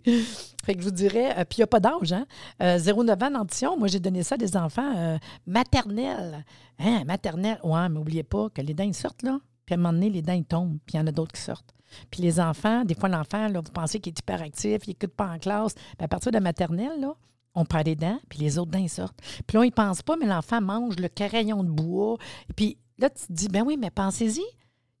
Fait 0.64 0.74
que 0.74 0.80
je 0.80 0.86
vous 0.86 0.94
dirais, 0.94 1.38
euh, 1.38 1.44
puis 1.44 1.58
il 1.58 1.60
n'y 1.60 1.64
a 1.64 1.66
pas 1.66 1.80
d'âge, 1.80 2.12
hein. 2.12 2.26
0,9 2.60 3.10
euh, 3.10 3.26
ans 3.26 3.30
dentition, 3.30 3.78
moi 3.78 3.88
j'ai 3.88 4.00
donné 4.00 4.22
ça 4.22 4.36
à 4.36 4.38
des 4.38 4.56
enfants 4.56 4.96
euh, 4.96 5.18
maternels. 5.46 6.44
Hein, 6.78 7.04
maternels, 7.04 7.60
ouais, 7.64 7.88
mais 7.88 7.88
n'oubliez 7.90 8.22
pas 8.22 8.48
que 8.50 8.62
les 8.62 8.74
dents, 8.74 8.90
sortent, 8.92 9.22
là. 9.22 9.38
Puis 9.66 9.74
à 9.74 9.78
un 9.78 9.82
moment 9.82 9.92
donné, 9.92 10.08
les 10.08 10.22
dents, 10.22 10.32
ils 10.32 10.44
tombent, 10.44 10.78
puis 10.86 10.94
il 10.94 11.00
y 11.00 11.00
en 11.00 11.06
a 11.06 11.12
d'autres 11.12 11.32
qui 11.32 11.42
sortent. 11.42 11.74
Puis 12.10 12.22
les 12.22 12.40
enfants, 12.40 12.84
des 12.84 12.94
fois, 12.94 13.08
l'enfant, 13.08 13.48
là, 13.48 13.60
vous 13.60 13.72
pensez 13.72 14.00
qu'il 14.00 14.12
est 14.12 14.18
hyperactif, 14.18 14.86
il 14.86 14.90
n'écoute 14.90 15.14
pas 15.14 15.28
en 15.28 15.38
classe. 15.38 15.74
Bien, 15.98 16.06
à 16.06 16.08
partir 16.08 16.32
de 16.32 16.38
maternelle, 16.38 17.00
là, 17.00 17.14
on 17.54 17.64
perd 17.64 17.86
les 17.86 17.96
dents, 17.96 18.20
puis 18.28 18.38
les 18.38 18.58
autres 18.58 18.70
dents 18.70 18.88
sortent. 18.88 19.18
Puis 19.46 19.54
là, 19.54 19.60
on 19.60 19.64
n'y 19.64 19.70
pense 19.70 20.02
pas, 20.02 20.16
mais 20.16 20.26
l'enfant 20.26 20.60
mange 20.60 20.96
le 20.96 21.08
carillon 21.08 21.64
de 21.64 21.70
bois. 21.70 22.16
Et 22.48 22.52
puis 22.52 22.78
Là, 22.98 23.10
tu 23.10 23.26
te 23.26 23.32
dis, 23.32 23.48
ben 23.48 23.62
oui, 23.64 23.76
mais 23.76 23.90
pensez-y. 23.90 24.42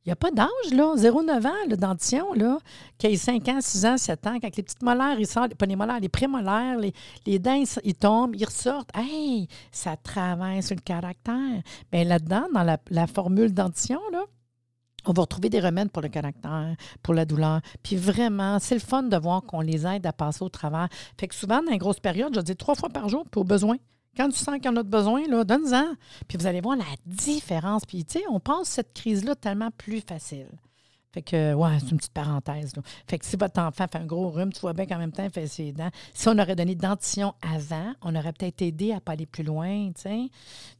Il 0.04 0.08
n'y 0.08 0.12
a 0.12 0.16
pas 0.16 0.30
d'âge, 0.30 0.72
là. 0.72 0.94
0,9 0.96 1.46
ans, 1.46 1.68
le 1.68 1.76
dentition, 1.76 2.32
là, 2.32 2.58
qui 2.96 3.08
a 3.08 3.16
5 3.16 3.46
ans, 3.48 3.58
6 3.60 3.86
ans, 3.86 3.96
7 3.98 4.26
ans, 4.26 4.38
quand 4.40 4.56
les 4.56 4.62
petites 4.62 4.82
molaires, 4.82 5.18
ils 5.18 5.26
sortent, 5.26 5.54
pas 5.54 5.66
les 5.66 5.76
molaires, 5.76 6.00
les 6.00 6.08
prémolaires, 6.08 6.78
les, 6.78 6.94
les 7.26 7.38
dents, 7.38 7.62
ils, 7.84 7.94
tombent, 7.94 8.34
ils 8.36 8.44
ressortent. 8.44 8.90
Hey, 8.94 9.48
ça 9.70 9.96
sur 10.62 10.76
le 10.76 10.80
caractère. 10.80 11.62
Bien, 11.92 12.04
là-dedans, 12.04 12.46
dans 12.54 12.62
la, 12.62 12.78
la 12.88 13.06
formule 13.06 13.52
dentition, 13.52 14.00
là, 14.12 14.24
on 15.06 15.12
va 15.12 15.22
retrouver 15.22 15.48
des 15.48 15.60
remèdes 15.60 15.90
pour 15.90 16.02
le 16.02 16.08
caractère, 16.08 16.74
pour 17.02 17.14
la 17.14 17.24
douleur. 17.24 17.60
Puis 17.82 17.96
vraiment, 17.96 18.58
c'est 18.58 18.74
le 18.74 18.80
fun 18.80 19.02
de 19.02 19.16
voir 19.16 19.42
qu'on 19.42 19.60
les 19.60 19.86
aide 19.86 20.06
à 20.06 20.12
passer 20.12 20.42
au 20.42 20.48
travers. 20.48 20.88
Fait 21.18 21.28
que 21.28 21.34
souvent, 21.34 21.62
dans 21.62 21.72
une 21.72 21.78
grosse 21.78 22.00
période, 22.00 22.34
je 22.34 22.40
dis 22.40 22.56
trois 22.56 22.74
fois 22.74 22.88
par 22.88 23.08
jour, 23.08 23.24
puis 23.30 23.40
au 23.40 23.44
besoin. 23.44 23.76
Quand 24.16 24.28
tu 24.28 24.38
sens 24.38 24.56
qu'il 24.56 24.64
y 24.64 24.68
en 24.68 24.76
a 24.76 24.82
besoin, 24.82 25.22
donne-en. 25.44 25.94
Puis 26.26 26.36
vous 26.38 26.46
allez 26.46 26.60
voir 26.60 26.76
la 26.76 26.84
différence. 27.06 27.84
Puis, 27.86 28.04
tu 28.04 28.18
sais, 28.18 28.24
on 28.28 28.40
pense 28.40 28.68
cette 28.68 28.92
crise-là 28.92 29.36
tellement 29.36 29.70
plus 29.70 30.00
facile. 30.00 30.48
Fait 31.12 31.22
que, 31.22 31.54
ouais, 31.54 31.78
c'est 31.80 31.90
une 31.90 31.96
petite 31.96 32.12
parenthèse. 32.12 32.72
Fait 33.06 33.18
que 33.18 33.24
si 33.24 33.36
votre 33.36 33.60
enfant 33.60 33.86
fait 33.90 33.96
un 33.96 34.04
gros 34.04 34.28
rhume, 34.28 34.52
tu 34.52 34.60
vois 34.60 34.74
bien 34.74 34.86
qu'en 34.86 34.98
même 34.98 35.12
temps, 35.12 35.24
il 35.24 35.30
fait 35.30 35.46
ses 35.46 35.72
dents. 35.72 35.90
Si 36.12 36.28
on 36.28 36.38
aurait 36.38 36.54
donné 36.54 36.74
dentition 36.74 37.34
avant, 37.40 37.94
on 38.02 38.14
aurait 38.14 38.32
peut-être 38.34 38.60
aidé 38.60 38.92
à 38.92 38.96
ne 38.96 39.00
pas 39.00 39.12
aller 39.12 39.26
plus 39.26 39.42
loin, 39.42 39.90
tu. 39.92 40.30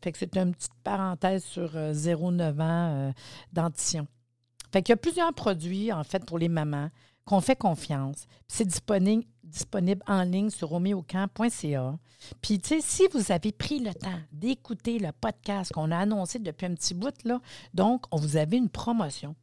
Fait 0.02 0.12
que 0.12 0.18
c'est 0.18 0.36
une 0.36 0.54
petite 0.54 0.74
parenthèse 0.84 1.44
sur 1.44 1.74
0,9 1.74 2.40
euh, 2.40 2.52
ans 2.52 3.08
euh, 3.08 3.12
dentition. 3.52 4.06
Fait 4.70 4.82
qu'il 4.82 4.92
y 4.92 4.94
a 4.94 4.98
plusieurs 4.98 5.32
produits, 5.32 5.92
en 5.92 6.04
fait, 6.04 6.24
pour 6.26 6.38
les 6.38 6.48
mamans 6.48 6.90
qu'on 7.24 7.40
fait 7.40 7.56
confiance. 7.56 8.26
C'est 8.48 8.66
disponible, 8.66 9.24
disponible 9.44 10.02
en 10.06 10.22
ligne 10.22 10.50
sur 10.50 10.68
roméocamp.ca. 10.68 11.98
Puis, 12.42 12.58
tu 12.58 12.68
sais, 12.68 12.80
si 12.80 13.06
vous 13.12 13.32
avez 13.32 13.52
pris 13.52 13.80
le 13.80 13.94
temps 13.94 14.18
d'écouter 14.32 14.98
le 14.98 15.12
podcast 15.12 15.72
qu'on 15.72 15.90
a 15.90 15.98
annoncé 15.98 16.38
depuis 16.38 16.66
un 16.66 16.74
petit 16.74 16.94
bout, 16.94 17.14
là, 17.24 17.40
donc, 17.72 18.04
on 18.10 18.16
vous 18.16 18.36
avait 18.36 18.58
une 18.58 18.68
promotion. 18.68 19.34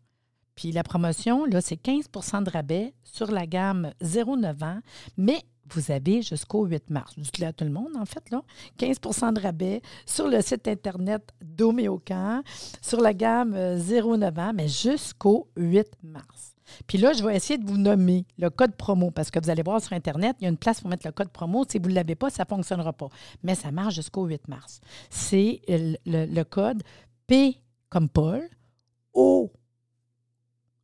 Puis 0.55 0.71
la 0.71 0.83
promotion, 0.83 1.45
là, 1.45 1.61
c'est 1.61 1.81
15% 1.81 2.43
de 2.43 2.49
rabais 2.49 2.93
sur 3.03 3.31
la 3.31 3.45
gamme 3.45 3.91
0,9 4.01 4.63
ans, 4.63 4.79
mais 5.17 5.43
vous 5.73 5.91
avez 5.91 6.21
jusqu'au 6.21 6.65
8 6.65 6.89
mars. 6.89 7.13
Dites-le 7.17 7.47
à 7.47 7.53
tout 7.53 7.65
le 7.65 7.71
monde, 7.71 7.95
en 7.97 8.05
fait, 8.05 8.29
là. 8.29 8.41
15% 8.79 9.33
de 9.33 9.41
rabais 9.41 9.81
sur 10.05 10.27
le 10.27 10.41
site 10.41 10.67
Internet 10.67 11.33
d'Oméocan, 11.41 12.43
sur 12.81 13.01
la 13.01 13.13
gamme 13.13 13.55
0,9 13.55 14.39
ans, 14.39 14.53
mais 14.53 14.67
jusqu'au 14.67 15.49
8 15.57 15.87
mars. 16.03 16.55
Puis 16.87 16.97
là, 16.97 17.13
je 17.13 17.23
vais 17.23 17.35
essayer 17.35 17.57
de 17.57 17.65
vous 17.65 17.77
nommer 17.77 18.25
le 18.37 18.49
code 18.49 18.75
promo 18.75 19.11
parce 19.11 19.29
que 19.29 19.39
vous 19.39 19.49
allez 19.49 19.63
voir 19.63 19.81
sur 19.81 19.93
Internet, 19.93 20.35
il 20.39 20.43
y 20.43 20.47
a 20.47 20.49
une 20.49 20.57
place 20.57 20.81
pour 20.81 20.89
mettre 20.89 21.05
le 21.05 21.11
code 21.11 21.29
promo. 21.29 21.63
Si 21.69 21.77
vous 21.79 21.89
ne 21.89 21.95
l'avez 21.95 22.15
pas, 22.15 22.29
ça 22.29 22.43
ne 22.43 22.47
fonctionnera 22.47 22.93
pas. 22.93 23.09
Mais 23.43 23.55
ça 23.55 23.71
marche 23.71 23.95
jusqu'au 23.95 24.25
8 24.25 24.47
mars. 24.47 24.81
C'est 25.09 25.61
le, 25.67 26.43
code 26.43 26.81
P 27.27 27.59
comme 27.89 28.09
Paul, 28.09 28.47
O, 29.13 29.51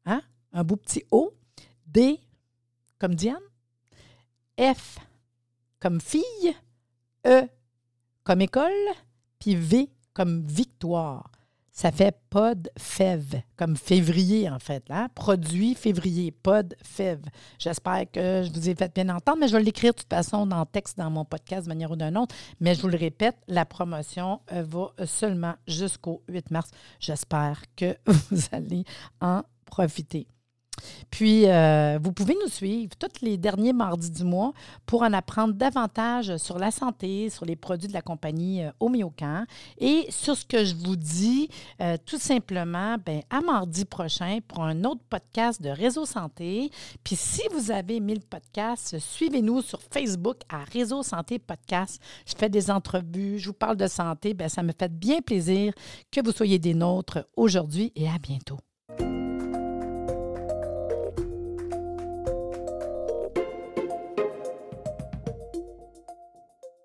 hein? 0.05 0.21
un 0.53 0.63
beau 0.63 0.75
petit 0.75 1.03
O, 1.11 1.33
D 1.87 2.19
comme 2.99 3.15
Diane, 3.15 3.41
F 4.59 4.99
comme 5.79 5.99
fille, 5.99 6.55
E 7.25 7.47
comme 8.23 8.41
école, 8.41 8.71
puis 9.39 9.55
V 9.55 9.89
comme 10.13 10.45
victoire. 10.45 11.31
Ça 11.73 11.91
fait 11.91 12.15
pod 12.29 12.69
fève, 12.77 13.41
comme 13.55 13.77
février 13.77 14.49
en 14.49 14.59
fait. 14.59 14.87
Là. 14.89 15.07
Produit 15.15 15.73
février, 15.73 16.31
pod 16.31 16.75
fève. 16.83 17.23
J'espère 17.57 18.11
que 18.11 18.43
je 18.43 18.51
vous 18.51 18.69
ai 18.69 18.75
fait 18.75 18.93
bien 18.93 19.07
entendre, 19.09 19.39
mais 19.39 19.47
je 19.47 19.55
vais 19.55 19.63
l'écrire 19.63 19.93
de 19.93 19.99
toute 19.99 20.09
façon 20.09 20.45
dans 20.45 20.59
le 20.59 20.65
texte 20.65 20.97
dans 20.97 21.09
mon 21.09 21.23
podcast 21.23 21.63
de 21.63 21.69
manière 21.69 21.89
ou 21.89 21.95
d'une 21.95 22.17
autre. 22.17 22.35
Mais 22.59 22.75
je 22.75 22.81
vous 22.81 22.89
le 22.89 22.97
répète, 22.97 23.37
la 23.47 23.65
promotion 23.65 24.41
euh, 24.51 24.63
va 24.63 24.91
seulement 25.05 25.55
jusqu'au 25.65 26.21
8 26.27 26.51
mars. 26.51 26.71
J'espère 26.99 27.63
que 27.77 27.97
vous 28.05 28.41
allez 28.51 28.83
en 29.21 29.43
profiter. 29.71 30.27
Puis, 31.10 31.47
euh, 31.47 31.99
vous 32.01 32.12
pouvez 32.12 32.36
nous 32.41 32.49
suivre 32.49 32.91
tous 32.97 33.21
les 33.21 33.38
derniers 33.38 33.73
mardis 33.73 34.12
du 34.12 34.23
mois 34.23 34.53
pour 34.86 35.03
en 35.03 35.13
apprendre 35.13 35.53
davantage 35.53 36.38
sur 36.38 36.57
la 36.57 36.71
santé, 36.71 37.29
sur 37.29 37.45
les 37.45 37.55
produits 37.55 37.88
de 37.88 37.93
la 37.93 38.01
compagnie 38.01 38.63
euh, 38.63 39.45
et 39.77 40.05
sur 40.10 40.36
ce 40.36 40.45
que 40.45 40.63
je 40.63 40.75
vous 40.75 40.95
dis, 40.95 41.49
euh, 41.81 41.97
tout 42.05 42.17
simplement, 42.17 42.97
ben, 43.03 43.21
à 43.29 43.41
mardi 43.41 43.86
prochain 43.86 44.39
pour 44.47 44.63
un 44.63 44.84
autre 44.84 45.01
podcast 45.10 45.62
de 45.62 45.69
Réseau 45.69 46.05
Santé. 46.05 46.71
Puis, 47.03 47.15
si 47.15 47.41
vous 47.53 47.71
avez 47.71 47.97
aimé 47.97 48.15
le 48.15 48.21
podcast, 48.21 48.97
suivez-nous 48.99 49.62
sur 49.62 49.81
Facebook 49.81 50.38
à 50.49 50.63
Réseau 50.63 51.03
Santé 51.03 51.39
Podcast. 51.39 52.01
Je 52.25 52.34
fais 52.36 52.49
des 52.49 52.71
entrevues, 52.71 53.39
je 53.39 53.47
vous 53.47 53.53
parle 53.53 53.77
de 53.77 53.88
santé. 53.88 54.34
Ben, 54.34 54.49
ça 54.49 54.63
me 54.63 54.73
fait 54.77 54.91
bien 54.91 55.21
plaisir 55.21 55.73
que 56.12 56.21
vous 56.23 56.31
soyez 56.31 56.60
des 56.60 56.73
nôtres 56.73 57.25
aujourd'hui 57.36 57.91
et 57.95 58.07
à 58.07 58.17
bientôt. 58.17 58.57